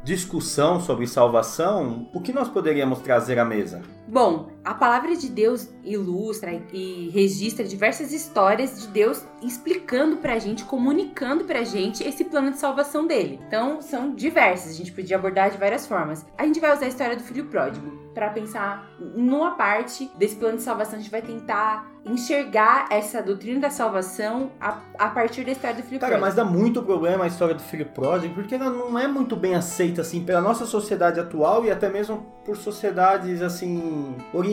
discussão 0.03 0.81
sobre 0.81 1.07
salvação, 1.07 2.09
o 2.15 2.21
que 2.21 2.33
nós 2.33 2.49
poderíamos 2.49 3.01
trazer 3.01 3.39
à 3.39 3.45
mesa? 3.45 3.83
Bom, 4.09 4.49
a 4.65 4.75
palavra 4.75 5.17
de 5.17 5.29
Deus 5.29 5.69
ilustra 5.85 6.61
e 6.73 7.09
registra 7.11 7.65
diversas 7.65 8.13
histórias 8.13 8.81
de 8.81 8.89
Deus 8.89 9.25
explicando 9.43 10.19
pra 10.19 10.39
gente, 10.39 10.65
comunicando 10.65 11.45
pra 11.45 11.63
gente 11.63 12.03
esse 12.07 12.25
plano 12.25 12.51
de 12.51 12.59
salvação 12.59 13.07
dele. 13.07 13.41
Então, 13.47 13.81
são 13.81 14.15
diversas, 14.15 14.73
a 14.73 14.77
gente 14.77 14.93
podia 14.93 15.17
abordar 15.17 15.51
de 15.51 15.57
várias 15.57 15.87
formas. 15.87 16.27
A 16.37 16.45
gente 16.45 16.61
vai 16.61 16.75
usar 16.75 16.87
a 16.87 16.89
história 16.89 17.17
do 17.17 17.23
filho 17.23 17.47
pródigo 17.47 18.11
para 18.15 18.29
pensar 18.31 18.91
numa 18.99 19.53
parte 19.53 20.11
desse 20.17 20.37
plano 20.37 20.57
de 20.57 20.63
salvação, 20.63 20.99
a 20.99 21.03
gente 21.03 21.11
vai 21.11 21.23
tentar 21.23 21.91
enxergar 22.05 22.87
essa 22.91 23.23
doutrina 23.23 23.61
da 23.61 23.71
salvação 23.71 24.51
a, 24.61 24.79
a 24.99 25.09
partir 25.09 25.45
da 25.45 25.53
história 25.53 25.77
do 25.77 25.83
filho 25.83 26.01
Cara, 26.01 26.19
pródigo. 26.19 26.27
mas 26.27 26.35
dá 26.35 26.45
muito 26.45 26.83
problema 26.83 27.25
a 27.25 27.27
história 27.27 27.55
do 27.55 27.63
filho 27.63 27.87
pródigo, 27.87 28.35
porque 28.35 28.55
ela 28.55 28.71
não 28.71 28.99
é 28.99 29.07
muito 29.07 29.37
bem 29.37 29.55
aceita 29.55 30.01
assim 30.01 30.25
pela 30.25 30.41
nossa 30.41 30.65
sociedade 30.65 31.21
atual 31.21 31.65
e 31.65 31.71
até 31.71 31.89
mesmo 31.89 32.27
por 32.45 32.57
sociedades 32.57 33.43
assim 33.43 34.17
orientais, 34.33 34.50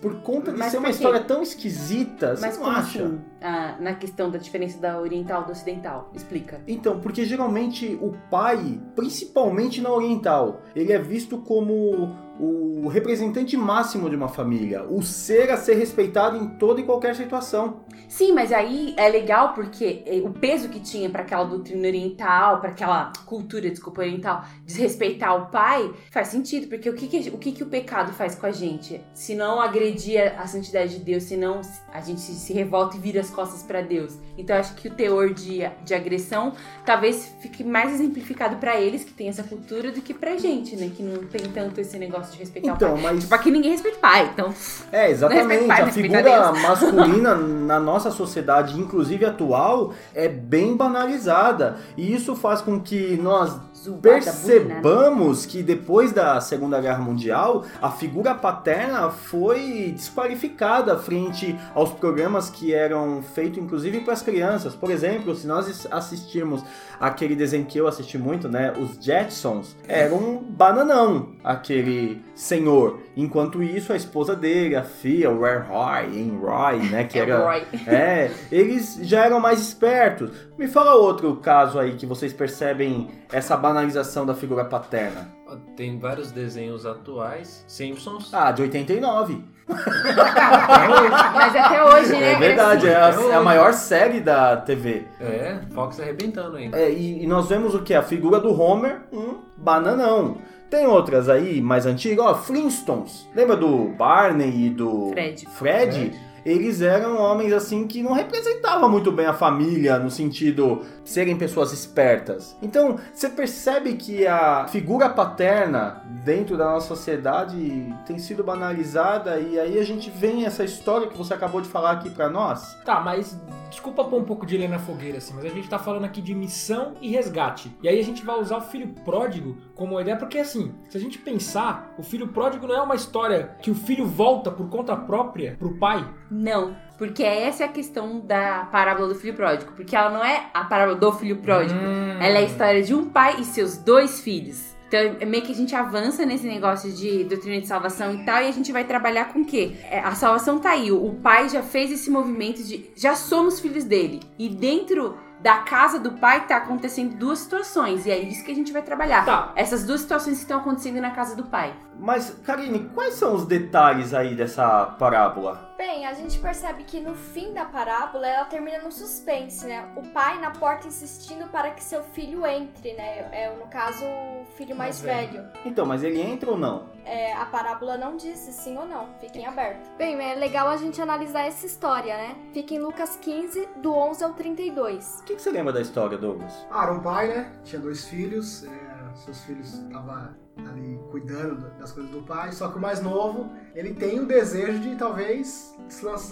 por 0.00 0.22
conta 0.22 0.52
de 0.52 0.58
Mas 0.58 0.70
ser 0.70 0.78
uma 0.78 0.90
história 0.90 1.20
tão 1.20 1.42
esquisita. 1.42 2.36
Você 2.36 2.46
Mas 2.46 2.56
não 2.56 2.64
como 2.64 2.76
acha? 2.76 3.04
assim? 3.04 3.20
Ah, 3.40 3.76
na 3.80 3.94
questão 3.94 4.30
da 4.30 4.38
diferença 4.38 4.78
da 4.80 5.00
oriental 5.00 5.44
do 5.44 5.52
ocidental? 5.52 6.10
Explica. 6.14 6.60
Então, 6.66 7.00
porque 7.00 7.24
geralmente 7.24 7.98
o 8.00 8.12
pai, 8.30 8.80
principalmente 8.94 9.80
na 9.80 9.90
oriental, 9.90 10.60
ele 10.74 10.92
é 10.92 10.98
visto 10.98 11.38
como 11.38 12.08
o 12.40 12.88
representante 12.88 13.56
máximo 13.56 14.08
de 14.08 14.16
uma 14.16 14.28
família, 14.28 14.84
o 14.84 15.02
ser 15.02 15.50
a 15.50 15.56
ser 15.56 15.74
respeitado 15.74 16.36
em 16.36 16.46
toda 16.46 16.80
e 16.80 16.84
qualquer 16.84 17.14
situação. 17.14 17.80
Sim, 18.08 18.32
mas 18.32 18.50
aí 18.52 18.94
é 18.96 19.08
legal 19.08 19.52
porque 19.52 20.02
eh, 20.06 20.22
o 20.24 20.30
peso 20.30 20.68
que 20.68 20.80
tinha 20.80 21.08
para 21.10 21.22
aquela 21.22 21.44
doutrina 21.44 21.86
oriental, 21.86 22.60
para 22.60 22.70
aquela 22.70 23.12
cultura, 23.26 23.68
desculpa, 23.70 24.00
oriental, 24.00 24.44
desrespeitar 24.64 25.36
o 25.36 25.46
pai, 25.50 25.92
faz 26.10 26.28
sentido, 26.28 26.66
porque 26.66 26.88
o 26.88 26.94
que, 26.94 27.06
que, 27.06 27.28
o, 27.28 27.38
que, 27.38 27.52
que 27.52 27.62
o 27.62 27.66
pecado 27.66 28.12
faz 28.12 28.34
com 28.34 28.46
a 28.46 28.50
gente? 28.50 29.00
Se 29.14 29.34
não 29.34 29.60
agredir 29.60 30.20
a 30.40 30.46
santidade 30.46 30.98
de 30.98 31.04
Deus, 31.04 31.24
se 31.24 31.36
não 31.36 31.60
a 31.92 32.00
gente 32.00 32.20
se, 32.20 32.52
revolta 32.52 32.96
e 32.96 33.00
vira 33.00 33.20
as 33.20 33.30
costas 33.30 33.62
para 33.62 33.80
Deus. 33.82 34.18
Então 34.36 34.56
acho 34.56 34.74
que 34.74 34.88
o 34.88 34.94
teor 34.94 35.32
de, 35.32 35.60
de 35.84 35.94
agressão 35.94 36.54
talvez 36.84 37.32
fique 37.40 37.62
mais 37.62 37.92
exemplificado 37.92 38.56
para 38.56 38.80
eles 38.80 39.04
que 39.04 39.12
tem 39.12 39.28
essa 39.28 39.42
cultura 39.42 39.92
do 39.92 40.00
que 40.00 40.14
pra 40.14 40.36
gente, 40.36 40.74
né? 40.74 40.90
Que 40.96 41.02
não 41.02 41.26
tem 41.26 41.42
tanto 41.52 41.80
esse 41.80 41.98
negócio 41.98 42.29
de 42.32 42.38
respeitar 42.38 42.72
Então, 42.72 42.90
o 42.94 43.02
pai. 43.02 43.12
mas- 43.14 43.22
Tipo, 43.22 43.34
aqui 43.34 43.50
ninguém 43.50 43.70
respeita 43.72 43.98
o 43.98 44.00
pai, 44.00 44.30
então. 44.32 44.54
É, 44.92 45.10
exatamente. 45.10 45.66
Pai, 45.66 45.82
a 45.82 45.86
figura 45.88 46.52
masculina 46.52 47.34
na 47.36 47.78
nossa 47.80 48.10
sociedade, 48.10 48.78
inclusive 48.78 49.24
atual, 49.24 49.92
é 50.14 50.28
bem 50.28 50.76
banalizada. 50.76 51.76
E 51.96 52.14
isso 52.14 52.34
faz 52.36 52.60
com 52.60 52.80
que 52.80 53.16
nós 53.16 53.56
percebamos 54.02 55.46
que 55.46 55.62
depois 55.62 56.12
da 56.12 56.40
Segunda 56.40 56.80
Guerra 56.80 56.98
Mundial, 56.98 57.64
a 57.80 57.90
figura 57.90 58.34
paterna 58.34 59.10
foi 59.10 59.92
desqualificada 59.94 60.98
frente 60.98 61.58
aos 61.74 61.92
programas 61.92 62.50
que 62.50 62.74
eram 62.74 63.22
feitos 63.22 63.58
inclusive 63.58 64.00
para 64.00 64.12
as 64.12 64.22
crianças. 64.22 64.74
Por 64.74 64.90
exemplo, 64.90 65.34
se 65.34 65.46
nós 65.46 65.86
assistirmos 65.90 66.62
aquele 66.98 67.34
desenho 67.34 67.64
que 67.64 67.78
eu 67.78 67.86
assisti 67.86 68.18
muito, 68.18 68.48
né, 68.48 68.72
os 68.78 69.02
Jetsons, 69.02 69.76
era 69.88 70.14
um 70.14 70.38
bananão 70.38 71.30
aquele 71.42 72.22
senhor. 72.34 73.00
Enquanto 73.16 73.62
isso, 73.62 73.92
a 73.92 73.96
esposa 73.96 74.34
dele, 74.36 74.76
a 74.76 74.82
filha, 74.82 75.30
o 75.30 75.38
Roy, 75.38 76.18
em 76.18 76.36
Roy, 76.36 76.78
né, 76.90 77.04
que 77.04 77.18
era 77.18 77.44
Roy. 77.44 77.62
é, 77.86 78.30
eles 78.50 78.98
já 79.02 79.24
eram 79.24 79.40
mais 79.40 79.60
espertos. 79.60 80.30
Me 80.58 80.68
fala 80.68 80.94
outro 80.94 81.36
caso 81.36 81.78
aí 81.78 81.94
que 81.94 82.06
vocês 82.06 82.32
percebem 82.32 83.08
essa 83.32 83.56
banalização 83.70 84.26
da 84.26 84.34
figura 84.34 84.64
paterna. 84.64 85.28
Tem 85.76 85.98
vários 85.98 86.32
desenhos 86.32 86.84
atuais. 86.84 87.64
Simpsons. 87.66 88.32
Ah, 88.32 88.50
de 88.50 88.62
89. 88.62 89.42
Mas 89.68 91.56
até 91.56 91.84
hoje, 91.84 92.12
né? 92.12 92.32
É 92.32 92.38
verdade, 92.38 92.88
é 92.88 92.96
a, 92.96 93.08
Até 93.08 93.28
é 93.28 93.34
a 93.34 93.42
maior 93.42 93.72
série 93.72 94.20
da 94.20 94.56
TV. 94.56 95.04
É, 95.20 95.60
Fox 95.72 96.00
arrebentando 96.00 96.56
ainda. 96.56 96.76
É, 96.76 96.90
e, 96.90 97.22
e 97.22 97.26
nós 97.26 97.48
vemos 97.48 97.74
o 97.74 97.82
que? 97.82 97.94
A 97.94 98.02
figura 98.02 98.40
do 98.40 98.60
Homer, 98.60 99.02
um 99.12 99.36
bananão. 99.56 100.38
Tem 100.68 100.86
outras 100.86 101.28
aí 101.28 101.60
mais 101.60 101.86
antigas, 101.86 102.24
ó, 102.24 102.34
Flintstones. 102.34 103.28
Lembra 103.34 103.56
do 103.56 103.88
Barney 103.96 104.66
e 104.66 104.70
do 104.70 105.10
Fred. 105.10 105.46
Fred? 105.46 106.20
Eles 106.44 106.80
eram 106.80 107.16
homens 107.16 107.52
assim 107.52 107.86
que 107.86 108.02
não 108.02 108.12
representavam 108.12 108.88
muito 108.88 109.12
bem 109.12 109.26
a 109.26 109.34
família 109.34 109.98
no 109.98 110.10
sentido 110.10 110.82
serem 111.04 111.36
pessoas 111.36 111.72
espertas. 111.72 112.56
Então, 112.62 112.98
você 113.12 113.28
percebe 113.28 113.94
que 113.94 114.26
a 114.26 114.66
figura 114.68 115.08
paterna 115.08 116.02
dentro 116.24 116.56
da 116.56 116.66
nossa 116.66 116.88
sociedade 116.88 117.94
tem 118.06 118.18
sido 118.18 118.44
banalizada 118.44 119.38
e 119.38 119.58
aí 119.58 119.78
a 119.78 119.84
gente 119.84 120.10
vem 120.10 120.44
essa 120.44 120.64
história 120.64 121.08
que 121.08 121.16
você 121.16 121.34
acabou 121.34 121.60
de 121.60 121.68
falar 121.68 121.92
aqui 121.92 122.10
pra 122.10 122.28
nós. 122.28 122.74
Tá, 122.84 123.00
mas 123.00 123.38
desculpa 123.70 124.04
pôr 124.04 124.20
um 124.20 124.24
pouco 124.24 124.44
de 124.44 124.56
lenha 124.56 124.70
na 124.70 124.78
fogueira, 124.78 125.18
assim, 125.18 125.32
mas 125.34 125.44
a 125.44 125.48
gente 125.48 125.68
tá 125.68 125.78
falando 125.78 126.04
aqui 126.04 126.20
de 126.20 126.34
missão 126.34 126.94
e 127.00 127.10
resgate. 127.10 127.74
E 127.82 127.88
aí 127.88 127.98
a 127.98 128.04
gente 128.04 128.24
vai 128.24 128.38
usar 128.38 128.58
o 128.58 128.62
filho 128.62 128.88
pródigo 129.04 129.56
como 129.80 129.98
ideia, 129.98 130.14
porque 130.14 130.36
assim, 130.36 130.74
se 130.90 130.98
a 130.98 131.00
gente 131.00 131.16
pensar, 131.16 131.94
o 131.96 132.02
filho 132.02 132.28
pródigo 132.28 132.66
não 132.66 132.74
é 132.74 132.82
uma 132.82 132.94
história 132.94 133.56
que 133.62 133.70
o 133.70 133.74
filho 133.74 134.04
volta 134.04 134.50
por 134.50 134.68
conta 134.68 134.94
própria 134.94 135.56
pro 135.58 135.78
pai. 135.78 136.06
Não, 136.30 136.76
porque 136.98 137.22
essa 137.22 137.62
é 137.62 137.66
a 137.66 137.70
questão 137.70 138.20
da 138.20 138.68
parábola 138.70 139.08
do 139.08 139.14
filho 139.14 139.32
pródigo. 139.32 139.72
Porque 139.72 139.96
ela 139.96 140.10
não 140.10 140.22
é 140.22 140.50
a 140.52 140.64
parábola 140.64 140.98
do 140.98 141.10
filho 141.12 141.36
pródigo. 141.36 141.80
Ela 141.80 142.34
é 142.34 142.36
a 142.36 142.42
história 142.42 142.82
de 142.82 142.94
um 142.94 143.08
pai 143.08 143.36
e 143.40 143.44
seus 143.46 143.78
dois 143.78 144.20
filhos. 144.20 144.76
Então, 144.86 145.16
é 145.18 145.24
meio 145.24 145.42
que 145.42 145.52
a 145.52 145.54
gente 145.54 145.74
avança 145.74 146.26
nesse 146.26 146.46
negócio 146.46 146.92
de 146.92 147.24
doutrina 147.24 147.58
de 147.58 147.66
salvação 147.66 148.12
e 148.12 148.24
tal, 148.26 148.42
e 148.42 148.48
a 148.48 148.52
gente 148.52 148.72
vai 148.72 148.84
trabalhar 148.84 149.32
com 149.32 149.40
o 149.40 149.44
quê? 149.46 149.76
É, 149.88 150.00
a 150.00 150.14
salvação 150.14 150.58
tá 150.58 150.72
aí. 150.72 150.92
O 150.92 151.14
pai 151.22 151.48
já 151.48 151.62
fez 151.62 151.90
esse 151.90 152.10
movimento 152.10 152.62
de. 152.62 152.90
Já 152.94 153.14
somos 153.14 153.60
filhos 153.60 153.84
dele. 153.84 154.20
E 154.38 154.50
dentro 154.50 155.16
da 155.42 155.58
casa 155.58 155.98
do 155.98 156.12
pai 156.12 156.46
tá 156.46 156.56
acontecendo 156.56 157.16
duas 157.16 157.38
situações. 157.38 158.06
E 158.06 158.10
é 158.10 158.18
isso 158.18 158.44
que 158.44 158.52
a 158.52 158.54
gente 158.54 158.72
vai 158.72 158.82
trabalhar. 158.82 159.24
Tá. 159.24 159.52
Essas 159.56 159.84
duas 159.84 160.02
situações 160.02 160.36
que 160.36 160.42
estão 160.42 160.58
acontecendo 160.58 161.00
na 161.00 161.10
casa 161.10 161.34
do 161.34 161.44
pai. 161.44 161.74
Mas, 162.00 162.30
Karine, 162.44 162.88
quais 162.94 163.14
são 163.14 163.34
os 163.34 163.44
detalhes 163.44 164.14
aí 164.14 164.34
dessa 164.34 164.86
parábola? 164.98 165.68
Bem, 165.76 166.06
a 166.06 166.14
gente 166.14 166.38
percebe 166.38 166.84
que 166.84 166.98
no 167.00 167.14
fim 167.14 167.52
da 167.52 167.64
parábola 167.64 168.26
ela 168.26 168.44
termina 168.46 168.78
no 168.78 168.90
suspense, 168.90 169.66
né? 169.66 169.86
O 169.96 170.02
pai 170.08 170.38
na 170.40 170.50
porta 170.50 170.88
insistindo 170.88 171.46
para 171.48 171.70
que 171.70 171.82
seu 171.82 172.02
filho 172.02 172.46
entre, 172.46 172.94
né? 172.94 173.28
É, 173.32 173.54
no 173.54 173.66
caso, 173.66 174.04
o 174.04 174.46
filho 174.56 174.74
mais 174.74 175.00
velho. 175.00 175.46
Então, 175.64 175.84
mas 175.84 176.02
ele 176.02 176.20
entra 176.20 176.50
ou 176.50 176.58
não? 176.58 176.88
É, 177.04 177.32
a 177.34 177.44
parábola 177.44 177.96
não 177.96 178.16
diz 178.16 178.38
sim 178.38 178.76
ou 178.78 178.86
não, 178.86 179.08
fica 179.20 179.38
em 179.38 179.46
aberto. 179.46 179.90
Bem, 179.96 180.18
é 180.20 180.34
legal 180.34 180.68
a 180.68 180.76
gente 180.76 181.00
analisar 181.00 181.46
essa 181.46 181.66
história, 181.66 182.16
né? 182.16 182.36
Fica 182.52 182.74
em 182.74 182.78
Lucas 182.78 183.16
15, 183.16 183.68
do 183.76 183.94
11 183.94 184.24
ao 184.24 184.32
32. 184.32 185.20
O 185.20 185.24
que, 185.24 185.36
que 185.36 185.42
você 185.42 185.50
lembra 185.50 185.72
da 185.72 185.80
história, 185.80 186.16
Douglas? 186.16 186.66
Ah, 186.70 186.84
era 186.84 186.92
um 186.92 187.00
pai, 187.00 187.28
né? 187.28 187.52
Tinha 187.64 187.80
dois 187.80 188.06
filhos. 188.06 188.64
é, 188.64 188.89
seus 189.18 189.40
filhos 189.44 189.72
estavam 189.74 190.28
ali 190.56 190.98
cuidando 191.10 191.56
do- 191.56 191.78
das 191.78 191.92
coisas 191.92 192.10
do 192.10 192.22
pai. 192.22 192.52
Só 192.52 192.68
que 192.68 192.78
o 192.78 192.80
mais 192.80 193.02
novo, 193.02 193.50
ele 193.74 193.94
tem 193.94 194.20
o 194.20 194.26
desejo 194.26 194.78
de 194.80 194.96
talvez 194.96 195.74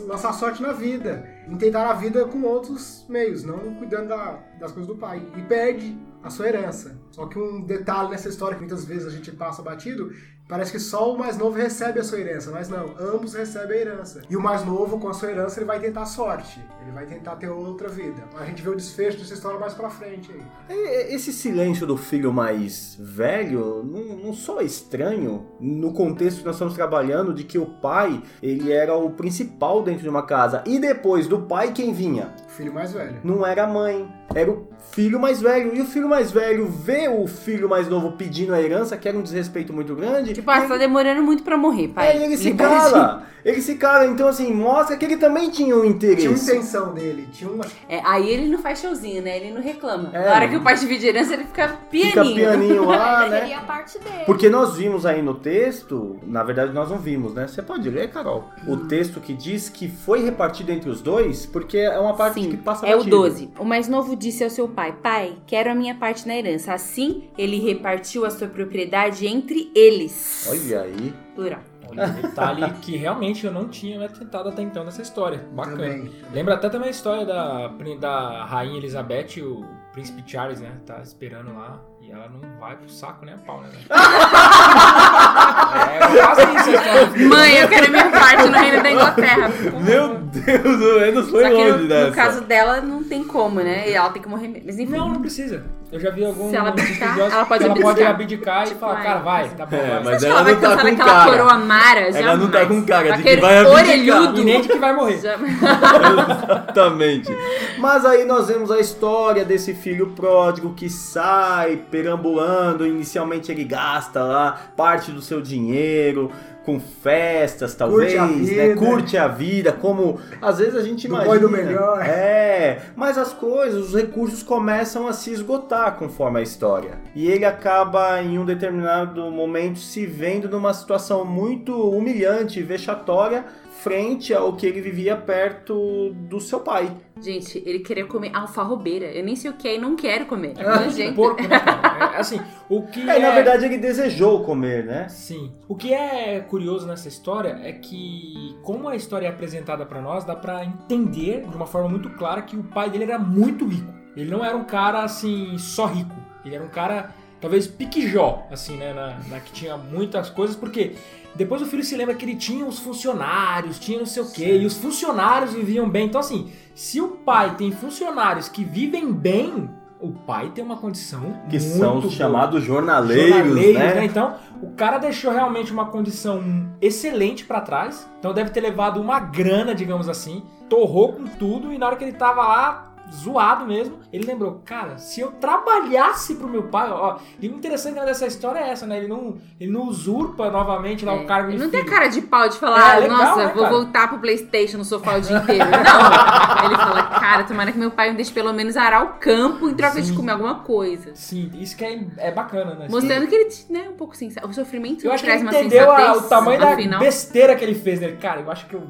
lançar 0.06 0.32
sorte 0.32 0.62
na 0.62 0.72
vida. 0.72 1.26
Tentar 1.58 1.88
a 1.90 1.94
vida 1.94 2.24
com 2.26 2.42
outros 2.42 3.06
meios, 3.08 3.42
não 3.42 3.74
cuidando 3.74 4.08
da- 4.08 4.38
das 4.60 4.72
coisas 4.72 4.86
do 4.86 4.96
pai. 4.96 5.22
E 5.36 5.42
perde 5.42 5.98
a 6.22 6.30
sua 6.30 6.48
herança. 6.48 6.98
Só 7.10 7.26
que 7.26 7.38
um 7.38 7.60
detalhe 7.62 8.10
nessa 8.10 8.28
história 8.28 8.54
que 8.56 8.60
muitas 8.62 8.84
vezes 8.84 9.06
a 9.06 9.10
gente 9.10 9.30
passa 9.32 9.62
batido, 9.62 10.10
parece 10.48 10.72
que 10.72 10.78
só 10.78 11.12
o 11.12 11.18
mais 11.18 11.36
novo 11.36 11.56
recebe 11.56 12.00
a 12.00 12.04
sua 12.04 12.18
herança, 12.20 12.50
mas 12.50 12.68
não, 12.68 12.94
ambos 12.98 13.34
recebem 13.34 13.76
a 13.76 13.80
herança. 13.80 14.22
E 14.30 14.36
o 14.36 14.40
mais 14.40 14.64
novo, 14.64 14.98
com 14.98 15.08
a 15.08 15.12
sua 15.14 15.30
herança, 15.30 15.58
ele 15.58 15.66
vai 15.66 15.78
tentar 15.78 16.02
a 16.02 16.06
sorte. 16.06 16.60
Ele 16.82 16.90
vai 16.92 17.04
tentar 17.06 17.36
ter 17.36 17.48
outra 17.50 17.88
vida. 17.88 18.22
A 18.38 18.44
gente 18.46 18.62
vê 18.62 18.70
o 18.70 18.74
desfecho 18.74 19.18
dessa 19.18 19.34
história 19.34 19.58
mais 19.60 19.74
pra 19.74 19.90
frente 19.90 20.30
aí. 20.32 20.42
E- 20.74 21.14
Esse 21.14 21.32
silêncio 21.32 21.86
do 21.86 21.96
filho 21.96 22.32
mais 22.32 22.96
velho 22.98 23.82
não, 23.84 24.16
não 24.16 24.32
só 24.32 24.60
é 24.60 24.64
estranho 24.64 25.46
no 25.60 25.92
contexto 25.92 26.38
que 26.38 26.46
nós 26.46 26.54
estamos 26.54 26.74
trabalhando 26.74 27.34
de 27.34 27.44
que 27.44 27.58
o 27.58 27.66
pai 27.66 28.22
ele 28.42 28.72
era 28.72 28.96
o 28.96 29.10
principal 29.10 29.82
dentro 29.82 30.02
de 30.02 30.08
uma 30.08 30.22
casa 30.24 30.62
e 30.66 30.78
depois 30.78 31.26
do 31.26 31.42
pai 31.42 31.72
quem 31.72 31.92
vinha? 31.92 32.34
O 32.58 32.60
filho 32.60 32.74
mais 32.74 32.92
velho. 32.92 33.14
Não 33.22 33.46
era 33.46 33.62
a 33.62 33.66
mãe, 33.68 34.08
era 34.34 34.50
o 34.50 34.66
filho 34.90 35.20
mais 35.20 35.40
velho. 35.40 35.76
E 35.76 35.80
o 35.80 35.84
filho 35.84 36.08
mais 36.08 36.32
velho 36.32 36.66
vê 36.66 37.06
o 37.08 37.24
filho 37.28 37.68
mais 37.68 37.86
novo 37.88 38.10
pedindo 38.16 38.52
a 38.52 38.60
herança, 38.60 38.96
que 38.96 39.08
era 39.08 39.16
um 39.16 39.22
desrespeito 39.22 39.72
muito 39.72 39.94
grande, 39.94 40.32
Tipo, 40.34 40.50
ah, 40.50 40.62
você 40.62 40.66
tá 40.66 40.76
demorando 40.76 41.22
muito 41.22 41.44
pra 41.44 41.56
morrer, 41.56 41.86
pai. 41.86 42.08
É, 42.16 42.24
ele 42.24 42.36
se 42.36 42.50
Libera 42.50 42.68
cala. 42.70 43.26
Ele 43.44 43.62
se 43.62 43.76
cala, 43.76 44.04
então 44.06 44.26
assim, 44.26 44.52
mostra 44.52 44.96
que 44.96 45.04
ele 45.04 45.16
também 45.16 45.48
tinha 45.48 45.74
um 45.74 45.84
interesse. 45.84 46.22
Tinha 46.22 46.30
uma 46.32 46.38
intenção 46.42 46.92
dele, 46.92 47.28
tinha 47.32 47.48
uma. 47.48 47.64
É, 47.88 48.00
aí 48.04 48.28
ele 48.28 48.48
não 48.50 48.58
faz 48.58 48.80
showzinho, 48.80 49.22
né? 49.22 49.36
Ele 49.38 49.54
não 49.54 49.62
reclama. 49.62 50.10
É, 50.12 50.26
Na 50.28 50.34
hora 50.34 50.48
que 50.48 50.56
o 50.56 50.60
pai 50.62 50.74
divide 50.74 51.06
herança, 51.06 51.34
ele 51.34 51.44
fica 51.44 51.68
pianinho. 51.88 52.10
Fica 52.10 52.24
pianinho 52.34 52.84
lá, 52.84 53.22
Ele 53.22 53.30
né? 53.30 53.40
queria 53.42 53.58
a 53.58 53.62
parte 53.62 53.98
dele. 54.00 54.24
Porque 54.26 54.50
nós 54.50 54.76
vimos 54.76 55.06
aí 55.06 55.22
no 55.22 55.34
texto, 55.34 56.18
na 56.26 56.42
verdade 56.42 56.72
nós 56.74 56.90
não 56.90 56.98
vimos, 56.98 57.32
né? 57.32 57.46
Você 57.46 57.62
pode 57.62 57.88
ler, 57.88 58.10
Carol, 58.10 58.44
o 58.66 58.72
Hum. 58.74 58.88
texto 58.88 59.20
que 59.20 59.32
diz 59.32 59.68
que 59.68 59.88
foi 59.88 60.22
repartido 60.24 60.72
entre 60.72 60.90
os 60.90 61.00
dois, 61.00 61.46
porque 61.46 61.78
é 61.78 61.98
uma 61.98 62.14
parte 62.14 62.34
que 62.50 62.56
passa 62.56 62.86
É 62.86 62.94
o 62.94 62.98
batido. 62.98 63.16
12. 63.16 63.50
O 63.58 63.64
mais 63.64 63.88
novo 63.88 64.16
disse 64.16 64.44
ao 64.44 64.50
seu 64.50 64.68
pai: 64.68 64.92
Pai, 65.02 65.36
quero 65.46 65.70
a 65.70 65.74
minha 65.74 65.94
parte 65.94 66.26
na 66.26 66.36
herança. 66.36 66.72
Assim, 66.72 67.28
ele 67.36 67.58
repartiu 67.58 68.24
a 68.24 68.30
sua 68.30 68.48
propriedade 68.48 69.26
entre 69.26 69.70
eles. 69.74 70.46
Olha 70.50 70.82
aí. 70.82 71.14
Plural. 71.34 71.62
Olha, 71.90 72.06
um 72.06 72.12
detalhe 72.20 72.70
que 72.82 72.96
realmente 72.96 73.46
eu 73.46 73.52
não 73.52 73.68
tinha 73.68 73.98
me 73.98 74.04
atentado 74.04 74.48
até 74.48 74.62
então 74.62 74.84
nessa 74.84 75.00
história. 75.00 75.48
Bacana. 75.52 75.76
Também. 75.76 76.12
Lembra 76.32 76.54
até 76.54 76.68
também 76.68 76.88
a 76.88 76.90
história 76.90 77.24
da, 77.24 77.68
da 77.98 78.44
Rainha 78.44 78.76
Elizabeth 78.76 79.38
e 79.38 79.42
o 79.42 79.64
Príncipe 79.92 80.22
Charles, 80.26 80.60
né? 80.60 80.78
Tá 80.84 81.00
esperando 81.00 81.52
lá 81.54 81.82
e 82.08 82.12
ela 82.12 82.28
não 82.28 82.40
vai 82.58 82.74
pro 82.76 82.88
saco 82.88 83.24
nem 83.26 83.34
a 83.34 83.38
pau, 83.38 83.60
né, 83.60 83.68
é, 85.94 85.98
quase 86.24 86.42
isso 86.56 86.70
a. 86.78 87.28
Mãe, 87.28 87.56
eu 87.58 87.68
quero 87.68 87.90
minha 87.90 88.10
parte 88.10 88.48
no 88.48 88.58
reino 88.58 88.82
da 88.82 88.90
Inglaterra. 88.90 89.50
Meu 89.84 90.14
Deus, 90.18 90.80
o 90.80 90.98
Enos 91.04 91.30
foi 91.30 91.42
Só 91.44 91.48
que 91.50 91.54
longe 91.54 91.70
no, 91.72 91.78
no 91.82 91.88
dessa. 91.88 92.12
caso 92.12 92.40
dela, 92.42 92.80
não 92.80 93.02
tem 93.04 93.24
como, 93.24 93.60
né? 93.60 93.90
E 93.90 93.94
ela 93.94 94.10
tem 94.10 94.22
que 94.22 94.28
morrer 94.28 94.48
mesmo. 94.48 94.66
Mas 94.66 94.78
enfim. 94.78 94.92
Não, 94.92 95.08
não 95.08 95.20
precisa. 95.20 95.64
Eu 95.90 95.98
já 95.98 96.10
vi 96.10 96.22
alguns 96.22 96.50
Se 96.50 96.56
ela 96.56 96.68
abdicar, 96.68 97.18
ela 97.18 97.46
pode 97.46 97.64
ela 97.64 97.74
pode 97.74 98.02
abdicar. 98.04 98.10
abdicar 98.10 98.64
e 98.70 98.74
falar, 98.74 99.02
cara, 99.02 99.20
vai, 99.20 99.48
tá 99.48 99.64
bom, 99.64 99.74
É, 99.74 99.88
vai. 99.88 100.02
mas 100.04 100.20
Você 100.20 100.28
ela 100.28 100.42
vai 100.42 100.52
não 100.52 100.60
tá 100.60 100.76
com 100.76 100.96
cara. 100.96 101.30
coroa 101.30 101.54
Mara, 101.58 102.00
Ela 102.00 102.36
não 102.36 102.50
tá 102.50 102.66
com 102.66 102.82
cara 102.84 103.12
de 103.16 103.22
que 103.22 103.36
vai 103.38 103.58
abdicar. 103.58 103.82
orelhudo. 103.84 104.40
E 104.40 104.44
nem 104.44 104.60
de 104.60 104.68
que 104.68 104.78
vai 104.78 104.92
morrer. 104.94 105.14
Exatamente. 105.14 107.34
Mas 107.78 108.04
aí 108.04 108.26
nós 108.26 108.48
vemos 108.48 108.70
a 108.70 108.78
história 108.78 109.46
desse 109.46 109.72
filho 109.72 110.08
pródigo 110.10 110.74
que 110.74 110.90
sai 110.90 111.76
perambulando. 112.02 112.86
Inicialmente 112.86 113.50
ele 113.50 113.64
gasta 113.64 114.22
lá 114.22 114.70
parte 114.76 115.10
do 115.10 115.20
seu 115.20 115.40
dinheiro 115.40 116.30
com 116.64 116.78
festas, 116.78 117.74
talvez, 117.74 118.12
Curte 118.12 118.18
a 118.18 118.26
né? 118.26 118.44
vida. 118.44 118.76
Curte 118.76 119.16
a 119.16 119.28
vida, 119.28 119.72
como 119.72 120.20
às 120.40 120.58
vezes 120.58 120.74
a 120.76 120.82
gente 120.82 121.08
Do 121.08 121.14
imagina. 121.14 121.38
do 121.38 121.48
melhor. 121.48 122.02
É, 122.06 122.82
mas 122.94 123.16
as 123.16 123.32
coisas, 123.32 123.86
os 123.88 123.94
recursos 123.94 124.42
começam 124.42 125.08
a 125.08 125.14
se 125.14 125.30
esgotar 125.32 125.96
conforme 125.96 126.40
a 126.40 126.42
história. 126.42 126.98
E 127.14 127.26
ele 127.26 127.46
acaba 127.46 128.20
em 128.22 128.38
um 128.38 128.44
determinado 128.44 129.30
momento 129.30 129.78
se 129.78 130.04
vendo 130.04 130.46
numa 130.48 130.74
situação 130.74 131.24
muito 131.24 131.74
humilhante 131.74 132.60
e 132.60 132.62
vexatória 132.62 133.46
frente 133.82 134.34
ao 134.34 134.54
que 134.54 134.66
ele 134.66 134.80
vivia 134.80 135.16
perto 135.16 136.10
do 136.28 136.40
seu 136.40 136.60
pai. 136.60 136.90
Gente, 137.20 137.62
ele 137.64 137.80
queria 137.80 138.06
comer 138.06 138.30
alfarrobeira. 138.34 139.06
Eu 139.06 139.24
nem 139.24 139.34
sei 139.36 139.50
o 139.50 139.54
que 139.54 139.68
é 139.68 139.76
e 139.76 139.78
não 139.78 139.96
quero 139.96 140.26
comer. 140.26 140.54
É 140.56 140.64
Nojento. 140.64 141.14
porco, 141.14 141.42
né, 141.42 141.58
cara? 141.60 141.88
É, 142.18 142.20
assim, 142.20 142.40
o 142.68 142.82
que 142.86 143.08
É, 143.08 143.18
na 143.18 143.30
verdade 143.32 143.64
ele 143.64 143.76
desejou 143.78 144.44
comer, 144.44 144.84
né? 144.84 145.08
Sim. 145.08 145.52
O 145.68 145.74
que 145.74 145.92
é 145.92 146.40
curioso 146.40 146.86
nessa 146.86 147.08
história 147.08 147.58
é 147.62 147.72
que, 147.72 148.56
como 148.62 148.88
a 148.88 148.96
história 148.96 149.26
é 149.26 149.30
apresentada 149.30 149.84
pra 149.84 150.00
nós, 150.00 150.24
dá 150.24 150.34
pra 150.34 150.64
entender 150.64 151.42
de 151.48 151.56
uma 151.56 151.66
forma 151.66 151.88
muito 151.88 152.10
clara 152.10 152.42
que 152.42 152.56
o 152.56 152.62
pai 152.62 152.90
dele 152.90 153.04
era 153.04 153.18
muito 153.18 153.66
rico. 153.66 153.92
Ele 154.16 154.30
não 154.30 154.44
era 154.44 154.56
um 154.56 154.64
cara 154.64 155.02
assim 155.02 155.56
só 155.58 155.86
rico. 155.86 156.14
Ele 156.44 156.54
era 156.54 156.64
um 156.64 156.68
cara 156.68 157.14
talvez 157.40 157.66
piquijó, 157.66 158.46
assim, 158.50 158.76
né, 158.76 158.92
na, 158.92 159.18
na 159.28 159.40
que 159.40 159.52
tinha 159.52 159.76
muitas 159.76 160.30
coisas, 160.30 160.56
porque 160.56 160.94
depois 161.34 161.62
o 161.62 161.66
filho 161.66 161.84
se 161.84 161.96
lembra 161.96 162.14
que 162.14 162.24
ele 162.24 162.36
tinha 162.36 162.64
os 162.66 162.78
funcionários, 162.78 163.78
tinha 163.78 163.98
não 163.98 164.06
sei 164.06 164.22
o 164.22 164.30
quê, 164.30 164.58
e 164.58 164.66
os 164.66 164.76
funcionários 164.76 165.52
viviam 165.52 165.88
bem. 165.88 166.06
Então 166.06 166.20
assim, 166.20 166.50
se 166.74 167.00
o 167.00 167.08
pai 167.08 167.54
tem 167.56 167.70
funcionários 167.70 168.48
que 168.48 168.64
vivem 168.64 169.12
bem, 169.12 169.68
o 170.00 170.12
pai 170.12 170.50
tem 170.54 170.64
uma 170.64 170.76
condição 170.76 171.42
Que 171.50 171.58
são 171.58 171.98
os 171.98 172.12
chamados 172.12 172.62
jornaleiros, 172.62 173.30
Jornaleiros, 173.30 173.74
né? 173.74 174.04
Então, 174.04 174.36
o 174.62 174.70
cara 174.70 174.98
deixou 174.98 175.32
realmente 175.32 175.72
uma 175.72 175.86
condição 175.86 176.42
excelente 176.80 177.44
pra 177.44 177.60
trás. 177.60 178.08
Então, 178.18 178.32
deve 178.32 178.50
ter 178.50 178.60
levado 178.60 179.00
uma 179.00 179.18
grana, 179.18 179.74
digamos 179.74 180.08
assim. 180.08 180.44
Torrou 180.68 181.14
com 181.14 181.26
tudo 181.26 181.72
e 181.72 181.78
na 181.78 181.86
hora 181.86 181.96
que 181.96 182.04
ele 182.04 182.12
tava 182.12 182.46
lá, 182.46 182.87
zoado 183.12 183.66
mesmo, 183.66 183.98
ele 184.12 184.26
lembrou, 184.26 184.60
cara, 184.64 184.98
se 184.98 185.20
eu 185.20 185.32
trabalhasse 185.32 186.34
pro 186.36 186.46
meu 186.48 186.64
pai, 186.64 186.90
ó, 186.90 187.18
e 187.40 187.48
o 187.48 187.54
interessante 187.54 187.94
dessa 187.94 188.26
história 188.26 188.58
é 188.60 188.70
essa, 188.70 188.86
né? 188.86 188.98
Ele 188.98 189.08
não, 189.08 189.36
ele 189.60 189.70
não 189.72 189.82
usurpa 189.88 190.50
novamente 190.50 191.04
lá 191.04 191.14
o 191.14 191.24
cargo 191.26 191.48
Ele 191.50 191.56
de 191.58 191.64
não 191.64 191.70
tem 191.70 191.80
filho. 191.80 191.92
cara 191.92 192.08
de 192.08 192.20
pau 192.22 192.48
de 192.48 192.56
falar, 192.56 192.96
É, 192.96 193.00
legal, 193.00 193.18
nossa, 193.18 193.36
né, 193.36 193.52
vou 193.54 193.62
cara? 193.64 193.74
voltar 193.74 194.08
pro 194.08 194.18
Playstation 194.18 194.78
no 194.78 194.84
sofá 194.84 195.16
o 195.16 195.20
dia 195.20 195.36
inteiro. 195.38 195.64
Não. 195.64 195.68
Ele 196.66 196.76
fala, 196.76 197.02
cara, 197.04 197.44
tomara 197.44 197.72
que 197.72 197.78
meu 197.78 197.90
pai 197.90 198.10
me 198.10 198.16
deixe 198.16 198.32
pelo 198.32 198.52
menos 198.52 198.76
arar 198.76 199.04
o 199.04 199.08
campo 199.18 199.68
em 199.68 199.74
troca 199.74 200.00
de 200.00 200.08
Sim. 200.08 200.14
comer 200.14 200.32
alguma 200.32 200.56
coisa. 200.56 201.10
Sim, 201.14 201.50
isso 201.54 201.76
que 201.76 201.84
é, 201.84 202.00
é 202.18 202.30
bacana, 202.30 202.74
né? 202.74 202.86
Mostrando 202.90 203.26
que 203.26 203.34
ele, 203.34 203.48
né, 203.70 203.88
um 203.90 203.96
pouco 203.96 204.16
sincero. 204.16 204.46
O 204.48 204.52
sofrimento 204.52 205.04
Eu 205.06 205.12
acho 205.12 205.22
que 205.22 205.28
traz 205.28 205.40
ele 205.40 205.50
uma 205.50 205.58
entendeu 205.58 205.90
a- 205.90 206.12
o 206.16 206.22
tamanho 206.22 206.60
da 206.60 206.74
final. 206.76 207.00
besteira 207.00 207.54
que 207.56 207.64
ele 207.64 207.74
fez, 207.74 208.00
né? 208.00 208.12
Cara, 208.20 208.40
eu 208.40 208.50
acho 208.50 208.66
que 208.66 208.74
eu 208.74 208.82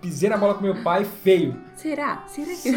pisei 0.00 0.28
na 0.30 0.36
bola 0.38 0.54
com 0.54 0.62
meu 0.62 0.76
pai 0.82 1.04
feio. 1.04 1.54
Será? 1.80 2.24
Será 2.26 2.46
que... 2.54 2.70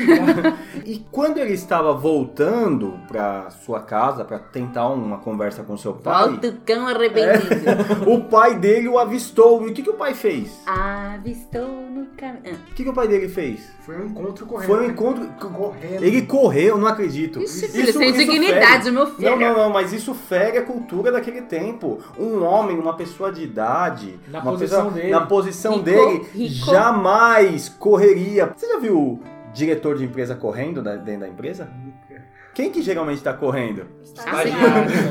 E 0.89 1.05
quando 1.11 1.37
ele 1.37 1.53
estava 1.53 1.93
voltando 1.93 2.99
pra 3.07 3.49
sua 3.51 3.81
casa 3.81 4.23
pra 4.25 4.39
tentar 4.39 4.87
uma 4.89 5.17
conversa 5.17 5.63
com 5.63 5.75
seu 5.77 5.93
pai, 5.93 6.29
Volta 6.29 6.47
o 6.47 6.53
cão 6.65 6.87
arrependido. 6.87 8.05
o 8.09 8.23
pai 8.25 8.55
dele 8.57 8.87
o 8.87 8.97
avistou. 8.97 9.67
E 9.67 9.71
o 9.71 9.73
que, 9.73 9.81
que 9.83 9.89
o 9.89 9.93
pai 9.95 10.13
fez? 10.13 10.49
Avistou 10.65 11.67
no 11.67 12.05
caminho. 12.17 12.55
O 12.71 12.73
que, 12.73 12.83
que 12.83 12.89
o 12.89 12.93
pai 12.93 13.07
dele 13.07 13.27
fez? 13.29 13.71
Foi 13.85 13.97
um 13.97 14.05
encontro 14.07 14.45
correndo. 14.45 14.67
Foi 14.67 14.79
um 14.87 14.89
encontro. 14.89 15.27
Correndo. 15.39 16.03
Ele 16.03 16.21
correu, 16.23 16.77
não 16.77 16.87
acredito. 16.87 17.41
Ixi, 17.41 17.67
filho, 17.67 17.93
sem 17.93 18.13
dignidade, 18.13 18.83
fere- 18.83 18.91
meu 18.91 19.07
filho. 19.07 19.29
Não, 19.31 19.37
não, 19.39 19.57
não, 19.57 19.69
mas 19.69 19.91
isso 19.91 20.13
fere 20.13 20.57
a 20.57 20.63
cultura 20.63 21.11
daquele 21.11 21.41
tempo. 21.41 21.99
Um 22.17 22.43
homem, 22.43 22.77
uma 22.79 22.95
pessoa 22.95 23.31
de 23.31 23.43
idade, 23.43 24.17
Na 24.27 24.39
uma 24.41 24.51
posição 24.51 24.85
pessoa, 24.85 24.93
dele. 25.01 25.11
na 25.11 25.21
posição 25.25 25.71
Rico, 25.73 25.83
dele, 25.85 26.25
rico. 26.33 26.65
jamais 26.65 27.67
correria. 27.69 28.53
Você 28.55 28.67
já 28.67 28.79
viu 28.79 28.92
o 28.93 29.19
diretor 29.53 29.97
de 29.97 30.05
empresa 30.05 30.35
correndo 30.35 30.81
dentro 30.81 31.21
da 31.21 31.27
empresa? 31.27 31.69
Quem 32.53 32.69
que 32.69 32.83
geralmente 32.83 33.17
está 33.17 33.33
correndo? 33.33 33.87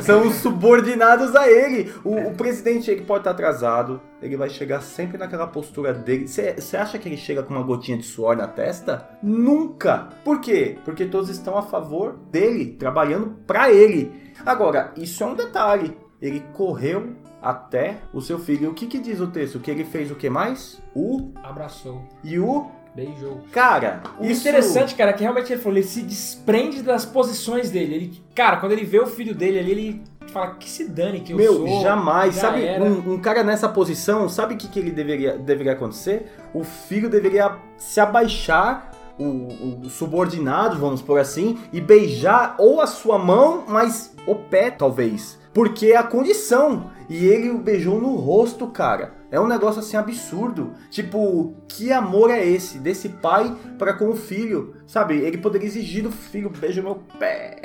São 0.02 0.28
os 0.28 0.36
subordinados 0.36 1.34
a 1.34 1.50
ele. 1.50 1.92
O, 2.04 2.28
o 2.28 2.34
presidente 2.34 2.88
ele 2.88 3.02
pode 3.02 3.22
estar 3.22 3.32
atrasado, 3.32 4.00
ele 4.22 4.36
vai 4.36 4.48
chegar 4.48 4.80
sempre 4.80 5.18
naquela 5.18 5.48
postura 5.48 5.92
dele. 5.92 6.28
Você 6.28 6.76
acha 6.76 6.98
que 6.98 7.08
ele 7.08 7.16
chega 7.16 7.42
com 7.42 7.52
uma 7.52 7.64
gotinha 7.64 7.98
de 7.98 8.04
suor 8.04 8.36
na 8.36 8.46
testa? 8.46 9.08
Nunca! 9.20 10.10
Por 10.24 10.40
quê? 10.40 10.78
Porque 10.84 11.04
todos 11.04 11.28
estão 11.30 11.58
a 11.58 11.62
favor 11.62 12.16
dele, 12.30 12.76
trabalhando 12.78 13.36
para 13.44 13.72
ele. 13.72 14.12
Agora, 14.46 14.92
isso 14.96 15.24
é 15.24 15.26
um 15.26 15.34
detalhe. 15.34 15.96
Ele 16.20 16.44
correu 16.52 17.16
até 17.42 17.98
o 18.14 18.20
seu 18.20 18.38
filho. 18.38 18.70
O 18.70 18.74
que, 18.74 18.86
que 18.86 19.00
diz 19.00 19.20
o 19.20 19.26
texto? 19.26 19.58
Que 19.58 19.72
ele 19.72 19.84
fez 19.84 20.12
o 20.12 20.14
que 20.14 20.30
mais? 20.30 20.80
O 20.94 21.32
Abraçou. 21.42 22.04
e 22.22 22.38
o 22.38 22.70
Beijou. 22.94 23.40
cara. 23.50 24.02
O 24.18 24.24
isso 24.24 24.40
interessante, 24.40 24.94
cara, 24.94 25.10
é 25.10 25.14
que 25.14 25.22
realmente 25.22 25.52
ele 25.52 25.60
falou, 25.60 25.78
ele 25.78 25.86
se 25.86 26.02
desprende 26.02 26.82
das 26.82 27.04
posições 27.04 27.70
dele. 27.70 27.94
Ele, 27.94 28.22
cara, 28.34 28.58
quando 28.58 28.72
ele 28.72 28.84
vê 28.84 29.00
o 29.00 29.06
filho 29.06 29.34
dele 29.34 29.58
ali, 29.58 29.70
ele 29.70 30.02
fala 30.28 30.54
que 30.54 30.68
se 30.68 30.88
dane 30.88 31.20
que 31.20 31.32
eu 31.32 31.36
Meu, 31.36 31.54
sou. 31.54 31.80
jamais. 31.82 32.34
já 32.34 32.40
Sabe, 32.42 32.64
um, 32.80 33.14
um 33.14 33.18
cara 33.18 33.42
nessa 33.42 33.68
posição, 33.68 34.28
sabe 34.28 34.54
o 34.54 34.56
que, 34.56 34.68
que 34.68 34.78
ele 34.78 34.90
deveria, 34.90 35.38
deveria 35.38 35.72
acontecer? 35.72 36.30
O 36.52 36.64
filho 36.64 37.08
deveria 37.08 37.56
se 37.78 37.98
abaixar, 38.00 38.90
o, 39.18 39.84
o 39.84 39.90
subordinado, 39.90 40.78
vamos 40.78 41.00
por 41.00 41.18
assim, 41.18 41.58
e 41.72 41.80
beijar 41.80 42.54
ou 42.58 42.80
a 42.80 42.86
sua 42.86 43.18
mão, 43.18 43.64
mas 43.66 44.14
o 44.26 44.34
pé, 44.34 44.70
talvez. 44.70 45.38
Porque 45.52 45.88
é 45.88 45.96
a 45.96 46.02
condição. 46.02 46.90
E 47.08 47.26
ele 47.26 47.50
o 47.50 47.58
beijou 47.58 48.00
no 48.00 48.16
rosto, 48.16 48.66
cara. 48.68 49.12
É 49.32 49.40
um 49.40 49.46
negócio 49.48 49.80
assim 49.80 49.96
absurdo. 49.96 50.74
Tipo, 50.90 51.56
que 51.66 51.90
amor 51.90 52.30
é 52.30 52.44
esse 52.46 52.78
desse 52.78 53.08
pai 53.08 53.56
para 53.78 53.94
com 53.94 54.10
o 54.10 54.14
filho? 54.14 54.74
Sabe? 54.86 55.16
Ele 55.16 55.38
poderia 55.38 55.66
exigir 55.66 56.02
do 56.02 56.12
filho, 56.12 56.50
beija 56.50 56.82
meu 56.82 56.96
pé. 57.18 57.56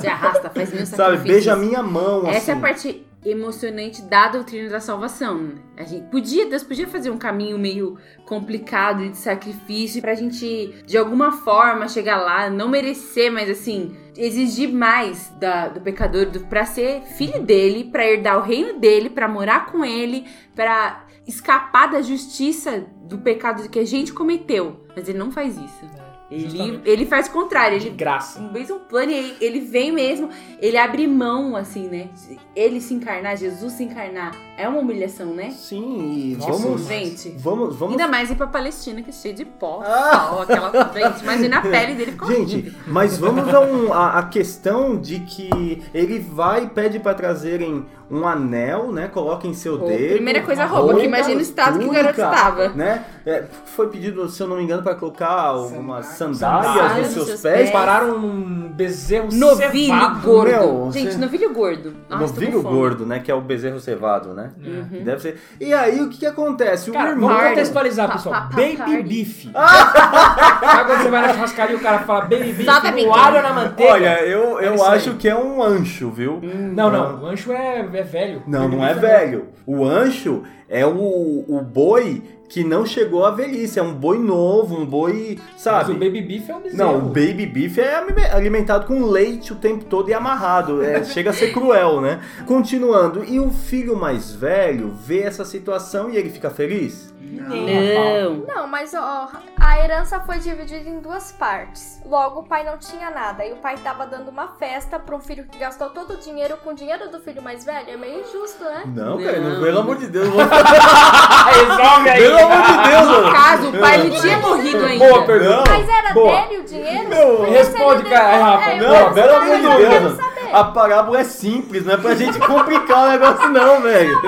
Se 0.00 0.06
arrasta, 0.06 0.50
faz 0.50 0.70
mil 0.70 0.84
Sabe? 0.86 0.96
sacrifícios. 1.16 1.32
Beija 1.34 1.52
a 1.54 1.56
minha 1.56 1.82
mão, 1.82 2.26
Essa 2.28 2.50
é 2.50 2.54
a 2.54 2.56
assim. 2.56 2.60
parte 2.60 3.06
emocionante 3.24 4.02
da 4.02 4.28
doutrina 4.28 4.68
da 4.68 4.80
salvação. 4.80 5.54
A 5.76 5.84
gente 5.84 6.08
podia, 6.10 6.48
Deus 6.48 6.62
podia 6.62 6.86
fazer 6.86 7.10
um 7.10 7.18
caminho 7.18 7.58
meio 7.58 7.98
complicado 8.24 9.08
de 9.08 9.16
sacrifício 9.16 10.00
pra 10.00 10.14
gente, 10.14 10.82
de 10.86 10.96
alguma 10.96 11.32
forma, 11.32 11.88
chegar 11.88 12.18
lá, 12.18 12.48
não 12.48 12.68
merecer, 12.68 13.32
mas 13.32 13.50
assim, 13.50 13.96
exigir 14.16 14.72
mais 14.72 15.30
da, 15.38 15.68
do 15.68 15.80
pecador 15.80 16.26
do, 16.26 16.40
pra 16.40 16.64
ser 16.64 17.02
filho 17.02 17.42
dele, 17.42 17.84
pra 17.84 18.06
herdar 18.06 18.38
o 18.38 18.42
reino 18.42 18.78
dele, 18.78 19.10
pra 19.10 19.28
morar 19.28 19.66
com 19.66 19.84
ele, 19.84 20.26
pra 20.54 21.04
escapar 21.26 21.90
da 21.90 22.00
justiça 22.00 22.86
do 23.02 23.18
pecado 23.18 23.68
que 23.68 23.78
a 23.78 23.86
gente 23.86 24.12
cometeu. 24.12 24.84
Mas 24.96 25.08
ele 25.08 25.18
não 25.18 25.30
faz 25.30 25.56
isso. 25.56 26.07
Ele, 26.30 26.42
Justamente. 26.50 26.80
ele 26.84 27.06
faz 27.06 27.26
o 27.28 27.30
contrário, 27.30 27.76
ele 27.76 27.88
graça. 27.88 28.38
Um 28.38 28.52
mesmo 28.52 28.80
plano, 28.80 29.10
e 29.10 29.14
aí 29.14 29.36
ele 29.40 29.60
vem 29.60 29.90
mesmo, 29.90 30.28
ele 30.60 30.76
abre 30.76 31.06
mão, 31.06 31.56
assim, 31.56 31.88
né? 31.88 32.08
Ele 32.54 32.82
se 32.82 32.92
encarnar, 32.92 33.36
Jesus 33.36 33.72
se 33.72 33.84
encarnar, 33.84 34.32
é 34.56 34.68
uma 34.68 34.78
humilhação, 34.78 35.32
né? 35.32 35.50
Sim, 35.50 36.32
e 36.32 36.36
Nossa, 36.36 36.52
vamos, 36.52 36.86
gente. 36.86 37.30
vamos, 37.38 37.76
vamos 37.76 37.92
Ainda 37.92 38.06
mais 38.06 38.30
ir 38.30 38.34
pra 38.34 38.46
Palestina, 38.46 39.00
que 39.02 39.08
é 39.08 39.12
cheio 39.12 39.34
de 39.34 39.46
pó, 39.46 39.82
sal, 39.82 40.42
aquela. 40.42 40.70
Gente, 40.92 41.22
imagina 41.22 41.58
a 41.58 41.62
pele 41.62 41.94
dele 41.94 42.12
ficou 42.12 42.28
Gente, 42.30 42.74
mas 42.86 43.16
vamos 43.16 43.48
a, 43.54 43.60
um, 43.60 43.92
a, 43.92 44.18
a 44.18 44.22
questão 44.24 45.00
de 45.00 45.20
que 45.20 45.82
ele 45.94 46.18
vai 46.18 46.64
e 46.64 46.68
pede 46.68 46.98
pra 46.98 47.14
trazerem 47.14 47.86
um 48.10 48.26
anel, 48.26 48.90
né? 48.92 49.08
Coloca 49.08 49.46
em 49.46 49.52
seu 49.54 49.78
Pô, 49.78 49.86
dedo. 49.86 50.14
primeira 50.14 50.42
coisa, 50.42 50.62
uma 50.64 50.68
roupa, 50.78 50.94
que 51.00 51.04
imagina 51.06 51.36
o 51.38 51.42
estado 51.42 51.78
que 51.78 51.84
o 51.84 51.90
garoto 51.90 52.14
túnica, 52.14 52.34
estava. 52.36 52.68
Né? 52.70 53.04
É, 53.26 53.44
foi 53.76 53.88
pedido, 53.88 54.26
se 54.28 54.42
eu 54.42 54.46
não 54.48 54.56
me 54.56 54.62
engano, 54.62 54.82
pra 54.82 54.94
colocar 54.94 55.28
algumas 55.28 56.06
sandálias, 56.06 56.72
Sandálias 56.74 57.16
nos 57.16 57.26
seus 57.26 57.40
pés. 57.42 57.70
Pararam 57.70 58.16
um 58.16 58.68
bezerro 58.74 59.28
Novilho 59.32 59.94
cevado. 59.94 60.20
gordo. 60.22 60.50
Meu, 60.50 60.90
gente, 60.92 61.12
você- 61.12 61.18
novilho 61.18 61.52
gordo. 61.52 61.94
Nossa, 62.08 62.22
Novilho 62.22 62.62
com 62.62 62.70
gordo, 62.70 63.04
né? 63.06 63.18
Que 63.20 63.30
é 63.30 63.34
o 63.34 63.40
bezerro 63.42 63.78
cevado, 63.80 64.32
né? 64.32 64.50
Uhum. 64.64 65.04
Deve 65.04 65.20
ser. 65.20 65.40
E 65.60 65.74
aí, 65.74 66.00
o 66.00 66.08
que 66.08 66.18
que 66.18 66.26
acontece? 66.26 66.90
O 66.90 66.94
Cara, 66.94 67.10
irmão... 67.10 67.28
vamos 67.28 67.44
contextualizar, 67.50 68.10
pessoal. 68.12 68.34
pa- 68.34 68.40
pa- 68.48 68.56
Baby 68.56 68.76
party. 68.76 69.02
beef. 69.02 69.44
Sabe 69.52 70.84
quando 70.86 71.02
você 71.02 71.10
vai 71.10 71.22
na 71.22 71.34
churrascaria 71.34 71.72
e 71.74 71.76
o 71.76 71.80
cara 71.82 71.98
fala 72.00 72.20
baby 72.22 72.52
beef 72.52 72.68
a 72.68 72.90
no 72.90 73.14
alho 73.14 73.42
na 73.42 73.52
manteiga? 73.52 73.92
Olha, 73.92 74.20
eu, 74.24 74.58
É 74.58 74.68
eu 74.68 74.72
aí. 74.84 74.96
acho 74.96 75.14
que 75.14 75.28
é 75.28 75.36
um 75.36 75.62
ancho, 75.62 76.10
viu? 76.10 76.40
Não, 76.42 76.90
não. 76.90 77.22
O 77.22 77.26
ancho 77.26 77.52
é, 77.52 77.82
é 77.98 78.02
velho. 78.02 78.42
Não, 78.46 78.68
não 78.68 78.84
é 78.84 78.94
velho. 78.94 79.48
O 79.66 79.84
ancho 79.84 80.42
é 80.68 80.86
o, 80.86 81.44
o 81.48 81.60
boi 81.62 82.22
que 82.48 82.64
não 82.64 82.86
chegou 82.86 83.24
à 83.24 83.30
velhice. 83.30 83.78
É 83.78 83.82
um 83.82 83.92
boi 83.92 84.18
novo, 84.18 84.76
um 84.76 84.86
boi, 84.86 85.38
Mas 85.52 85.60
sabe? 85.60 85.92
o 85.92 85.94
baby 85.94 86.22
beef 86.22 86.48
é 86.48 86.56
um 86.56 86.60
bezerro. 86.60 86.78
Não, 86.92 86.98
o 86.98 87.02
baby 87.08 87.46
beef 87.46 87.78
é 87.78 87.94
alimentado 88.32 88.86
com 88.86 89.04
leite 89.04 89.52
o 89.52 89.56
tempo 89.56 89.84
todo 89.84 90.08
e 90.08 90.14
amarrado. 90.14 90.82
É, 90.82 91.04
chega 91.04 91.30
a 91.30 91.32
ser 91.32 91.52
cruel, 91.52 92.00
né? 92.00 92.20
Continuando, 92.46 93.24
e 93.24 93.38
o 93.38 93.50
filho 93.50 93.96
mais 93.96 94.32
velho 94.32 94.90
vê 94.90 95.20
essa 95.20 95.44
situação 95.44 96.10
e 96.10 96.16
ele 96.16 96.30
fica 96.30 96.50
feliz? 96.50 97.12
Não. 97.20 98.36
Não, 98.46 98.66
mas 98.66 98.94
ó, 98.94 99.28
a 99.58 99.78
herança 99.78 100.20
foi 100.20 100.38
dividida 100.38 100.88
em 100.88 100.98
duas 100.98 101.30
partes. 101.32 102.00
Logo, 102.06 102.40
o 102.40 102.42
pai 102.42 102.64
não 102.64 102.78
tinha 102.78 103.10
nada. 103.10 103.44
E 103.44 103.52
o 103.52 103.56
pai 103.56 103.76
tava 103.76 104.06
dando 104.06 104.30
uma 104.30 104.48
festa 104.48 104.98
pra 104.98 105.14
um 105.14 105.20
filho 105.20 105.44
que 105.44 105.58
gastou 105.58 105.90
todo 105.90 106.14
o 106.14 106.16
dinheiro 106.16 106.56
com 106.64 106.70
o 106.70 106.74
dinheiro 106.74 107.10
do 107.10 107.20
filho 107.20 107.42
mais 107.42 107.64
velho. 107.64 107.90
É 107.90 107.96
meio 107.96 108.20
injusto, 108.20 108.64
né? 108.64 108.84
Não, 108.86 109.18
cara, 109.18 109.40
Não. 109.40 109.62
pelo 109.62 109.80
amor 109.80 109.98
de 109.98 110.06
Deus. 110.08 110.28
Vou... 110.28 110.40
Resolve 110.42 112.08
aí. 112.08 112.22
Pelo 112.22 112.37
amor 112.38 112.62
de 112.62 112.88
Deus, 112.90 113.06
No 113.06 113.12
mano. 113.22 113.32
caso, 113.32 113.68
o 113.68 113.78
pai 113.78 113.98
não 113.98 114.10
tinha 114.10 114.38
morrido 114.38 114.84
ainda. 114.86 115.04
Boa 115.08 115.22
pergunta. 115.24 115.64
Mas 115.70 115.88
era 115.88 116.12
Boa. 116.14 116.40
dele 116.42 116.58
o 116.60 116.64
dinheiro? 116.64 117.08
Meu, 117.08 117.36
Porque 117.36 117.50
responde, 117.52 118.02
ele 118.02 118.10
cara, 118.10 118.30
deu- 118.32 118.42
Rafa. 118.44 118.70
É, 118.70 118.76
Não, 118.76 119.12
pelo 119.12 119.34
amor 119.36 119.56
de 119.58 119.64
eu 119.64 119.76
Deus, 119.90 120.02
mano. 120.02 120.28
A 120.50 120.64
parábola 120.64 121.20
é 121.20 121.24
simples, 121.24 121.84
não 121.84 121.92
é 121.92 121.96
pra 121.98 122.14
gente 122.14 122.38
complicar 122.38 123.04
o 123.06 123.10
negócio, 123.10 123.48
não, 123.50 123.82
velho. 123.82 124.18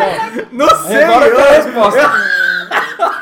Não 0.53 0.69
sei. 0.69 1.03
Agora 1.05 1.27
eu 1.27 1.39
a 1.39 1.43
resposta. 1.53 2.13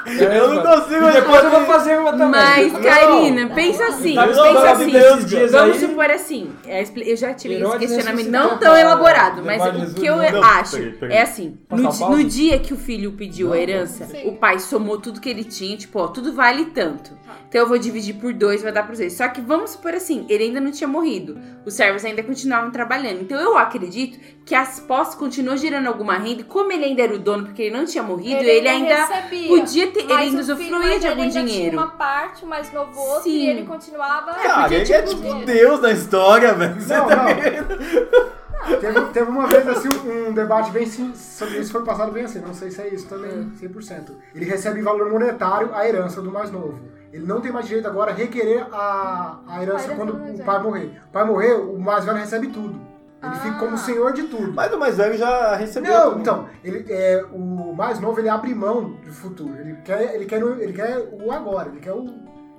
Eu 0.06 0.54
não 0.54 0.62
consigo 0.62 1.08
E 1.08 1.12
depois 1.12 1.44
eu 1.44 1.50
vou 1.50 1.64
fazer 1.66 1.98
uma 1.98 2.12
também. 2.12 2.28
Mas, 2.28 2.72
Não. 2.72 2.80
Karina, 2.82 3.54
pensa 3.54 3.86
assim, 3.86 4.14
Tá 4.14 4.26
pensa 4.26 4.70
assim. 4.72 5.26
dias 5.26 5.52
Vamos 5.52 5.76
aí. 5.76 5.88
supor 5.88 6.10
assim, 6.10 6.50
é, 6.66 6.82
eu 6.82 7.16
já 7.16 7.34
tive 7.34 7.54
esse 7.54 7.62
Herodes 7.62 7.78
questionamento 7.78 8.28
não 8.28 8.50
tão 8.50 8.58
pra 8.58 8.80
elaborado, 8.80 9.42
mas 9.44 9.90
o 9.90 9.94
que 9.94 10.06
eu? 10.06 10.16
Não, 10.16 10.42
acho 10.42 10.76
é 11.02 11.22
assim, 11.22 11.58
no, 11.70 12.24
dia 12.24 12.58
que 12.58 12.72
o 12.72 12.76
filho 12.76 13.12
pediu 13.12 13.52
a 13.52 13.58
herança, 13.58 14.08
o 14.24 14.32
pai 14.32 14.58
somou 14.58 14.98
tudo 14.98 15.20
que 15.20 15.28
ele 15.28 15.44
tinha, 15.44 15.76
tipo, 15.76 15.98
ó, 15.98 16.08
tudo 16.08 16.32
vale 16.32 16.66
tanto. 16.66 17.18
Então 17.48 17.62
eu 17.62 17.66
vou 17.66 17.78
dividir 17.78 18.14
por 18.14 18.32
dois, 18.34 18.62
vai 18.62 18.72
dar 18.72 18.82
pros 18.82 18.98
dois. 18.98 19.14
Só 19.14 19.26
que 19.28 19.40
vamos 19.40 19.70
supor 19.70 19.94
assim, 19.94 20.26
ele 20.28 20.44
ainda 20.44 20.60
não 20.60 20.70
tinha 20.70 20.86
morrido. 20.86 21.38
Os 21.64 21.72
servos 21.74 22.04
ainda 22.04 22.22
continuavam 22.22 22.70
trabalhando. 22.70 23.22
Então 23.22 23.40
eu 23.40 23.56
acredito 23.56 24.18
que 24.44 24.54
as 24.54 24.80
posses 24.80 25.14
continuam 25.14 25.56
gerando 25.56 25.86
alguma 25.86 26.18
renda. 26.18 26.42
E 26.42 26.44
como 26.44 26.70
ele 26.72 26.84
ainda 26.84 27.02
era 27.02 27.14
o 27.14 27.18
dono, 27.18 27.46
porque 27.46 27.62
ele 27.62 27.76
não 27.76 27.86
tinha 27.86 28.02
morrido, 28.02 28.42
ele, 28.42 28.68
ainda 28.68 29.06
recebia. 29.06 29.37
Podia 29.46 29.86
ter, 29.92 30.00
ele 30.00 30.12
Mas 30.14 30.28
filho 30.30 30.40
usufruía 30.40 30.98
de 30.98 31.06
algum 31.06 31.22
ainda 31.22 31.32
dinheiro. 31.44 31.70
Tinha 31.70 31.82
uma 31.82 31.90
parte, 31.92 32.44
o 32.44 32.48
mais 32.48 32.72
novo 32.72 33.20
Sim. 33.22 33.30
e 33.30 33.48
ele 33.50 33.66
continuava. 33.66 34.32
Cara, 34.34 34.60
porque, 34.62 34.74
ele 34.74 34.92
é 34.92 35.02
tipo, 35.02 35.22
tipo 35.22 35.44
Deus 35.44 35.80
na 35.80 35.92
história, 35.92 36.54
velho. 36.54 36.80
Você 36.80 36.96
Não, 36.96 37.06
tá 37.06 37.16
não. 37.16 37.26
vendo? 37.26 38.38
Teve, 38.80 39.00
teve 39.12 39.30
uma 39.30 39.46
vez 39.46 39.66
assim 39.68 39.88
um, 40.04 40.28
um 40.28 40.32
debate 40.32 40.70
bem 40.72 40.84
sim- 40.84 41.14
sobre 41.14 41.58
isso, 41.58 41.70
foi 41.70 41.84
passado 41.84 42.10
bem 42.10 42.24
assim, 42.24 42.40
não 42.40 42.52
sei 42.52 42.70
se 42.72 42.80
é 42.82 42.88
isso 42.92 43.06
também, 43.06 43.30
Hum. 43.30 43.52
100%. 43.58 44.10
Ele 44.34 44.44
recebe 44.44 44.80
em 44.80 44.82
valor 44.82 45.08
monetário 45.10 45.70
a 45.72 45.86
herança 45.88 46.20
do 46.20 46.30
mais 46.32 46.50
novo. 46.50 46.80
Ele 47.12 47.24
não 47.24 47.40
tem 47.40 47.52
mais 47.52 47.66
direito 47.66 47.86
agora 47.86 48.10
a 48.10 48.14
requerer 48.14 48.66
a, 48.72 49.38
a 49.46 49.62
herança 49.62 49.94
quando 49.94 50.10
o 50.14 50.18
velho. 50.18 50.44
pai 50.44 50.62
morrer. 50.62 51.00
O 51.08 51.12
pai 51.12 51.24
morrer, 51.24 51.52
o 51.54 51.78
mais 51.78 52.04
velho 52.04 52.18
recebe 52.18 52.48
tudo. 52.48 52.78
Ele 53.22 53.34
fica 53.36 53.56
Ah. 53.56 53.58
como 53.58 53.76
senhor 53.78 54.12
de 54.12 54.22
tudo. 54.24 54.52
Mas 54.52 54.72
o 54.72 54.78
mais 54.78 54.96
velho 54.96 55.16
já 55.18 55.56
recebeu. 55.56 55.92
Não, 55.92 56.02
também. 56.10 56.20
então, 56.20 56.46
ele, 56.62 56.84
é, 56.88 57.24
o 57.32 57.74
mais 57.74 57.98
novo 57.98 58.20
ele 58.20 58.28
abre 58.28 58.54
mão 58.54 58.90
do 59.04 59.12
futuro. 59.12 59.56
Ele 59.58 59.74
quer, 59.84 60.14
ele 60.14 60.24
quer, 60.24 60.42
o- 60.44 60.60
ele 60.60 60.72
quer 60.72 60.98
o 61.12 61.32
agora, 61.32 61.68
ele 61.68 61.80
quer 61.80 61.92
o, 61.92 62.06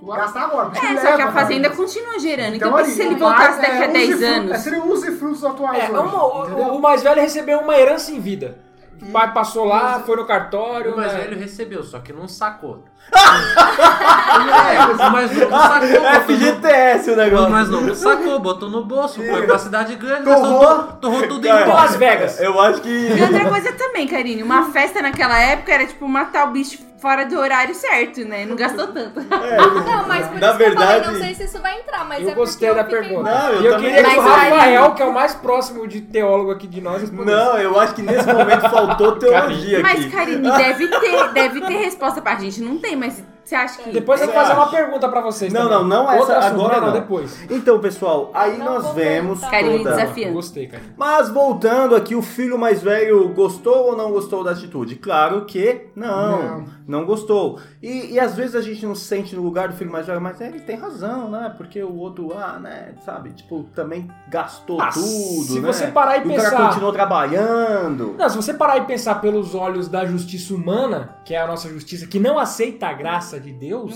o 0.02 0.06
gastar 0.12 0.42
agora. 0.44 0.70
É, 0.76 0.96
só 0.98 1.16
que 1.16 1.22
a 1.22 1.32
fazenda 1.32 1.70
continua 1.70 2.18
gerando. 2.18 2.56
Então, 2.56 2.68
Então, 2.68 2.76
ali, 2.78 2.90
se 2.90 3.02
ele 3.02 3.14
voltasse 3.14 3.58
daqui 3.60 3.72
a 3.72 3.84
é, 3.84 3.88
10 3.88 4.08
usufru- 4.10 4.26
anos. 4.34 4.50
É, 4.52 4.58
seria 4.58 4.84
usufrutos 4.84 5.44
atuais 5.44 5.78
É, 5.78 5.90
hoje, 5.90 5.92
uma- 5.92 6.24
o- 6.24 6.76
o 6.76 6.82
mais 6.82 7.02
velho 7.02 7.20
recebeu 7.22 7.60
uma 7.60 7.78
herança 7.78 8.12
em 8.12 8.20
vida. 8.20 8.58
O 9.02 9.12
pai 9.12 9.32
passou 9.32 9.64
lá, 9.64 10.00
foi 10.00 10.14
no 10.16 10.26
cartório. 10.26 10.92
O 10.92 10.96
mais 10.96 11.12
né? 11.14 11.20
velho 11.20 11.38
recebeu, 11.38 11.82
só 11.82 11.98
que 12.00 12.12
não 12.12 12.28
sacou. 12.28 12.84
é, 13.12 14.84
o 15.06 15.12
mais 15.12 15.30
novo 15.36 15.50
sacou. 15.50 16.36
FGTS 16.36 17.10
o 17.10 17.16
no- 17.16 17.22
negócio. 17.22 17.46
O 17.46 17.50
mais 17.50 17.68
novo 17.68 17.94
sacou, 17.94 18.38
botou 18.38 18.68
no 18.70 18.84
bolso, 18.84 19.14
foi 19.24 19.46
pra 19.46 19.58
cidade 19.58 19.94
grande, 19.96 20.24
Torrou. 20.24 20.82
torrou 21.00 21.26
tudo 21.28 21.46
em. 21.46 21.50
Las 21.50 21.96
Vegas. 21.96 22.40
Eu 22.40 22.60
acho 22.60 22.80
que. 22.82 22.88
E 22.88 23.22
outra 23.22 23.48
coisa 23.48 23.72
também, 23.72 24.06
Karine, 24.06 24.42
uma 24.42 24.70
festa 24.70 25.00
naquela 25.00 25.38
época 25.38 25.72
era 25.72 25.86
tipo 25.86 26.06
matar 26.06 26.46
o 26.48 26.50
bicho 26.50 26.78
fora 27.00 27.24
do 27.26 27.38
horário 27.38 27.74
certo, 27.74 28.24
né? 28.24 28.44
Não 28.46 28.54
gastou 28.56 28.86
tanto. 28.88 29.20
Não, 29.30 30.06
mas 30.06 30.26
por 30.28 30.38
Na 30.38 30.48
isso 30.48 30.56
que 30.58 30.62
eu 30.62 30.68
verdade- 30.68 31.04
falei, 31.04 31.18
não 31.18 31.24
sei 31.26 31.34
se 31.34 31.44
isso 31.44 31.60
vai 31.62 31.78
entrar, 31.80 32.04
mas 32.04 32.22
Eu 32.22 32.30
é 32.30 32.34
gostei 32.34 32.68
porque 32.68 32.82
da 32.82 32.88
eu 32.88 32.90
fiquei- 33.02 33.08
pergunta. 33.16 33.30
Não, 33.38 33.52
eu 33.52 33.62
e 33.62 33.66
eu 33.66 33.76
queria 33.78 33.94
que 33.94 34.00
o 34.00 34.22
Mas 34.22 34.24
Rafael, 34.50 34.94
que 34.94 35.02
é 35.02 35.04
o 35.06 35.12
mais 35.14 35.34
próximo 35.34 35.86
de 35.88 36.00
teólogo 36.00 36.50
aqui 36.50 36.66
de 36.66 36.80
nós, 36.80 37.00
respondesse. 37.00 37.36
Não, 37.38 37.58
eu 37.58 37.78
acho 37.80 37.94
que 37.94 38.02
nesse 38.02 38.26
momento 38.32 38.68
faltou 38.70 39.16
teologia 39.16 39.80
aqui. 39.80 39.82
Mas, 40.00 40.12
Karine, 40.12 40.50
deve 40.50 40.88
ter, 40.88 41.28
deve 41.32 41.60
ter 41.62 41.76
resposta 41.78 42.20
pra 42.20 42.36
gente. 42.36 42.60
Não 42.60 42.78
tem, 42.78 42.96
mas 42.96 43.22
você 43.50 43.54
acha 43.56 43.82
que. 43.82 43.90
Depois 43.90 44.20
eu 44.20 44.26
vou 44.28 44.34
fazer 44.34 44.52
uma 44.54 44.68
pergunta 44.70 45.08
pra 45.08 45.20
vocês 45.20 45.52
Não, 45.52 45.62
também. 45.68 45.78
não, 45.78 45.84
não 45.88 46.16
Outro 46.18 46.32
essa 46.32 46.38
assunto, 46.38 46.60
agora 46.60 46.80
não, 46.80 46.86
não. 46.86 46.92
depois. 46.94 47.38
Então, 47.50 47.78
pessoal, 47.80 48.30
aí 48.32 48.56
Não 48.56 48.64
nós 48.66 48.84
vou 48.84 48.94
vemos 48.94 49.40
perguntar. 49.40 49.50
Karine 49.50 49.78
toda... 49.84 49.90
desafiando. 49.96 50.32
Gostei, 50.34 50.66
cara. 50.66 50.82
Mas 50.96 51.28
voltando 51.28 51.94
aqui, 51.96 52.14
o 52.14 52.22
filho 52.22 52.58
mais 52.58 52.82
velho 52.82 53.28
gostou 53.34 53.88
ou 53.88 53.96
não 53.96 54.10
gostou 54.10 54.42
da 54.44 54.52
atitude? 54.52 54.94
Claro 54.96 55.44
que 55.44 55.86
não, 55.96 56.64
não, 56.86 57.04
gostou. 57.04 57.58
E, 57.82 58.12
e 58.14 58.20
às 58.20 58.34
vezes 58.36 58.54
a 58.54 58.60
gente 58.60 58.84
não 58.86 58.94
se 58.94 59.04
sente 59.04 59.34
no 59.34 59.42
lugar 59.42 59.68
do 59.68 59.74
filho 59.74 59.90
mais 59.90 60.06
velho, 60.06 60.20
mas 60.20 60.40
ele 60.40 60.60
tem 60.60 60.76
razão, 60.76 61.30
né? 61.30 61.52
Porque 61.56 61.82
o 61.82 61.96
outro, 61.96 62.32
ah, 62.36 62.58
né, 62.58 62.94
sabe, 63.04 63.30
tipo, 63.30 63.64
também 63.74 64.08
gastou 64.28 64.80
Ah, 64.80 64.90
tudo, 64.92 65.04
se 65.44 65.60
né? 65.60 65.66
você 65.72 65.86
parar 65.88 66.18
e 66.18 66.20
o 66.20 66.28
cara 66.36 66.50
pensar- 66.50 66.66
continuou 66.68 66.92
trabalhando. 66.92 68.14
Não, 68.18 68.28
se 68.28 68.36
você 68.36 68.54
parar 68.54 68.78
e 68.78 68.82
pensar 68.82 69.16
pelos 69.20 69.54
olhos 69.54 69.88
da 69.88 70.04
justiça 70.04 70.54
humana, 70.54 71.16
que 71.24 71.34
é 71.34 71.40
a 71.40 71.46
nossa 71.46 71.68
justiça, 71.68 72.06
que 72.06 72.18
não 72.18 72.38
aceita 72.38 72.86
a 72.88 72.92
graça 72.92 73.39
de 73.40 73.52
Deus, 73.52 73.92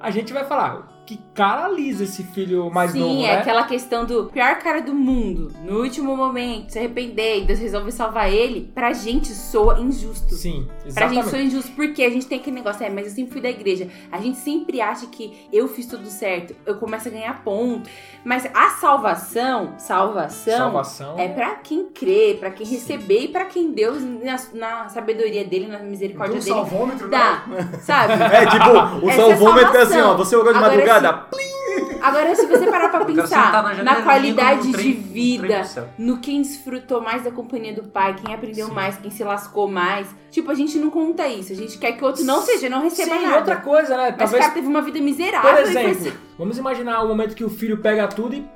a 0.00 0.10
gente 0.10 0.32
vai 0.32 0.44
falar, 0.44 0.99
que 1.10 1.18
cara 1.34 1.68
lisa 1.68 2.04
esse 2.04 2.22
filho 2.22 2.70
mais 2.70 2.92
Sim, 2.92 3.00
novo, 3.00 3.20
é 3.24 3.26
né? 3.34 3.38
aquela 3.38 3.64
questão 3.64 4.04
do 4.04 4.26
pior 4.26 4.56
cara 4.60 4.80
do 4.80 4.94
mundo. 4.94 5.52
No 5.64 5.80
último 5.82 6.16
momento, 6.16 6.70
se 6.70 6.78
arrepender 6.78 7.38
e 7.38 7.44
Deus 7.46 7.58
resolve 7.58 7.90
salvar 7.90 8.32
ele, 8.32 8.70
pra 8.72 8.92
gente 8.92 9.28
soa 9.34 9.80
injusto. 9.80 10.34
Sim, 10.36 10.68
Pra 10.94 11.08
gente 11.08 11.18
exatamente. 11.18 11.28
soa 11.30 11.38
injusto, 11.40 11.72
porque 11.72 12.04
a 12.04 12.10
gente 12.10 12.26
tem 12.26 12.38
aquele 12.38 12.54
negócio, 12.54 12.84
é, 12.84 12.90
mas 12.90 13.06
eu 13.06 13.12
sempre 13.12 13.32
fui 13.32 13.40
da 13.40 13.50
igreja. 13.50 13.88
A 14.12 14.18
gente 14.20 14.38
sempre 14.38 14.80
acha 14.80 15.06
que 15.06 15.48
eu 15.52 15.66
fiz 15.66 15.86
tudo 15.86 16.06
certo, 16.06 16.54
eu 16.64 16.76
começo 16.76 17.08
a 17.08 17.10
ganhar 17.10 17.42
ponto. 17.42 17.90
Mas 18.24 18.46
a 18.54 18.70
salvação, 18.70 19.74
salvação, 19.78 20.56
Salvação. 20.58 21.18
é 21.18 21.26
pra 21.28 21.56
quem 21.56 21.86
crê, 21.86 22.36
pra 22.38 22.50
quem 22.50 22.66
receber 22.66 23.22
e 23.24 23.28
pra 23.28 23.46
quem 23.46 23.72
Deus, 23.72 24.00
na, 24.02 24.38
na 24.54 24.88
sabedoria 24.90 25.44
dele, 25.44 25.66
na 25.66 25.78
misericórdia 25.80 26.36
um 26.36 26.38
dele, 26.40 26.54
salvômetro, 26.54 27.08
dá. 27.08 27.44
Sabe? 27.82 28.12
É 28.30 28.46
tipo, 28.46 29.04
o 29.06 29.10
Essa 29.10 29.22
é 29.22 29.26
salvômetro 29.36 29.76
é 29.76 29.82
assim, 29.82 29.98
ó, 30.00 30.14
você 30.16 30.36
orou 30.36 30.52
de 30.52 30.58
Agora, 30.58 30.72
madrugada, 30.72 30.99
Agora, 32.02 32.34
se 32.34 32.46
você 32.46 32.66
parar 32.70 32.88
pra 32.88 33.04
pensar 33.06 33.52
na 33.52 33.62
na, 33.62 33.74
janelinha 33.74 34.02
qualidade 34.04 34.72
trem- 34.72 34.86
de 34.86 34.92
vida, 34.92 35.62
no 35.98 36.18
quem 36.18 36.40
desfrutou 36.42 37.00
mais 37.00 37.24
da 37.24 37.30
companhia 37.30 37.74
do 37.74 37.82
pai, 37.84 38.14
quem 38.14 38.34
aprendeu 38.34 38.68
mais, 38.72 38.96
quem 38.96 39.10
se 39.10 39.22
lascou 39.22 39.68
mais. 39.68 40.08
Tipo, 40.30 40.50
a 40.50 40.54
gente 40.54 40.78
não 40.78 40.90
conta 40.90 41.26
isso. 41.28 41.52
A 41.52 41.56
gente 41.56 41.76
quer 41.78 41.92
que 41.92 42.02
o 42.02 42.06
outro 42.06 42.24
não 42.24 42.40
seja, 42.42 42.68
não 42.68 42.80
receba 42.82 43.16
Sim, 43.16 43.22
nada. 43.24 43.36
outra 43.36 43.56
coisa, 43.56 43.96
né? 43.96 44.04
Mas 44.04 44.14
o 44.14 44.18
Talvez, 44.18 44.42
cara 44.42 44.54
teve 44.54 44.66
uma 44.66 44.80
vida 44.82 44.98
miserável. 45.00 45.50
por 45.50 45.72
foi 45.72 45.82
exemplo, 45.84 46.12
vamos 46.38 46.56
imaginar 46.58 47.02
o 47.02 47.08
momento 47.08 47.34
que 47.34 47.44
o 47.44 47.50
filho 47.50 47.78
pega 47.78 48.06
tudo 48.08 48.34
e 48.34 48.48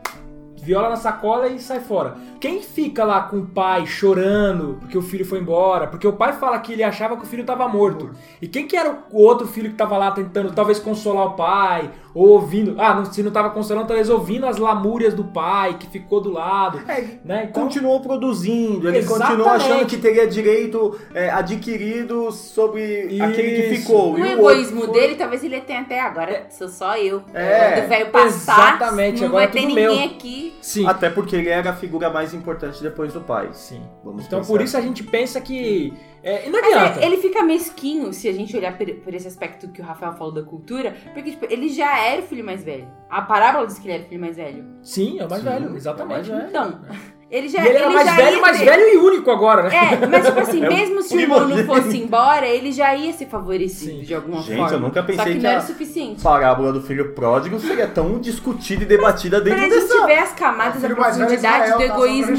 viola 0.62 0.88
na 0.88 0.96
sacola 0.96 1.48
e 1.48 1.58
sai 1.60 1.80
fora. 1.80 2.16
Quem 2.40 2.62
fica 2.62 3.04
lá 3.04 3.22
com 3.22 3.38
o 3.40 3.46
pai 3.46 3.86
chorando 3.86 4.78
porque 4.80 4.96
o 4.96 5.02
filho 5.02 5.24
foi 5.24 5.38
embora? 5.40 5.86
Porque 5.86 6.06
o 6.06 6.12
pai 6.14 6.32
fala 6.32 6.58
que 6.58 6.72
ele 6.72 6.82
achava 6.82 7.16
que 7.18 7.24
o 7.24 7.26
filho 7.26 7.44
tava 7.44 7.68
morto. 7.68 8.12
E 8.40 8.48
quem 8.48 8.66
que 8.66 8.74
era 8.76 9.04
o 9.10 9.18
outro 9.22 9.46
filho 9.46 9.68
que 9.70 9.76
tava 9.76 9.98
lá 9.98 10.10
tentando 10.12 10.52
talvez 10.52 10.78
consolar 10.78 11.26
o 11.26 11.32
pai? 11.32 11.90
Ou 12.14 12.28
ouvindo. 12.28 12.76
Ah, 12.78 12.94
não, 12.94 13.04
se 13.04 13.22
não 13.22 13.32
tava 13.32 13.50
consolando, 13.50 13.88
talvez 13.88 14.08
ouvindo 14.08 14.46
as 14.46 14.56
lamúrias 14.56 15.14
do 15.14 15.24
pai 15.24 15.76
que 15.78 15.86
ficou 15.88 16.20
do 16.20 16.30
lado. 16.30 16.80
né? 17.24 17.48
Então, 17.50 17.64
Continuou 17.64 18.00
produzindo, 18.00 18.88
ele 18.88 19.04
continuou 19.04 19.40
Exatamente. 19.40 19.72
achando 19.72 19.86
que 19.86 19.96
teria 19.96 20.26
direito 20.26 20.96
é, 21.12 21.28
adquirido 21.30 22.30
sobre 22.30 23.20
aquele 23.20 23.62
que 23.62 23.76
ficou. 23.76 24.12
O 24.14 24.18
E 24.18 24.22
o 24.22 24.26
egoísmo 24.26 24.80
outro 24.82 24.92
dele, 24.94 25.16
talvez 25.16 25.42
ele 25.42 25.60
tenha 25.60 25.80
até 25.80 26.00
agora, 26.00 26.46
sou 26.50 26.68
só 26.68 26.96
eu. 26.96 27.22
É, 27.34 27.72
Quando 27.72 27.84
o 27.84 27.88
velho 27.88 28.10
passar, 28.10 28.74
exatamente, 28.76 29.20
não 29.20 29.28
agora 29.28 29.44
vai 29.46 29.52
ter 29.52 29.58
é 29.58 29.62
tudo 29.62 29.74
ninguém 29.74 29.98
meu. 30.08 30.16
aqui. 30.16 30.54
Sim. 30.60 30.86
Até 30.86 31.10
porque 31.10 31.34
ele 31.34 31.48
era 31.48 31.70
a 31.70 31.74
figura 31.74 32.10
mais 32.10 32.32
importante 32.32 32.80
depois 32.82 33.12
do 33.12 33.20
pai. 33.20 33.48
Sim. 33.52 33.82
Vamos 34.04 34.24
então 34.26 34.38
pensar 34.38 34.52
por 34.52 34.62
isso 34.62 34.76
a 34.76 34.80
gente 34.80 35.02
pensa 35.02 35.40
que. 35.40 35.92
É, 36.24 36.46
e 36.46 36.50
não 36.50 36.58
Mas 36.60 36.74
adianta. 36.74 37.00
é, 37.00 37.06
ele 37.06 37.18
fica 37.18 37.42
mesquinho 37.42 38.10
se 38.14 38.26
a 38.26 38.32
gente 38.32 38.56
olhar 38.56 38.78
por, 38.78 38.86
por 38.96 39.12
esse 39.12 39.28
aspecto 39.28 39.68
que 39.68 39.82
o 39.82 39.84
Rafael 39.84 40.14
falou 40.14 40.32
da 40.32 40.42
cultura, 40.42 40.96
porque 41.12 41.30
tipo, 41.32 41.44
ele 41.52 41.68
já 41.68 41.98
era 41.98 42.22
o 42.22 42.24
filho 42.24 42.42
mais 42.42 42.64
velho. 42.64 42.88
A 43.10 43.20
parábola 43.20 43.66
diz 43.66 43.78
que 43.78 43.86
ele 43.86 43.94
era 43.94 44.04
o 44.04 44.08
filho 44.08 44.20
mais 44.22 44.36
velho. 44.36 44.64
Sim, 44.82 45.20
é 45.20 45.26
o 45.26 45.28
mais 45.28 45.42
Sim, 45.42 45.48
velho, 45.50 45.72
é 45.72 45.76
exatamente. 45.76 46.14
mais 46.14 46.26
velho. 46.28 46.48
Então, 46.48 46.80
ele 47.36 47.48
já 47.48 47.62
E 47.62 47.68
ele 47.68 47.78
era 47.78 47.90
mais 47.90 48.06
já 48.08 48.16
velho, 48.16 48.36
ia 48.36 48.40
mais 48.42 48.60
velho 48.60 48.82
e 48.94 48.96
único 48.96 49.30
agora, 49.30 49.64
né? 49.64 49.70
É, 49.74 50.06
mas 50.06 50.26
tipo 50.26 50.40
assim, 50.40 50.64
É 50.64 50.68
mesmo 50.68 51.02
se 51.02 51.16
o 51.16 51.20
irmão 51.20 51.40
não 51.40 51.46
primogênito. 51.48 51.82
fosse 51.82 51.98
embora, 52.02 52.46
ele 52.46 52.72
já 52.72 52.94
ia 52.94 53.12
ser 53.12 53.26
favorecido 53.26 54.02
de 54.02 54.14
alguma 54.14 54.40
Gente, 54.42 54.56
forma. 54.58 54.72
eu 54.76 54.80
nunca 54.80 55.00
Só 55.00 55.06
pensei 55.06 55.24
que 55.24 55.32
que, 55.38 55.42
não 55.42 55.50
era 55.50 55.58
a 55.60 55.62
o 55.62 55.66
suficiente. 55.66 56.22
parábola 56.22 56.72
do 56.72 56.80
filho 56.82 57.12
pródigo 57.12 57.58
seria 57.60 57.86
tão 57.86 58.18
discutida 58.18 58.82
e 58.82 58.86
debatida 58.86 59.40
Pra 59.40 59.44
dentro 59.54 59.60
a 59.60 59.68
gente 59.80 59.88
dessa... 59.88 60.06
ver 60.06 60.18
as 60.18 60.32
camadas, 60.32 60.76
a 60.76 60.78
velho 60.88 60.92
é 60.92 60.96
profundidade 60.96 61.72
do 61.72 61.78
tá? 61.78 61.84
egoísmo, 61.84 62.36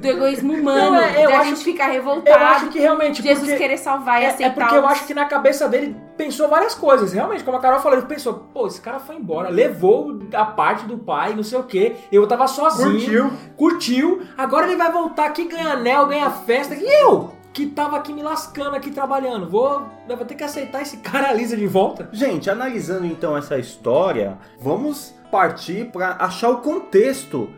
do 0.00 0.06
egoísmo 0.08 0.52
humano, 0.54 0.90
Não, 0.92 1.00
é, 1.00 1.24
eu 1.24 1.30
da 1.30 1.36
acho 1.38 1.48
gente 1.50 1.58
que- 1.64 1.72
ficar 1.72 1.86
revoltado. 1.88 2.28
Eu 2.42 2.46
acho 2.46 2.66
que 2.68 2.78
realmente. 2.78 3.22
Jesus 3.22 3.40
porque- 3.48 3.56
querer 3.58 3.78
salvar 3.78 4.20
e 4.20 4.24
é, 4.24 4.28
aceitar. 4.28 4.46
É 4.46 4.50
porque 4.64 4.76
eu 4.76 4.86
acho 4.86 5.06
que 5.06 5.14
na 5.14 5.24
cabeça 5.26 5.68
dele 5.68 5.96
pensou 6.16 6.48
várias 6.48 6.74
coisas. 6.74 7.12
Realmente, 7.12 7.44
como 7.44 7.56
a 7.56 7.60
Carol 7.60 7.80
falou, 7.80 7.98
ele 7.98 8.06
pensou, 8.06 8.34
pô, 8.52 8.66
esse 8.66 8.80
cara 8.80 8.98
foi 8.98 9.16
embora, 9.16 9.48
levou 9.48 10.18
a 10.34 10.44
parte 10.44 10.84
do 10.86 10.98
pai, 10.98 11.34
não 11.34 11.42
sei 11.42 11.58
o 11.58 11.62
quê. 11.62 11.92
Eu 12.10 12.26
tava 12.26 12.46
sozinho. 12.46 12.92
Curtiu. 12.92 13.30
Curtiu. 13.56 14.22
Agora 14.36 14.66
ele 14.66 14.76
vai 14.76 14.90
voltar 14.90 15.26
aqui, 15.26 15.46
ganha 15.46 15.72
anel, 15.72 16.06
ganha 16.06 16.30
festa. 16.30 16.74
E 16.74 16.84
eu? 16.84 17.32
Que 17.52 17.66
tava 17.66 17.96
aqui 17.96 18.12
me 18.12 18.22
lascando, 18.22 18.76
aqui 18.76 18.90
trabalhando. 18.90 19.48
Vou, 19.48 19.82
vou 20.08 20.24
ter 20.24 20.34
que 20.34 20.44
aceitar 20.44 20.82
esse 20.82 20.98
cara 21.04 21.32
Lisa 21.32 21.56
de 21.56 21.66
volta. 21.66 22.08
Gente, 22.12 22.48
analisando 22.48 23.06
então 23.06 23.36
essa 23.36 23.58
história, 23.58 24.38
vamos 24.58 25.14
partir 25.30 25.90
para 25.90 26.16
achar 26.18 26.50
o 26.50 26.58
contexto 26.58 27.48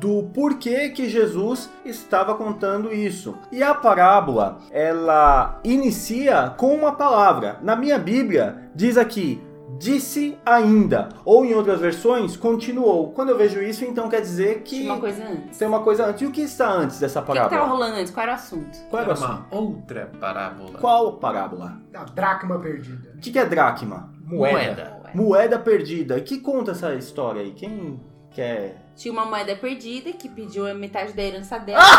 do 0.00 0.22
porquê 0.34 0.88
que 0.88 1.08
Jesus 1.08 1.68
estava 1.84 2.34
contando 2.34 2.92
isso. 2.92 3.36
E 3.52 3.62
a 3.62 3.74
parábola, 3.74 4.58
ela 4.70 5.60
inicia 5.62 6.54
com 6.56 6.74
uma 6.74 6.92
palavra. 6.92 7.58
Na 7.62 7.76
minha 7.76 7.98
Bíblia 7.98 8.70
diz 8.74 8.96
aqui 8.96 9.42
disse 9.78 10.36
ainda, 10.44 11.08
ou 11.24 11.44
em 11.44 11.54
outras 11.54 11.80
versões 11.80 12.36
continuou. 12.36 13.12
Quando 13.12 13.30
eu 13.30 13.36
vejo 13.38 13.62
isso, 13.62 13.84
então 13.84 14.08
quer 14.08 14.20
dizer 14.20 14.60
que 14.62 14.80
Tinha 14.80 14.92
uma 14.92 15.00
coisa 15.00 15.24
antes. 15.24 15.58
tem 15.58 15.68
uma 15.68 15.80
coisa 15.80 16.06
antes. 16.06 16.22
E 16.22 16.26
o 16.26 16.30
que 16.30 16.42
está 16.42 16.68
antes 16.70 16.98
dessa 17.00 17.20
O 17.20 17.22
que, 17.22 17.28
parábola? 17.28 17.64
rolando 17.66 17.96
antes? 17.96 18.12
Qual 18.12 18.22
era 18.22 18.32
o 18.32 18.34
assunto? 18.34 18.78
Qual 18.90 19.00
era 19.02 19.10
o 19.10 19.12
assunto? 19.12 19.28
uma 19.30 19.46
outra 19.50 20.10
parábola. 20.20 20.78
Qual 20.78 21.12
parábola? 21.14 21.80
A 21.94 22.04
dracma 22.04 22.58
perdida. 22.58 23.10
O 23.16 23.20
que, 23.20 23.30
que 23.30 23.38
é 23.38 23.44
dracma? 23.44 24.10
Moeda. 24.24 25.00
Moeda 25.14 25.58
perdida. 25.58 26.18
E 26.18 26.22
que 26.22 26.38
conta 26.38 26.70
essa 26.72 26.94
história 26.94 27.40
aí? 27.42 27.52
Quem 27.52 28.00
quer? 28.30 28.86
Tinha 28.96 29.12
uma 29.12 29.24
moeda 29.24 29.56
perdida 29.56 30.12
que 30.12 30.28
pediu 30.28 30.66
a 30.66 30.74
metade 30.74 31.12
da 31.14 31.22
herança 31.22 31.58
dela. 31.58 31.80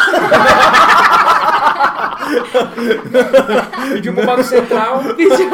Pediu 3.94 4.14
pro 4.14 4.26
Banco 4.26 4.44
Central. 4.44 5.02
Pediu- 5.16 5.50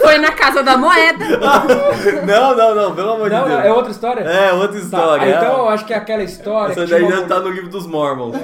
Foi 0.00 0.18
na 0.18 0.32
casa 0.32 0.62
da 0.62 0.76
moeda. 0.76 1.24
não, 2.26 2.56
não, 2.56 2.74
não, 2.74 2.94
pelo 2.94 3.12
amor 3.12 3.30
Não, 3.30 3.44
de 3.44 3.50
Deus. 3.50 3.64
é 3.64 3.72
outra 3.72 3.90
história? 3.92 4.20
É, 4.22 4.52
outra 4.52 4.68
Tá, 4.78 4.84
história. 4.84 5.30
então 5.36 5.58
eu 5.58 5.68
acho 5.68 5.84
que 5.84 5.92
é 5.92 5.96
aquela 5.96 6.22
história. 6.22 6.72
Essa 6.72 6.80
que 6.82 6.86
tinha 6.88 6.98
daí 7.00 7.08
uma 7.08 7.16
já 7.22 7.26
tá 7.26 7.40
no 7.40 7.48
livro 7.50 7.68
dos 7.70 7.86
Mormons. 7.86 8.36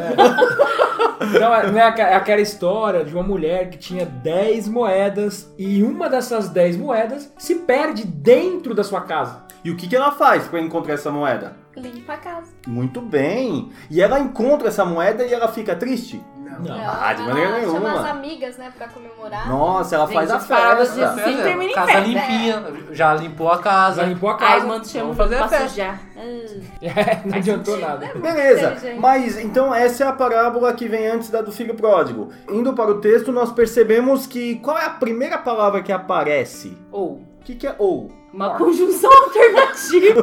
Então, 1.34 1.54
é- 1.54 1.70
não 1.70 1.78
é 1.78 1.82
aca- 1.82 2.02
é 2.08 2.14
aquela 2.16 2.40
história 2.40 3.04
de 3.04 3.14
uma 3.14 3.22
mulher 3.22 3.70
que 3.70 3.78
tinha 3.78 4.04
10 4.04 4.68
moedas 4.68 5.52
e 5.58 5.82
uma 5.82 6.08
dessas 6.08 6.48
10 6.48 6.76
moedas 6.76 7.32
se 7.38 7.56
perde 7.56 8.04
dentro 8.04 8.74
da 8.74 8.82
sua 8.82 9.00
casa. 9.02 9.42
E 9.64 9.70
o 9.70 9.76
que, 9.76 9.86
que 9.86 9.94
ela 9.94 10.10
faz 10.10 10.48
pra 10.48 10.60
encontrar 10.60 10.94
essa 10.94 11.10
moeda? 11.10 11.54
Limpa 11.76 12.14
a 12.14 12.16
casa. 12.16 12.48
Muito 12.66 13.00
bem. 13.00 13.70
E 13.88 14.02
ela 14.02 14.18
encontra 14.18 14.68
essa 14.68 14.84
moeda 14.84 15.24
e 15.24 15.32
ela 15.32 15.46
fica 15.48 15.74
triste? 15.76 16.20
Não. 16.60 16.76
Ah, 17.02 17.12
de 17.12 17.22
maneira 17.22 17.50
Ela 17.50 17.60
chama 17.60 17.76
as 17.76 17.82
nenhuma. 17.94 18.10
amigas, 18.10 18.56
né, 18.56 18.72
pra 18.76 18.88
comemorar. 18.88 19.48
Nossa, 19.48 19.94
ela 19.96 20.06
faz 20.08 20.30
a 20.30 20.36
de 20.36 20.44
festa. 20.46 20.76
Jesus 20.84 21.14
sempre 21.24 21.42
termina 21.42 21.70
em 21.70 21.74
Casa 21.74 21.86
festa. 21.92 22.08
limpinha. 22.08 22.64
Já 22.92 23.14
limpou 23.14 23.48
a 23.50 23.58
casa. 23.58 24.02
Já 24.02 24.08
limpou 24.08 24.30
a 24.30 24.32
Aí 24.34 24.38
casa. 24.38 24.66
manda 24.66 24.84
chama 24.84 25.04
Vamos 25.12 25.16
fazer 25.16 25.34
a 25.36 25.48
festa. 25.48 25.68
sujar. 25.68 26.00
É, 26.82 27.20
não 27.24 27.36
adiantou 27.36 27.76
nada. 27.78 28.06
Beleza, 28.14 28.72
inteligente. 28.72 29.00
mas 29.00 29.38
então 29.38 29.74
essa 29.74 30.04
é 30.04 30.06
a 30.06 30.12
parábola 30.12 30.72
que 30.72 30.86
vem 30.88 31.06
antes 31.08 31.30
da 31.30 31.40
do 31.42 31.50
filho 31.50 31.74
pródigo. 31.74 32.30
Indo 32.50 32.72
para 32.74 32.90
o 32.90 33.00
texto, 33.00 33.32
nós 33.32 33.50
percebemos 33.52 34.26
que 34.26 34.56
qual 34.56 34.78
é 34.78 34.84
a 34.84 34.90
primeira 34.90 35.38
palavra 35.38 35.82
que 35.82 35.90
aparece? 35.92 36.76
Ou. 36.92 37.14
O 37.14 37.44
que, 37.44 37.56
que 37.56 37.66
é 37.66 37.74
ou? 37.78 38.10
Uma 38.32 38.56
conjunção 38.56 39.10
alternativa. 39.24 40.22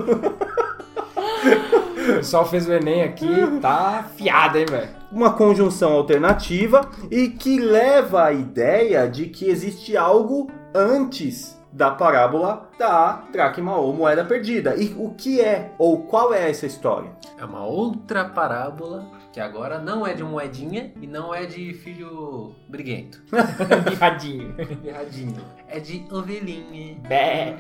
O 2.09 2.15
pessoal 2.17 2.45
fez 2.45 2.67
o 2.67 2.73
Enem 2.73 3.03
aqui, 3.03 3.27
tá 3.61 4.05
fiado, 4.15 4.57
hein, 4.57 4.65
velho? 4.69 4.89
Uma 5.11 5.33
conjunção 5.33 5.93
alternativa 5.93 6.89
e 7.09 7.29
que 7.29 7.59
leva 7.59 8.25
a 8.25 8.33
ideia 8.33 9.07
de 9.07 9.27
que 9.27 9.49
existe 9.49 9.95
algo 9.97 10.49
antes 10.73 11.59
da 11.71 11.91
parábola 11.91 12.69
da 12.77 13.23
dracma 13.31 13.75
ou 13.75 13.93
moeda 13.93 14.25
perdida. 14.25 14.75
E 14.75 14.93
o 14.97 15.11
que 15.11 15.39
é 15.39 15.71
ou 15.77 15.99
qual 16.03 16.33
é 16.33 16.49
essa 16.49 16.65
história? 16.65 17.11
É 17.37 17.45
uma 17.45 17.65
outra 17.65 18.25
parábola 18.25 19.05
que 19.31 19.39
agora 19.39 19.79
não 19.79 20.05
é 20.05 20.13
de 20.13 20.23
moedinha 20.23 20.91
e 20.99 21.05
não 21.07 21.33
é 21.33 21.45
de 21.45 21.73
filho 21.73 22.55
briguento. 22.67 23.21
Birradinho. 23.89 24.55
Erradinho. 24.83 25.41
É 25.67 25.79
de 25.79 26.05
ovelhinha. 26.11 26.97
Bé. 27.07 27.57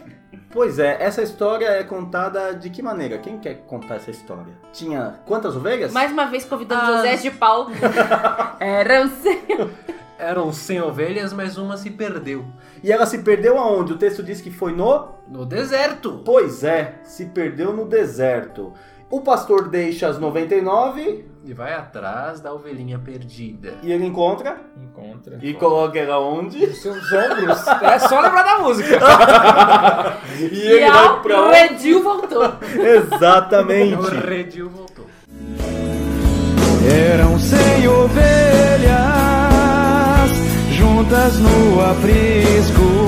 Pois 0.51 0.79
é, 0.79 0.97
essa 1.01 1.21
história 1.21 1.65
é 1.67 1.83
contada 1.83 2.53
de 2.53 2.69
que 2.69 2.81
maneira? 2.81 3.17
Quem 3.17 3.37
quer 3.39 3.55
contar 3.67 3.95
essa 3.95 4.11
história? 4.11 4.53
Tinha 4.73 5.19
quantas 5.25 5.55
ovelhas? 5.55 5.91
Mais 5.91 6.11
uma 6.11 6.25
vez 6.25 6.45
convidando 6.45 6.81
Ah. 6.81 6.97
José 6.97 7.15
de 7.17 7.31
Paulo. 7.31 7.71
Eram 8.59 9.09
cem. 9.09 9.41
Eram 10.17 10.51
100 10.51 10.81
ovelhas, 10.81 11.31
mas 11.31 11.57
uma 11.57 11.77
se 11.77 11.89
perdeu. 11.89 12.43
E 12.83 12.91
ela 12.91 13.05
se 13.05 13.19
perdeu 13.19 13.57
aonde? 13.57 13.93
O 13.93 13.97
texto 13.97 14.21
diz 14.21 14.41
que 14.41 14.51
foi 14.51 14.73
no 14.73 15.07
No 15.27 15.45
deserto. 15.45 16.21
Pois 16.25 16.61
é, 16.63 16.95
se 17.03 17.27
perdeu 17.27 17.71
no 17.71 17.85
deserto. 17.85 18.73
O 19.09 19.21
pastor 19.21 19.69
deixa 19.69 20.07
as 20.09 20.19
99 20.19 21.25
E 21.45 21.53
vai 21.53 21.73
atrás 21.73 22.41
da 22.41 22.53
ovelhinha 22.53 22.99
perdida. 22.99 23.73
e 23.81 23.91
ele 23.91 24.05
encontra 24.05 24.57
Encontra. 24.81 25.39
e 25.41 25.53
coloca 25.53 25.97
ela 25.97 26.19
onde? 26.19 26.63
Os 26.63 26.81
seus 26.81 27.11
ombros. 27.11 27.65
É 27.81 27.97
só 27.99 28.19
lembrar 28.19 28.43
da 28.43 28.59
música. 28.59 28.99
E 30.39 30.43
ele 30.43 30.85
E 30.85 30.89
vai 30.89 31.05
ao 31.07 31.19
pra 31.21 31.41
onde? 31.41 31.55
redil 31.57 32.03
voltou. 32.03 32.43
Exatamente. 33.15 33.95
O 33.95 34.19
redil 34.19 34.69
voltou. 34.69 35.05
Eram 37.11 37.37
cem 37.39 37.87
ovelhas 37.87 38.99
juntas 40.71 41.39
no 41.39 41.81
aprisco. 41.81 42.98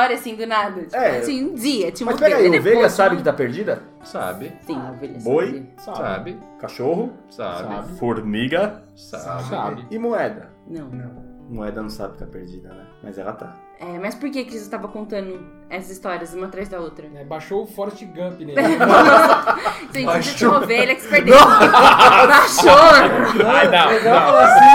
História 0.00 0.16
assim 0.16 0.34
do 0.34 0.46
nada? 0.46 0.82
Tipo, 0.82 0.96
É. 0.96 1.18
assim, 1.18 1.44
um 1.44 1.54
dia, 1.54 1.92
tinha 1.92 2.06
uma 2.06 2.12
Mas 2.12 2.20
peraí, 2.20 2.34
ovelha, 2.34 2.58
ovelha 2.60 2.74
depois 2.74 2.92
sabe 2.92 3.16
que 3.16 3.22
tá 3.22 3.32
perdida? 3.32 3.82
Sabe. 4.02 4.52
Sim, 4.66 4.78
a 4.80 4.90
ovelha 4.90 5.18
Boi? 5.20 5.66
sabe. 5.78 5.96
Sabe. 5.98 6.38
Cachorro? 6.58 7.12
Sabe. 7.30 7.92
Formiga? 7.98 8.82
Sabe. 8.96 9.42
Sabe. 9.44 9.86
E 9.90 9.98
moeda? 9.98 10.50
Não. 10.66 11.29
Moeda 11.50 11.82
não 11.82 11.90
sabe 11.90 12.12
que 12.12 12.20
tá 12.20 12.26
perdida, 12.26 12.68
né? 12.68 12.86
Mas 13.02 13.18
ela 13.18 13.32
tá. 13.32 13.56
É, 13.80 13.98
mas 13.98 14.14
por 14.14 14.30
que 14.30 14.44
que 14.44 14.52
Jesus 14.52 14.68
tava 14.68 14.86
contando 14.86 15.40
essas 15.68 15.90
histórias 15.90 16.32
uma 16.32 16.46
atrás 16.46 16.68
da 16.68 16.78
outra? 16.78 17.08
É, 17.14 17.24
baixou 17.24 17.64
o 17.64 17.66
Forrest 17.66 18.04
Gump 18.04 18.38
nele. 18.38 18.54
Gente, 19.92 20.06
Baixou. 20.06 20.22
você 20.32 20.38
tinha 20.38 20.50
uma 20.50 20.58
ovelha 20.58 20.94
que 20.94 21.00
se 21.00 21.08
perdeu. 21.08 21.34
Baixou! 21.34 22.70
Ai, 23.46 23.68
não. 23.68 24.00
Falar 24.00 24.44
assim. 24.44 24.68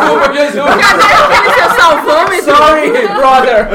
Desculpa, 0.00 0.32
Jesus. 0.34 0.70
Cadê 0.86 1.12
aquele 1.24 1.54
seu 1.54 1.70
salvômetro? 1.70 2.44
Sorry, 2.44 2.90
brother. 3.14 3.68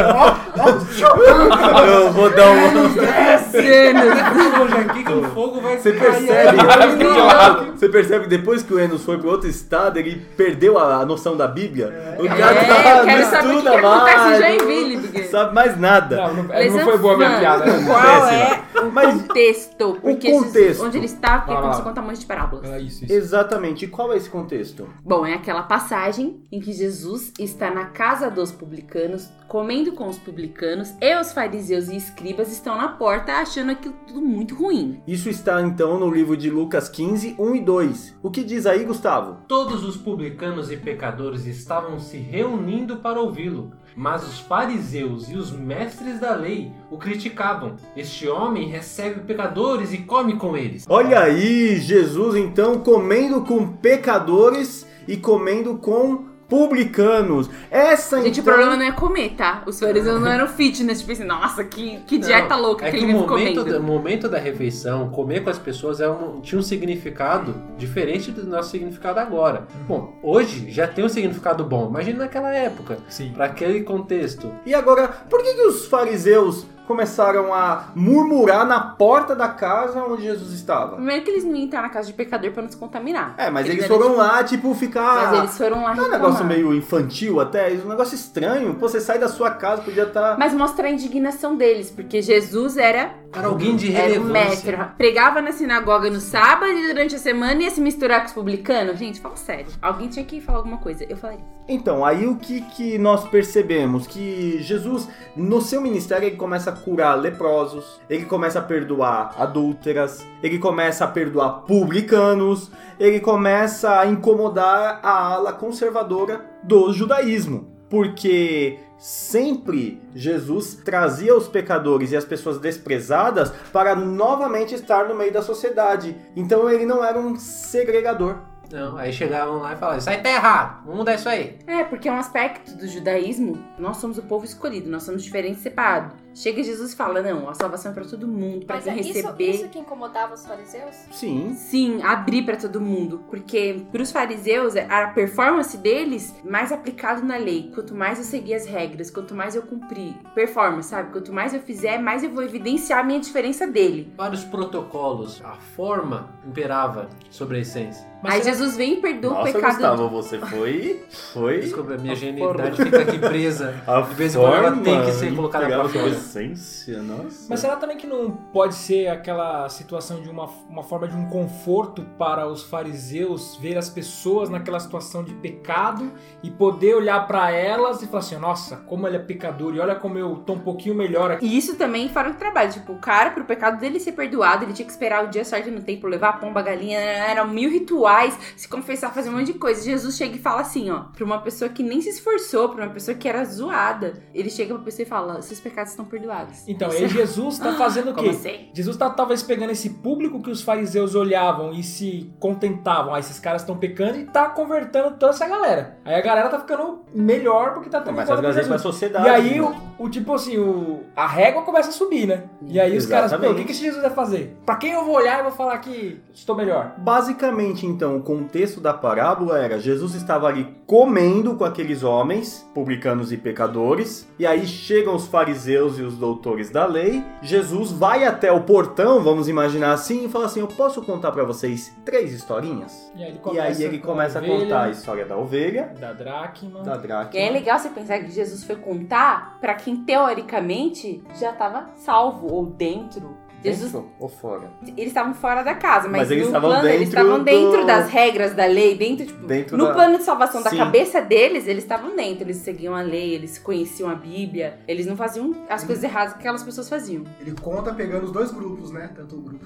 Eu 1.88 2.12
vou 2.12 2.30
dar 2.30 2.52
um. 2.52 3.43
Hoje 3.60 4.74
aqui 4.90 5.04
que 5.04 5.12
o 5.12 5.24
fogo 5.32 5.62
vai 5.62 5.78
Você 5.78 5.94
percebe? 5.94 6.60
aí. 6.60 7.72
Você 7.72 7.90
percebe 7.90 8.24
que 8.26 8.30
depois 8.30 8.64
que 8.64 8.74
o 8.74 8.80
Enos 8.80 9.04
foi 9.04 9.18
para 9.18 9.30
outro 9.30 9.50
estado, 9.50 9.98
ele 9.98 10.26
perdeu 10.38 10.78
a, 10.78 10.98
a 10.98 11.06
noção 11.06 11.36
da 11.38 11.48
Bíblia? 11.48 12.16
O 12.20 12.28
cara 12.28 12.56
É, 12.56 12.66
tá- 12.66 12.98
eu 13.00 13.06
quero 13.06 13.22
não 13.22 13.30
saber 13.30 13.48
o 13.48 13.50
que 13.52 13.56
estuda 13.58 13.72
que 13.72 13.78
acontece 13.86 14.16
em 14.16 14.30
mais, 14.30 14.38
Joinville, 14.64 14.96
não 14.96 15.02
porque- 15.04 15.24
sabe 15.24 15.54
mais 15.56 15.80
nada. 15.80 16.16
Não, 16.16 16.34
não, 16.34 16.44
não 16.44 16.80
foi 16.84 16.98
boa 16.98 17.14
a 17.14 17.18
minha 17.18 17.40
piada. 17.40 17.66
né? 17.66 17.86
Qual 17.86 18.28
é 18.28 18.64
o 18.82 18.92
contexto? 19.20 19.98
Porque 20.02 20.28
Jesus- 20.28 20.48
contexto. 20.48 20.84
onde 20.86 20.98
ele 20.98 21.06
está, 21.06 21.38
porque 21.38 21.54
Vai 21.54 21.56
lá. 21.56 21.62
começou 21.62 21.82
a 21.82 21.86
contar 21.86 22.02
um 22.02 22.06
monte 22.06 22.20
de 22.20 22.26
parábolas. 22.26 22.70
É 22.70 22.80
isso, 22.80 23.06
Exatamente. 23.10 23.86
E 23.86 23.88
qual 23.88 24.14
é 24.14 24.18
esse 24.18 24.30
contexto? 24.30 24.88
Bom, 25.04 25.26
é 25.26 25.34
aquela 25.34 25.64
passagem 25.64 26.42
em 26.52 26.60
que 26.60 26.72
Jesus 26.72 27.32
está 27.40 27.72
na 27.72 27.86
casa 27.86 28.30
dos 28.30 28.52
publicanos, 28.52 29.30
comendo 29.48 29.92
com 29.94 30.08
os 30.08 30.18
publicanos, 30.18 30.94
e 31.02 31.16
os 31.16 31.32
fariseus 31.32 31.88
e 31.90 31.96
escribas 31.96 32.52
estão 32.52 32.78
na 32.78 32.88
porta 32.90 33.34
achando 33.44 33.72
aquilo 33.72 33.94
tudo 34.08 34.22
muito 34.22 34.56
ruim. 34.56 35.02
Isso 35.06 35.30
está 35.30 35.62
então 35.62 36.00
no 36.00 36.10
livro 36.10 36.36
de 36.36 36.50
Lucas 36.50 36.90
15, 36.90 37.36
1 37.38 37.56
e 37.56 37.62
2. 37.62 38.16
O 38.24 38.32
que 38.32 38.44
diz 38.44 38.66
aí, 38.66 38.84
Gustavo? 38.84 39.38
Todos 39.48 39.84
os 39.84 39.98
publicanos 39.98 40.72
e 40.72 40.78
pecadores 40.78 41.46
estavam 41.46 42.00
se 42.00 42.18
reunindo 42.18 42.98
para 42.98 43.20
ouvi-lo, 43.20 43.72
mas 43.96 44.24
os 44.24 44.40
fariseus 44.40 45.30
e 45.30 45.36
os 45.36 45.52
mestres 45.52 46.20
da 46.20 46.34
lei 46.34 46.72
o 46.90 46.98
criticavam. 46.98 47.76
Este 47.96 48.28
homem 48.28 48.68
recebe 48.68 49.22
pecadores 49.22 49.94
e 49.94 50.00
come 50.00 50.38
com 50.38 50.56
eles. 50.58 50.86
Olha 50.88 51.20
aí, 51.20 51.80
Jesus 51.80 52.36
então 52.36 52.80
comendo 52.80 53.42
com 53.42 53.68
pecadores 53.68 54.88
e 55.08 55.18
comendo 55.18 55.78
com 55.78 56.33
publicanos. 56.54 57.50
Essa 57.72 58.22
Gente, 58.22 58.40
então... 58.40 58.54
o 58.54 58.56
problema 58.58 58.78
não 58.78 58.86
é 58.86 58.92
comer, 58.92 59.32
tá? 59.32 59.64
Os 59.66 59.80
fariseus 59.80 60.22
não 60.22 60.28
eram 60.28 60.48
fitness, 60.48 61.00
tipo 61.00 61.12
assim, 61.12 61.24
nossa, 61.24 61.64
que, 61.64 61.98
que 62.06 62.20
dieta 62.20 62.56
Não, 62.56 62.62
louca 62.62 62.86
é 62.86 62.92
que 62.92 62.98
que 62.98 63.04
ele 63.04 63.14
o 63.14 63.18
vive 63.18 63.28
momento, 63.30 63.56
comendo. 63.56 63.74
da, 63.74 63.80
momento 63.80 64.30
da 64.30 64.38
refeição, 64.38 65.10
comer 65.10 65.44
com 65.44 65.50
as 65.50 65.58
pessoas 65.58 66.00
é 66.00 66.08
um- 66.10 66.42
tinha 66.42 66.60
um 66.60 66.62
significado 66.64 67.56
diferente 67.78 68.30
do 68.32 68.46
nosso 68.46 68.70
significado 68.70 69.20
agora. 69.20 69.68
Bom, 69.88 70.14
hoje 70.22 70.70
já 70.70 70.88
tem 70.88 71.04
um 71.04 71.10
significado 71.10 71.64
bom. 71.64 71.88
Imagina 71.90 72.20
naquela 72.20 72.54
época, 72.54 73.00
para 73.34 73.46
aquele 73.46 73.82
contexto. 73.82 74.52
E 74.66 74.76
agora, 74.76 75.08
por 75.08 75.42
que, 75.42 75.54
que 75.56 75.62
os 75.64 75.88
fariseus 75.88 76.66
começaram 76.88 77.54
a 77.54 77.86
murmurar 77.96 78.66
na 78.66 78.80
porta 78.80 79.36
da 79.36 79.48
casa 79.48 80.04
onde 80.04 80.24
Jesus 80.24 80.52
estava? 80.54 80.96
Primeiro 80.96 81.24
que 81.24 81.32
eles 81.32 81.44
não 81.44 81.56
iam 81.56 81.66
entrar 81.66 81.82
na 81.82 81.90
casa 81.90 82.08
de 82.08 82.14
pecador 82.14 82.52
pra 82.52 82.64
não 82.64 82.70
se 82.70 82.78
contaminar. 82.78 83.36
É, 83.38 83.50
mas 83.50 83.68
eles 83.68 83.84
eram, 83.84 83.96
foram 83.96 84.10
tipo, 84.10 84.22
lá, 84.22 84.44
tipo, 84.44 84.76
ficar. 84.76 85.32
Mas 85.32 85.40
eles 85.40 85.58
foram 85.58 85.84
lá 85.84 85.96
Não 85.96 86.06
é 86.06 86.08
um 86.08 86.12
negócio 86.12 86.46
meio 86.46 86.74
infantil 86.74 87.40
até, 87.40 87.74
é 87.74 87.78
um 87.84 87.90
negócio 87.90 88.16
estranho. 88.16 88.76
Pô, 88.76 88.88
você 88.88 89.00
sai 89.00 89.20
da 89.20 89.28
sua 89.28 89.52
casa, 89.52 89.82
podia 89.82 90.06
tá 90.06 90.10
estar. 90.10 90.38
Mas 90.38 90.54
mostra 90.54 90.88
a 90.88 90.92
indignação 90.92 91.56
deles, 91.56 91.92
porque 91.92 92.22
Jesus 92.22 92.78
era. 92.78 93.12
Era 93.36 93.48
alguém 93.48 93.76
de 93.76 93.94
Era 93.94 94.04
relevância. 94.04 94.32
mestre. 94.32 94.78
Pregava 94.96 95.42
na 95.42 95.52
sinagoga 95.52 96.10
no 96.10 96.20
sábado 96.20 96.72
e 96.72 96.88
durante 96.88 97.16
a 97.16 97.20
semana 97.20 97.64
ia 97.64 97.72
se 97.72 97.82
misturar 97.82 98.20
com 98.22 98.28
os 98.28 98.34
publicanos. 98.34 99.00
Gente, 99.00 99.20
fala 99.20 99.36
sério. 99.36 99.66
Alguém 99.82 100.08
tinha 100.08 100.24
que 100.24 100.40
falar 100.40 100.60
alguma 100.60 100.78
coisa. 100.78 101.04
Eu 101.10 101.18
falaria. 101.18 101.44
Então, 101.68 102.06
aí 102.06 102.28
o 102.28 102.36
que, 102.36 102.62
que 102.62 102.98
nós 102.98 103.28
percebemos? 103.30 104.06
Que 104.06 104.62
Jesus, 104.62 105.08
no 105.36 105.62
seu 105.62 105.82
ministério, 105.82 106.28
ele 106.28 106.36
começa 106.36 106.70
a 106.70 106.73
curar 106.74 107.16
leprosos, 107.16 108.02
ele 108.10 108.26
começa 108.26 108.60
a 108.60 108.62
perdoar 108.62 109.34
adúlteras, 109.38 110.26
ele 110.42 110.60
começa 110.60 111.06
a 111.06 111.08
perdoar 111.08 111.62
publicanos, 111.62 112.72
ele 113.00 113.20
começa 113.20 114.00
a 114.00 114.06
incomodar 114.06 115.00
a 115.04 115.34
ala 115.34 115.54
conservadora 115.54 116.46
do 116.64 116.92
judaísmo. 116.92 117.72
Porque 117.90 118.80
sempre 118.98 120.02
Jesus 120.16 120.76
trazia 120.76 121.36
os 121.36 121.48
pecadores 121.48 122.12
e 122.12 122.16
as 122.16 122.24
pessoas 122.24 122.58
desprezadas 122.58 123.52
para 123.72 123.96
novamente 123.96 124.74
estar 124.74 125.08
no 125.08 125.16
meio 125.16 125.32
da 125.32 125.42
sociedade. 125.42 126.16
Então 126.36 126.70
ele 126.70 126.86
não 126.86 127.04
era 127.04 127.20
um 127.20 127.36
segregador. 127.36 128.38
Não, 128.72 128.98
aí 128.98 129.14
chegavam 129.14 129.60
lá 129.60 129.74
e 129.74 129.76
falavam, 129.76 130.00
isso 130.00 130.10
aí 130.10 130.18
tá 130.18 130.30
errado, 130.32 130.82
vamos 130.84 131.00
mudar 131.00 131.16
isso 131.16 131.30
aí. 131.30 131.60
É, 131.68 131.84
porque 131.84 132.10
é 132.10 132.12
um 132.12 132.18
aspecto 132.18 132.76
do 132.76 132.88
judaísmo. 132.88 133.64
Nós 133.78 133.98
somos 133.98 134.18
o 134.18 134.24
povo 134.24 134.46
escolhido, 134.46 134.90
nós 134.90 135.04
somos 135.04 135.24
diferentes 135.24 135.60
e 135.60 135.64
separados. 135.64 136.23
Chega 136.36 136.64
Jesus 136.64 136.94
e 136.94 136.96
fala: 136.96 137.22
não, 137.22 137.50
a 137.50 137.54
salvação 137.54 137.92
é 137.92 137.94
pra 137.94 138.04
todo 138.06 138.28
mundo, 138.28 138.66
pra 138.66 138.76
Mas 138.78 138.86
quem 138.86 138.94
é 138.94 139.00
isso, 139.02 139.14
receber. 139.14 139.50
isso 139.52 139.68
que 139.70 139.80
incomodava 139.80 140.34
os 140.34 140.46
fariseus? 140.46 140.96
Sim. 141.12 141.54
Sim, 141.56 142.02
abrir 142.02 142.44
pra 142.44 142.56
todo 142.58 142.82
mundo. 142.82 143.24
Porque 143.30 143.82
pros 143.92 144.12
fariseus, 144.12 144.76
a 144.76 145.08
performance 145.08 145.78
deles, 145.78 146.34
mais 146.44 146.72
aplicado 146.72 147.24
na 147.26 147.38
lei. 147.38 147.72
Quanto 147.74 147.94
mais 147.96 148.18
eu 148.18 148.24
seguir 148.26 148.56
as 148.56 148.66
regras, 148.66 149.10
quanto 149.12 149.36
mais 149.36 149.56
eu 149.56 149.62
cumprir. 149.64 150.14
Performance, 150.34 150.90
sabe? 150.90 151.12
Quanto 151.12 151.32
mais 151.32 151.54
eu 151.54 151.60
fizer, 151.62 152.00
mais 152.00 152.24
eu 152.24 152.30
vou 152.32 152.44
evidenciar 152.44 153.00
a 153.00 153.04
minha 153.04 153.20
diferença 153.20 153.68
dele. 153.68 154.12
Vários 154.18 154.44
protocolos, 154.44 155.42
a 155.44 155.54
forma 155.76 156.30
imperava 156.48 157.10
sobre 157.30 157.58
a 157.58 157.62
essência. 157.62 158.12
Aí 158.24 158.42
Jesus 158.42 158.78
vem 158.78 158.94
e 158.94 158.98
perdoa 159.02 159.32
o 159.32 159.34
Nossa, 159.40 159.52
pecado. 159.52 159.72
Gustavo, 159.74 160.10
você 160.10 160.40
foi. 160.40 161.04
Foi. 161.34 161.60
Desculpa, 161.60 161.94
a 161.96 161.98
minha 161.98 162.14
A 162.14 162.16
genialidade 162.16 162.78
forma. 162.78 162.92
fica 162.92 163.02
aqui 163.02 163.20
presa. 163.20 163.84
A 163.86 164.00
De 164.02 164.14
vez 164.16 164.34
em 164.34 164.40
quando 164.40 164.54
ela 164.54 164.78
tem 164.78 165.04
que 165.06 165.12
ser 165.12 165.36
colocada 165.36 165.66
pra 165.68 165.90
fora. 165.90 166.10
Essência, 166.24 167.02
nossa. 167.02 167.48
Mas 167.50 167.60
será 167.60 167.76
também 167.76 167.98
que 167.98 168.08
não 168.08 168.32
pode 168.32 168.76
ser 168.76 169.08
aquela 169.08 169.68
situação 169.70 170.22
de 170.22 170.30
uma, 170.30 170.46
uma 170.70 170.84
forma 170.84 171.08
de 171.08 171.16
um 171.16 171.30
conforto 171.30 172.04
para 172.18 172.48
os 172.48 172.64
fariseus 172.64 173.58
ver 173.58 173.78
as 173.78 173.90
pessoas 173.90 174.50
naquela 174.50 174.80
situação 174.80 175.24
de 175.24 175.34
pecado 175.36 176.12
e 176.42 176.50
poder 176.50 176.96
olhar 176.96 177.28
para 177.28 177.52
elas 177.52 178.02
e 178.02 178.08
falar 178.08 178.20
assim: 178.20 178.38
nossa, 178.38 178.78
como 178.78 179.08
ele 179.08 179.18
é 179.18 179.20
pecador 179.20 179.76
e 179.76 179.80
olha 179.80 179.96
como 179.96 180.18
eu 180.18 180.38
tô 180.38 180.54
um 180.54 180.60
pouquinho 180.60 180.96
melhor 180.96 181.32
aqui. 181.32 181.46
E 181.46 181.58
isso 181.58 181.76
também 181.76 182.10
fora 182.10 182.32
do 182.32 182.38
trabalho. 182.38 182.72
Tipo, 182.72 182.94
o 182.94 183.00
cara, 183.00 183.32
pro 183.32 183.46
pecado 183.46 183.80
dele 183.80 184.00
ser 184.00 184.14
perdoado, 184.14 184.64
ele 184.64 184.74
tinha 184.74 184.86
que 184.86 184.92
esperar 184.92 185.26
o 185.26 185.30
dia 185.30 185.44
certo 185.44 185.70
no 185.70 185.82
templo, 185.82 186.10
levar 186.10 186.30
a 186.30 186.34
pomba, 186.34 186.60
a 186.60 186.64
galinha, 186.64 187.00
eram 187.00 187.48
mil 187.48 187.70
rituais, 187.70 188.38
se 188.56 188.68
confessar, 188.68 189.14
fazer 189.14 189.30
um 189.30 189.34
monte 189.34 189.54
de 189.54 189.60
coisa. 189.60 189.84
Jesus 189.84 190.16
chega 190.16 190.36
e 190.36 190.40
fala 190.40 190.62
assim, 190.62 190.90
ó, 190.90 191.02
pra 191.14 191.26
uma 191.26 191.42
pessoa 191.42 191.70
que 191.70 191.84
nem 191.84 192.02
se 192.02 192.10
esforçou, 192.10 192.70
pra 192.70 192.86
uma 192.86 192.94
pessoa 192.94 193.16
que 193.16 193.28
era 193.28 193.44
zoada. 193.44 194.24
Ele 194.34 194.50
chega 194.50 194.74
pra 194.74 194.84
pessoa 194.84 195.04
e 195.06 195.10
fala: 195.10 195.42
seus 195.42 195.60
pecados 195.60 195.92
estão 195.92 196.06
perdoados. 196.14 196.68
Então, 196.68 196.92
aí 196.92 197.08
Jesus 197.08 197.58
tá 197.58 197.74
fazendo 197.74 198.12
o 198.12 198.14
Como 198.16 198.30
quê? 198.30 198.36
assim? 198.36 198.70
Jesus 198.74 198.96
tá 198.96 199.10
talvez 199.10 199.42
pegando 199.42 199.72
esse 199.72 199.90
público 199.90 200.42
que 200.42 200.52
os 200.52 200.62
fariseus 200.62 201.16
olhavam 201.16 201.74
e 201.74 201.82
se 201.82 202.32
contentavam. 202.40 203.14
Ah, 203.16 203.20
esses 203.20 203.40
caras 203.40 203.62
estão 203.64 203.76
pecando 203.76 204.20
e 204.20 204.26
tá 204.26 204.48
convertendo 204.50 205.12
toda 205.12 205.32
essa 205.32 205.48
galera. 205.48 205.98
Aí 206.06 206.14
a 206.16 206.22
galera 206.22 206.50
tá 206.50 206.60
ficando 206.60 207.02
melhor 207.14 207.74
porque 207.74 207.90
tá 207.90 208.00
tendo 208.02 208.16
Mas 208.16 208.30
encontro 208.30 208.34
às 208.48 208.54
com 208.54 208.54
vezes 208.54 208.68
Jesus. 208.70 208.82
pra 208.82 208.92
sociedade, 208.92 209.26
E 209.26 209.30
aí 209.30 209.60
né? 209.60 209.76
o, 209.98 210.04
o 210.06 210.10
tipo 210.10 210.34
assim, 210.34 210.58
o, 210.58 211.02
a 211.16 211.26
régua 211.26 211.64
começa 211.64 211.90
a 211.90 211.92
subir, 211.92 212.28
né? 212.28 212.44
E 212.68 212.80
aí 212.80 212.96
os 212.96 213.06
caras, 213.08 213.32
Exatamente. 213.32 213.50
pô, 213.50 213.54
o 213.56 213.58
que, 213.60 213.66
que 213.66 213.72
esse 213.72 213.82
Jesus 213.82 214.02
vai 214.02 214.12
fazer? 214.12 214.56
Pra 214.66 214.76
quem 214.76 214.92
eu 214.92 215.04
vou 215.04 215.16
olhar 215.16 215.40
e 215.40 215.44
vou 215.44 215.52
falar 215.52 215.78
que 215.80 216.22
estou 216.34 216.56
melhor? 216.56 216.94
Basicamente, 216.98 217.86
então, 217.88 218.18
o 218.18 218.22
contexto 218.22 218.80
da 218.80 218.94
parábola 218.94 219.58
era 219.60 219.80
Jesus 219.80 220.14
estava 220.14 220.48
ali 220.48 220.76
comendo 220.86 221.56
com 221.56 221.64
aqueles 221.64 222.04
homens, 222.04 222.70
publicanos 222.74 223.32
e 223.32 223.38
pecadores, 223.38 224.28
e 224.38 224.46
aí 224.46 224.66
chegam 224.68 225.16
os 225.16 225.28
fariseus 225.28 225.98
e 225.98 226.03
os 226.04 226.18
doutores 226.18 226.70
da 226.70 226.86
lei. 226.86 227.24
Jesus 227.42 227.92
vai 227.92 228.24
até 228.26 228.52
o 228.52 228.62
portão, 228.62 229.22
vamos 229.24 229.48
imaginar 229.48 229.94
assim, 229.94 230.26
e 230.26 230.30
fala 230.30 230.46
assim: 230.46 230.60
Eu 230.60 230.68
posso 230.68 231.02
contar 231.02 231.32
pra 231.32 231.44
vocês 231.44 231.94
três 232.06 232.32
historinhas? 232.34 233.12
E 233.16 233.24
aí 233.24 233.30
ele 233.30 233.38
E 233.38 233.40
começa, 233.40 233.80
aí 233.80 233.84
ele 233.84 234.00
com 234.00 234.08
começa 234.08 234.40
a 234.40 234.42
ovelha, 234.42 234.60
contar 234.64 234.84
a 234.84 234.90
história 234.90 235.26
da 235.26 235.38
ovelha, 235.38 235.94
da 236.00 236.14
dracma. 236.14 236.82
da 236.82 236.96
E 236.96 237.00
dracma. 237.00 237.40
é 237.40 237.50
legal 237.50 237.80
você 237.80 237.90
pensar 237.90 238.20
que 238.20 238.32
Jesus 238.32 238.64
foi 238.64 238.76
contar 238.76 239.58
pra 239.60 239.74
quem 239.76 239.98
teoricamente 239.98 241.24
já 241.40 241.52
tava 241.54 241.90
salvo 241.96 242.52
ou 242.54 242.66
dentro. 242.66 243.38
Jesus, 243.64 243.92
Dentro 243.92 244.10
ou 244.20 244.28
fora? 244.30 244.70
eles 244.88 245.08
estavam 245.08 245.34
fora 245.34 245.64
da 245.64 245.74
casa, 245.76 246.08
mas, 246.10 246.22
Mas 246.22 246.32
eles 246.32 246.44
no 246.44 246.50
estavam 246.50 246.70
plano, 246.70 246.88
eles 246.88 247.00
dentro 247.10 247.20
estavam 247.22 247.44
dentro 247.44 247.82
do- 247.82 247.88
das 247.88 248.10
regras 248.10 248.54
da 248.54 248.66
lei, 248.66 248.98
dentro, 248.98 249.26
tipo, 249.26 249.46
Dentro 249.48 249.78
no 249.78 249.86
da- 249.88 249.94
plano 249.94 250.18
de 250.18 250.24
salvação 250.24 250.62
da 250.62 250.70
Sim. 250.70 250.78
cabeça 250.78 251.22
deles, 251.22 251.68
eles 251.68 251.84
estavam 251.84 252.16
dentro, 252.16 252.44
eles 252.44 252.58
seguiam 252.58 252.94
a 252.96 253.02
lei, 253.02 253.34
eles 253.34 253.58
conheciam 253.58 254.10
a 254.10 254.16
Bíblia, 254.16 254.80
eles 254.88 255.06
não 255.06 255.16
faziam 255.16 255.56
as 255.70 255.84
coisas 255.84 256.04
erradas 256.04 256.34
que 256.34 256.40
aquelas 256.40 256.64
pessoas 256.64 256.90
faziam. 256.90 257.24
Ele 257.40 257.54
conta 257.62 257.94
pegando 257.94 258.26
os 258.26 258.32
dois 258.32 258.52
grupos, 258.52 258.92
né? 258.92 259.10
Tanto 259.16 259.36
o 259.36 259.42
grupo 259.42 259.66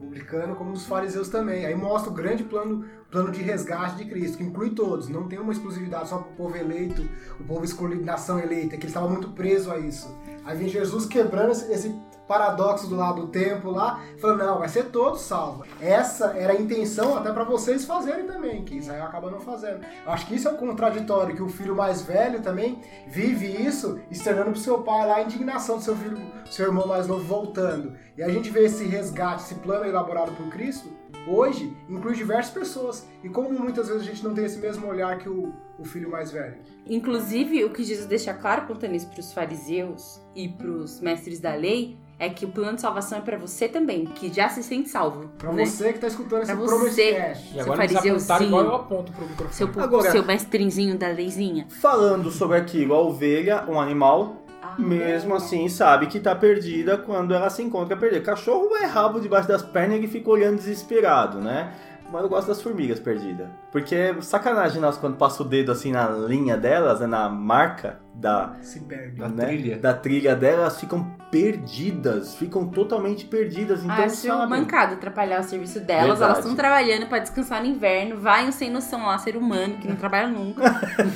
publicano 0.00 0.54
como 0.54 0.72
dos 0.72 0.86
fariseus 0.86 1.28
também. 1.28 1.66
Aí 1.66 1.74
mostra 1.74 2.10
o 2.10 2.14
grande 2.14 2.44
plano, 2.44 2.84
plano 3.10 3.30
de 3.30 3.42
resgate 3.42 3.96
de 3.96 4.04
Cristo, 4.06 4.38
que 4.38 4.44
inclui 4.44 4.70
todos. 4.70 5.08
Não 5.08 5.26
tem 5.28 5.38
uma 5.38 5.52
exclusividade 5.52 6.08
só 6.08 6.18
para 6.18 6.30
o 6.30 6.34
povo 6.34 6.56
eleito, 6.56 7.02
o 7.40 7.44
povo 7.44 7.64
escolhido, 7.64 8.04
nação 8.04 8.38
eleita, 8.38 8.70
que 8.76 8.82
ele 8.82 8.86
estava 8.86 9.08
muito 9.08 9.28
preso 9.30 9.70
a 9.70 9.78
isso. 9.78 10.14
Aí 10.44 10.56
vem 10.56 10.68
Jesus 10.68 11.06
quebrando 11.06 11.52
esse, 11.52 11.72
esse 11.72 11.94
paradoxo 12.26 12.88
do 12.88 12.96
lado 12.96 13.22
do 13.22 13.28
templo 13.28 13.70
lá, 13.70 14.00
falando, 14.18 14.44
não, 14.44 14.58
vai 14.58 14.68
ser 14.68 14.84
todo 14.84 15.16
salvo. 15.16 15.64
Essa 15.80 16.36
era 16.36 16.52
a 16.52 16.56
intenção 16.56 17.16
até 17.16 17.32
para 17.32 17.44
vocês 17.44 17.84
fazerem 17.84 18.26
também, 18.26 18.64
que 18.64 18.76
Israel 18.76 19.04
acaba 19.04 19.30
não 19.30 19.40
fazendo. 19.40 19.84
Eu 20.04 20.12
acho 20.12 20.26
que 20.26 20.34
isso 20.34 20.48
é 20.48 20.52
o 20.52 20.56
contraditório, 20.56 21.34
que 21.34 21.42
o 21.42 21.48
filho 21.48 21.76
mais 21.76 22.02
velho 22.02 22.40
também 22.40 22.80
vive 23.06 23.46
isso, 23.46 24.00
externando 24.10 24.52
pro 24.52 24.60
seu 24.60 24.78
pai 24.82 25.06
lá 25.06 25.16
a 25.16 25.22
indignação 25.22 25.76
do 25.76 25.82
seu 25.82 25.96
filho, 25.96 26.18
seu 26.50 26.66
irmão 26.66 26.86
mais 26.86 27.06
novo 27.06 27.24
voltando. 27.24 27.94
E 28.16 28.22
a 28.22 28.28
gente 28.28 28.50
vê 28.50 28.64
esse 28.64 28.84
resgate, 28.84 29.42
esse 29.42 29.56
plano 29.56 29.84
elaborado 29.84 30.32
por 30.32 30.48
Cristo, 30.48 30.88
hoje 31.26 31.76
inclui 31.88 32.14
diversas 32.14 32.52
pessoas. 32.52 33.06
E 33.22 33.28
como 33.28 33.50
muitas 33.50 33.88
vezes 33.88 34.02
a 34.02 34.06
gente 34.06 34.24
não 34.24 34.34
tem 34.34 34.44
esse 34.44 34.58
mesmo 34.58 34.86
olhar 34.86 35.18
que 35.18 35.28
o, 35.28 35.52
o 35.78 35.84
filho 35.84 36.10
mais 36.10 36.30
velho. 36.30 36.56
Inclusive, 36.86 37.64
o 37.64 37.70
que 37.70 37.82
Jesus 37.82 38.06
deixa 38.06 38.32
claro 38.34 38.66
contando 38.66 38.94
isso 38.94 39.08
para 39.08 39.20
os 39.20 39.32
fariseus 39.32 40.20
e 40.34 40.48
para 40.48 40.68
os 40.68 41.00
mestres 41.00 41.40
da 41.40 41.54
lei 41.54 41.98
é 42.24 42.30
que 42.30 42.44
o 42.44 42.48
plano 42.48 42.74
de 42.76 42.80
salvação 42.80 43.18
é 43.18 43.20
para 43.20 43.36
você 43.36 43.68
também, 43.68 44.06
que 44.06 44.32
já 44.32 44.48
se 44.48 44.62
sente 44.62 44.88
salvo. 44.88 45.28
Pra 45.38 45.52
né? 45.52 45.64
você 45.64 45.92
que 45.92 45.98
tá 45.98 46.06
escutando 46.06 46.42
esse 46.42 46.54
Pra 46.54 46.64
Promise 46.64 46.90
você. 46.90 47.12
Cast. 47.14 47.44
E 47.48 47.52
Seu 47.52 47.62
agora 47.62 47.84
eles 47.84 47.92
fariseuzinho. 47.94 48.16
apontaram 48.16 48.46
igual 48.46 48.64
eu 48.64 48.74
aponto 48.74 49.12
pro 49.12 49.26
microfone. 49.26 49.52
Seu, 49.54 49.82
Agora- 49.82 50.10
seu 50.10 50.24
mestrinzinho 50.24 50.98
da 50.98 51.08
leizinha. 51.08 51.66
Falando 51.80 52.30
sobre 52.30 52.56
aquilo, 52.56 52.94
a 52.94 53.00
ovelha, 53.00 53.64
um 53.68 53.78
animal, 53.80 54.36
mesmo 54.78 55.34
assim 55.34 55.68
sabe 55.68 56.06
que 56.06 56.18
tá 56.18 56.34
perdida 56.34 56.96
quando 56.96 57.34
ela 57.34 57.50
se 57.50 57.62
encontra 57.62 57.96
perdida. 57.96 58.22
Cachorro 58.24 58.74
é 58.76 58.86
rabo 58.86 59.20
debaixo 59.20 59.46
das 59.48 59.62
pernas 59.62 60.02
e 60.02 60.06
fica 60.08 60.30
olhando 60.30 60.56
desesperado, 60.56 61.38
né? 61.40 61.72
Mas 62.10 62.22
eu 62.22 62.28
gosto 62.28 62.48
das 62.48 62.60
formigas 62.62 62.98
perdidas. 63.00 63.48
Porque 63.74 63.92
é 63.92 64.14
sacanagem 64.20 64.80
nós 64.80 64.96
quando 64.96 65.16
passa 65.16 65.42
o 65.42 65.44
dedo 65.44 65.72
assim 65.72 65.90
na 65.90 66.06
linha 66.06 66.56
delas, 66.56 67.00
né, 67.00 67.08
na 67.08 67.28
marca 67.28 67.98
da, 68.14 68.52
Se 68.62 68.78
perde. 68.78 69.18
da, 69.18 69.28
trilha. 69.28 69.78
da 69.78 69.92
trilha 69.92 70.36
delas, 70.36 70.78
ficam 70.78 71.04
perdidas. 71.28 72.36
Ficam 72.36 72.68
totalmente 72.68 73.24
perdidas. 73.24 73.82
Então 73.82 73.96
ah, 73.96 74.04
acho 74.04 74.28
sabem. 74.28 74.60
mancado 74.60 74.94
atrapalhar 74.94 75.40
o 75.40 75.42
serviço 75.42 75.80
delas. 75.80 76.06
Verdade. 76.06 76.22
Elas 76.22 76.38
estão 76.38 76.54
trabalhando 76.54 77.08
pra 77.08 77.18
descansar 77.18 77.62
no 77.62 77.66
inverno. 77.66 78.20
Vai 78.20 78.46
um 78.46 78.52
sem 78.52 78.70
noção 78.70 79.06
lá, 79.06 79.18
ser 79.18 79.36
humano, 79.36 79.76
que 79.78 79.88
não 79.88 79.96
trabalha 79.96 80.28
nunca. 80.28 80.62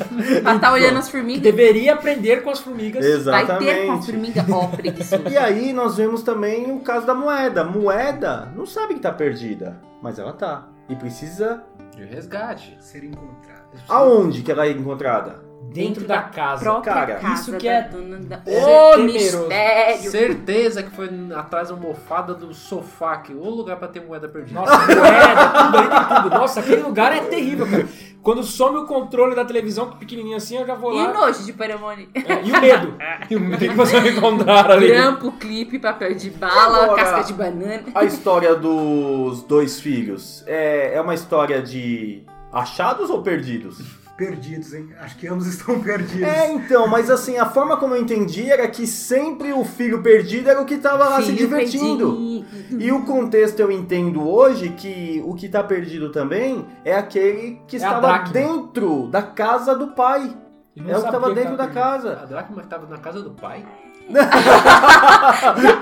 pra 0.43 0.59
tá 0.59 0.73
olhando 0.73 0.99
as 0.99 1.09
formigas. 1.09 1.43
Deveria 1.43 1.95
aprender 1.95 2.43
com 2.43 2.51
as 2.51 2.59
formigas. 2.59 3.25
Vai 3.25 3.47
ter 3.47 3.55
com 3.55 3.61
a 3.61 3.71
Exatamente. 3.71 4.07
formiga. 4.07 4.47
Ó, 4.51 4.67
preguiçoso. 4.67 5.29
E 5.31 5.39
aí 5.39 5.73
nós 5.73 5.97
vemos 5.97 6.25
também 6.25 6.73
o 6.73 6.81
caso 6.81 7.07
da 7.07 7.15
moeda. 7.15 7.63
Moeda 7.63 8.53
não 8.57 8.67
sabe 8.67 8.95
que 8.95 9.01
tá 9.01 9.13
perdida, 9.13 9.81
mas 10.03 10.19
ela 10.19 10.33
tá. 10.33 10.67
E 10.89 10.97
precisa. 10.97 11.63
De 11.99 12.05
resgate. 12.05 12.77
Ser 12.81 13.03
encontrado. 13.03 13.77
Aonde 13.89 14.43
que 14.43 14.53
ela 14.53 14.67
é 14.67 14.71
encontrada? 14.71 15.43
Dentro 15.71 16.07
da 16.07 16.23
casa. 16.23 16.63
Própria 16.63 16.95
Cara, 16.95 17.15
casa 17.17 17.35
isso 17.35 17.53
da 17.53 17.59
que 17.59 17.69
é- 17.69 17.83
dona 17.83 18.17
da... 18.19 18.41
é 18.47 18.97
mistério! 18.97 20.11
Certeza 20.11 20.83
que 20.83 20.91
foi 20.91 21.11
atrás 21.37 21.69
da 21.69 21.75
almofada 21.75 22.33
do 22.35 22.55
sofá 22.55 23.13
aqui. 23.13 23.35
O 23.35 23.51
lugar 23.51 23.77
pra 23.77 23.87
ter 23.87 24.01
moeda 24.01 24.27
perdida. 24.29 24.59
Nossa, 24.61 24.77
moeda, 24.79 25.49
tudo 25.51 26.23
tudo. 26.23 26.31
Nossa, 26.39 26.61
aquele 26.61 26.83
lugar 26.83 27.15
é 27.15 27.21
terrível, 27.21 27.67
cara. 27.71 27.87
Quando 28.23 28.43
some 28.43 28.79
o 28.79 28.87
controle 28.87 29.35
da 29.35 29.45
televisão, 29.45 29.91
pequenininho 29.91 30.37
assim, 30.37 30.57
eu 30.57 30.67
já 30.67 30.75
vou 30.75 30.93
E 30.93 30.97
lá. 30.97 31.11
o 31.11 31.15
nojo 31.15 31.45
de 31.45 31.53
paramone. 31.53 32.09
É, 32.15 32.43
e 32.45 32.51
o 32.53 32.61
medo. 32.61 32.95
E 33.31 33.37
o 33.37 33.59
que, 33.59 33.69
que 33.69 33.75
você 33.75 34.01
vai 34.01 34.09
encontrar 34.11 34.71
ali? 34.71 34.89
Grampo, 34.89 35.33
clipe, 35.33 35.79
papel 35.79 36.15
de 36.15 36.31
bala, 36.31 36.85
Agora- 36.85 37.03
casca 37.03 37.23
de 37.25 37.33
banana. 37.35 37.83
A 37.95 38.05
história 38.05 38.55
dos 38.55 39.43
dois 39.43 39.81
filhos 39.81 40.43
é, 40.47 40.95
é 40.95 41.01
uma 41.01 41.15
história 41.15 41.61
de 41.63 42.23
achados 42.53 43.11
ou 43.11 43.23
perdidos? 43.23 43.79
Perdidos, 44.19 44.75
hein? 44.75 44.89
Acho 45.01 45.17
que 45.17 45.29
ambos 45.29 45.47
estão 45.49 45.79
perdidos. 45.79 46.23
É, 46.23 46.53
então, 46.53 46.89
mas 46.89 47.09
assim, 47.09 47.39
a 47.39 47.47
forma 47.47 47.77
como 47.77 47.95
eu 47.95 48.03
entendi 48.03 48.51
era 48.51 48.67
que 48.67 48.85
sempre 48.85 49.53
o 49.53 49.65
filho 49.65 50.03
perdido 50.03 50.51
era 50.51 50.61
o 50.61 50.65
que 50.65 50.77
tava 50.77 51.09
lá 51.09 51.19
se 51.21 51.27
Filho 51.27 51.39
divertindo. 51.39 52.43
perdido. 52.51 52.83
E 52.83 52.91
o 52.91 53.05
contexto 53.05 53.61
eu 53.61 53.71
entendo 53.71 54.29
hoje 54.29 54.71
que 54.71 55.23
o 55.25 55.35
que 55.35 55.49
tá 55.49 55.63
perdido 55.63 56.11
também 56.11 56.67
é 56.85 56.97
aquele 56.97 57.61
que 57.69 57.77
É 57.77 57.79
estava 57.79 58.19
dentro 58.31 59.07
da 59.07 59.23
casa 59.23 59.75
do 59.77 59.89
pai. 59.89 60.37
E 60.79 60.83
não 60.83 60.91
É 60.95 60.99
o 60.99 61.03
que 61.05 61.11
tava 61.11 61.27
quem 61.27 61.35
dentro 61.35 61.57
da 61.57 61.67
casa. 61.67 62.21
A 62.23 62.27
dracma 62.27 62.63
que 62.63 62.69
tava 62.69 62.87
na 62.87 62.99
casa 62.99 63.21
do 63.23 63.31
pai? 63.31 63.65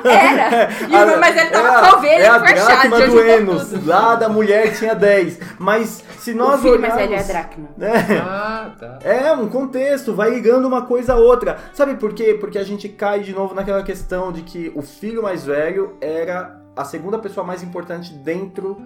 Era! 0.04 0.68
E 0.88 0.94
o- 1.16 1.20
mas 1.20 1.36
ele 1.36 1.50
tava 1.50 1.68
com 1.80 1.94
a 1.94 1.98
ovelha 1.98 2.22
é 2.24 2.28
a 2.28 2.38
dracma 2.38 3.06
do 3.06 3.20
Enos. 3.20 3.68
tudo. 3.68 3.86
Lá 3.86 4.14
da 4.16 4.28
mulher 4.28 4.74
tinha 4.76 4.94
10. 4.94 5.38
Mas 5.58 6.02
se 6.18 6.34
nós 6.34 6.58
O 6.60 6.62
filho 6.62 6.80
mais 6.80 6.94
olharmos... 6.94 7.10
velho 7.10 7.14
é 7.14 7.18
a 7.18 7.26
dracma. 7.26 7.68
É. 7.80 8.18
Ah, 8.18 8.70
tá. 8.78 8.98
É, 9.04 9.32
um 9.32 9.48
contexto, 9.48 10.14
vai 10.14 10.30
ligando 10.30 10.64
uma 10.66 10.82
coisa 10.82 11.12
a 11.14 11.16
outra. 11.16 11.58
Sabe 11.72 11.94
por 11.96 12.12
quê? 12.14 12.36
Porque 12.38 12.58
a 12.58 12.64
gente 12.64 12.88
cai 12.88 13.20
de 13.20 13.32
novo 13.32 13.54
naquela 13.54 13.82
questão 13.82 14.32
de 14.32 14.42
que 14.42 14.72
o 14.74 14.82
filho 14.82 15.22
mais 15.22 15.44
velho 15.44 15.96
era 16.00 16.56
a 16.74 16.84
segunda 16.84 17.18
pessoa 17.18 17.46
mais 17.46 17.62
importante 17.62 18.12
dentro 18.12 18.80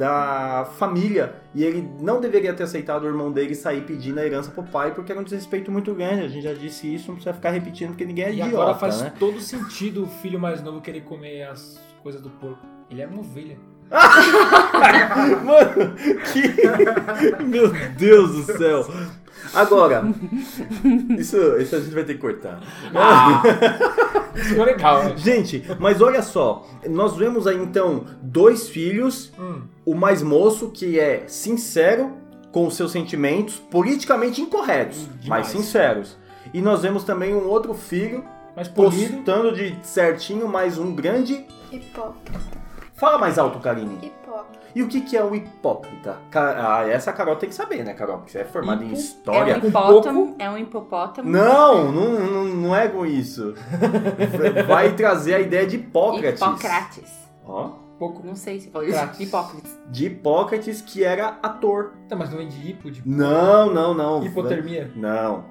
da 0.00 0.64
família. 0.78 1.34
E 1.54 1.62
ele 1.62 1.86
não 2.00 2.22
deveria 2.22 2.54
ter 2.54 2.62
aceitado 2.62 3.02
o 3.02 3.06
irmão 3.06 3.30
dele 3.30 3.54
sair 3.54 3.82
pedindo 3.82 4.18
a 4.18 4.24
herança 4.24 4.50
pro 4.50 4.62
pai, 4.62 4.94
porque 4.94 5.12
era 5.12 5.20
um 5.20 5.24
desrespeito 5.24 5.70
muito 5.70 5.94
grande. 5.94 6.24
A 6.24 6.28
gente 6.28 6.42
já 6.42 6.54
disse 6.54 6.92
isso, 6.92 7.08
não 7.08 7.16
precisa 7.16 7.34
ficar 7.34 7.50
repetindo, 7.50 7.88
porque 7.90 8.06
ninguém 8.06 8.24
é 8.24 8.30
E 8.30 8.32
idiota, 8.32 8.56
agora 8.56 8.74
faz 8.74 9.02
né? 9.02 9.12
todo 9.18 9.38
sentido 9.40 10.04
o 10.04 10.06
filho 10.06 10.40
mais 10.40 10.62
novo 10.62 10.80
querer 10.80 11.02
comer 11.02 11.42
as 11.42 11.78
coisas 12.02 12.20
do 12.22 12.30
porco. 12.30 12.66
Ele 12.90 13.02
é 13.02 13.06
uma 13.06 13.20
ovelha. 13.20 13.58
Mano, 15.44 15.94
que. 16.32 17.42
Meu 17.44 17.68
Deus 17.96 18.32
do 18.46 18.56
céu. 18.58 18.86
Agora, 19.52 20.04
isso, 21.18 21.36
isso 21.58 21.74
a 21.76 21.80
gente 21.80 21.94
vai 21.94 22.04
ter 22.04 22.14
que 22.14 22.20
cortar. 22.20 22.60
Ah, 22.94 23.42
isso 24.36 24.50
ficou 24.50 24.64
legal, 24.64 25.02
né? 25.04 25.14
Gente, 25.16 25.64
mas 25.80 26.00
olha 26.00 26.22
só, 26.22 26.64
nós 26.88 27.16
vemos 27.16 27.46
aí 27.48 27.56
então 27.56 28.04
dois 28.22 28.68
filhos, 28.68 29.32
Hum. 29.38 29.62
o 29.84 29.94
mais 29.94 30.22
moço 30.22 30.70
que 30.70 31.00
é 31.00 31.24
sincero 31.26 32.12
com 32.52 32.66
os 32.66 32.76
seus 32.76 32.92
sentimentos, 32.92 33.56
politicamente 33.70 34.40
incorretos, 34.40 35.08
mas 35.08 35.20
demais. 35.22 35.46
sinceros. 35.48 36.16
E 36.54 36.60
nós 36.60 36.82
vemos 36.82 37.02
também 37.04 37.34
um 37.34 37.46
outro 37.48 37.74
filho 37.74 38.24
Mas 38.54 38.68
polido. 38.68 39.14
postando 39.24 39.52
de 39.52 39.74
certinho, 39.82 40.46
mais 40.48 40.78
um 40.78 40.94
grande. 40.94 41.44
Hipócrita. 41.72 42.59
Fala 43.00 43.18
mais 43.18 43.38
alto, 43.38 43.58
Karine. 43.58 43.94
Hipócrita. 44.02 44.60
E 44.74 44.82
o 44.82 44.88
que, 44.88 45.00
que 45.00 45.16
é 45.16 45.24
o 45.24 45.34
hipócrita? 45.34 46.18
Ah, 46.32 46.84
essa 46.86 47.10
a 47.10 47.12
Carol 47.12 47.34
tem 47.34 47.48
que 47.48 47.54
saber, 47.54 47.82
né, 47.82 47.94
Carol? 47.94 48.18
Porque 48.18 48.30
você 48.30 48.38
é 48.40 48.44
formada 48.44 48.84
em 48.84 48.88
Hipo- 48.88 48.96
história. 48.98 49.52
É 49.54 49.56
um 49.58 49.66
hipótamo. 49.68 50.36
É 50.38 50.50
um 50.50 50.58
hipopótamo. 50.58 51.28
Não, 51.28 51.90
não, 51.90 52.12
não, 52.12 52.44
não 52.44 52.76
é 52.76 52.86
com 52.88 53.04
isso. 53.06 53.54
Vai 54.68 54.92
trazer 54.94 55.34
a 55.34 55.40
ideia 55.40 55.66
de 55.66 55.76
Hipócrates. 55.76 56.40
Hipócrates. 56.40 57.12
Ó, 57.44 57.70
Pouco. 57.98 58.24
Não 58.26 58.34
sei 58.34 58.58
se 58.60 58.70
falou 58.70 58.86
isso. 58.88 58.96
Hipócrates. 58.96 59.20
Hipócrates. 59.28 59.78
de 59.90 60.06
Hipócrates, 60.06 60.80
que 60.80 61.04
era 61.04 61.38
ator. 61.42 61.92
Tá, 62.08 62.16
mas 62.16 62.30
não 62.30 62.38
vem 62.38 62.48
de 62.48 62.70
hipo, 62.70 62.90
de 62.90 63.02
Não, 63.06 63.70
não, 63.72 63.92
não. 63.92 64.24
hipotermia. 64.24 64.90
Não. 64.96 65.44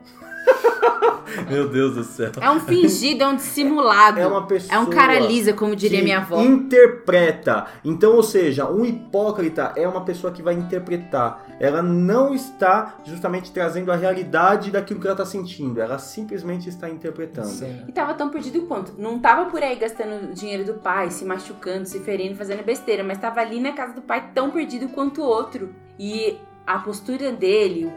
Meu 1.49 1.69
Deus 1.69 1.95
do 1.95 2.03
céu. 2.03 2.31
É 2.41 2.49
um 2.49 2.59
fingido, 2.59 3.23
é 3.23 3.27
um 3.27 3.35
dissimulado. 3.35 4.19
É 4.19 4.27
uma 4.27 4.45
pessoa 4.47 4.75
É 4.75 4.79
um 4.79 4.87
cara 4.87 5.19
lisa, 5.19 5.53
como 5.53 5.75
diria 5.75 5.99
que 5.99 6.03
minha 6.03 6.17
avó. 6.17 6.41
Interpreta. 6.41 7.67
Então, 7.83 8.15
ou 8.15 8.23
seja, 8.23 8.69
um 8.69 8.85
hipócrita 8.85 9.73
é 9.75 9.87
uma 9.87 10.03
pessoa 10.03 10.33
que 10.33 10.41
vai 10.41 10.53
interpretar. 10.53 11.45
Ela 11.59 11.81
não 11.81 12.33
está 12.33 12.95
justamente 13.03 13.51
trazendo 13.51 13.91
a 13.91 13.95
realidade 13.95 14.71
daquilo 14.71 14.99
que 14.99 15.07
ela 15.07 15.13
está 15.13 15.25
sentindo. 15.25 15.81
Ela 15.81 15.99
simplesmente 15.99 16.69
está 16.69 16.89
interpretando. 16.89 17.47
Sim. 17.47 17.83
E 17.87 17.91
tava 17.91 18.13
tão 18.13 18.29
perdido 18.29 18.61
quanto. 18.63 18.93
Não 18.97 19.19
tava 19.19 19.49
por 19.49 19.61
aí 19.61 19.75
gastando 19.75 20.33
dinheiro 20.33 20.63
do 20.63 20.75
pai, 20.75 21.11
se 21.11 21.25
machucando, 21.25 21.85
se 21.85 21.99
ferindo, 21.99 22.35
fazendo 22.35 22.63
besteira, 22.63 23.03
mas 23.03 23.17
tava 23.17 23.41
ali 23.41 23.59
na 23.59 23.73
casa 23.73 23.93
do 23.93 24.01
pai 24.01 24.31
tão 24.33 24.49
perdido 24.51 24.89
quanto 24.89 25.21
o 25.21 25.25
outro. 25.25 25.69
E 25.97 26.37
a 26.75 26.79
postura 26.79 27.31
dele, 27.31 27.85
o, 27.85 27.89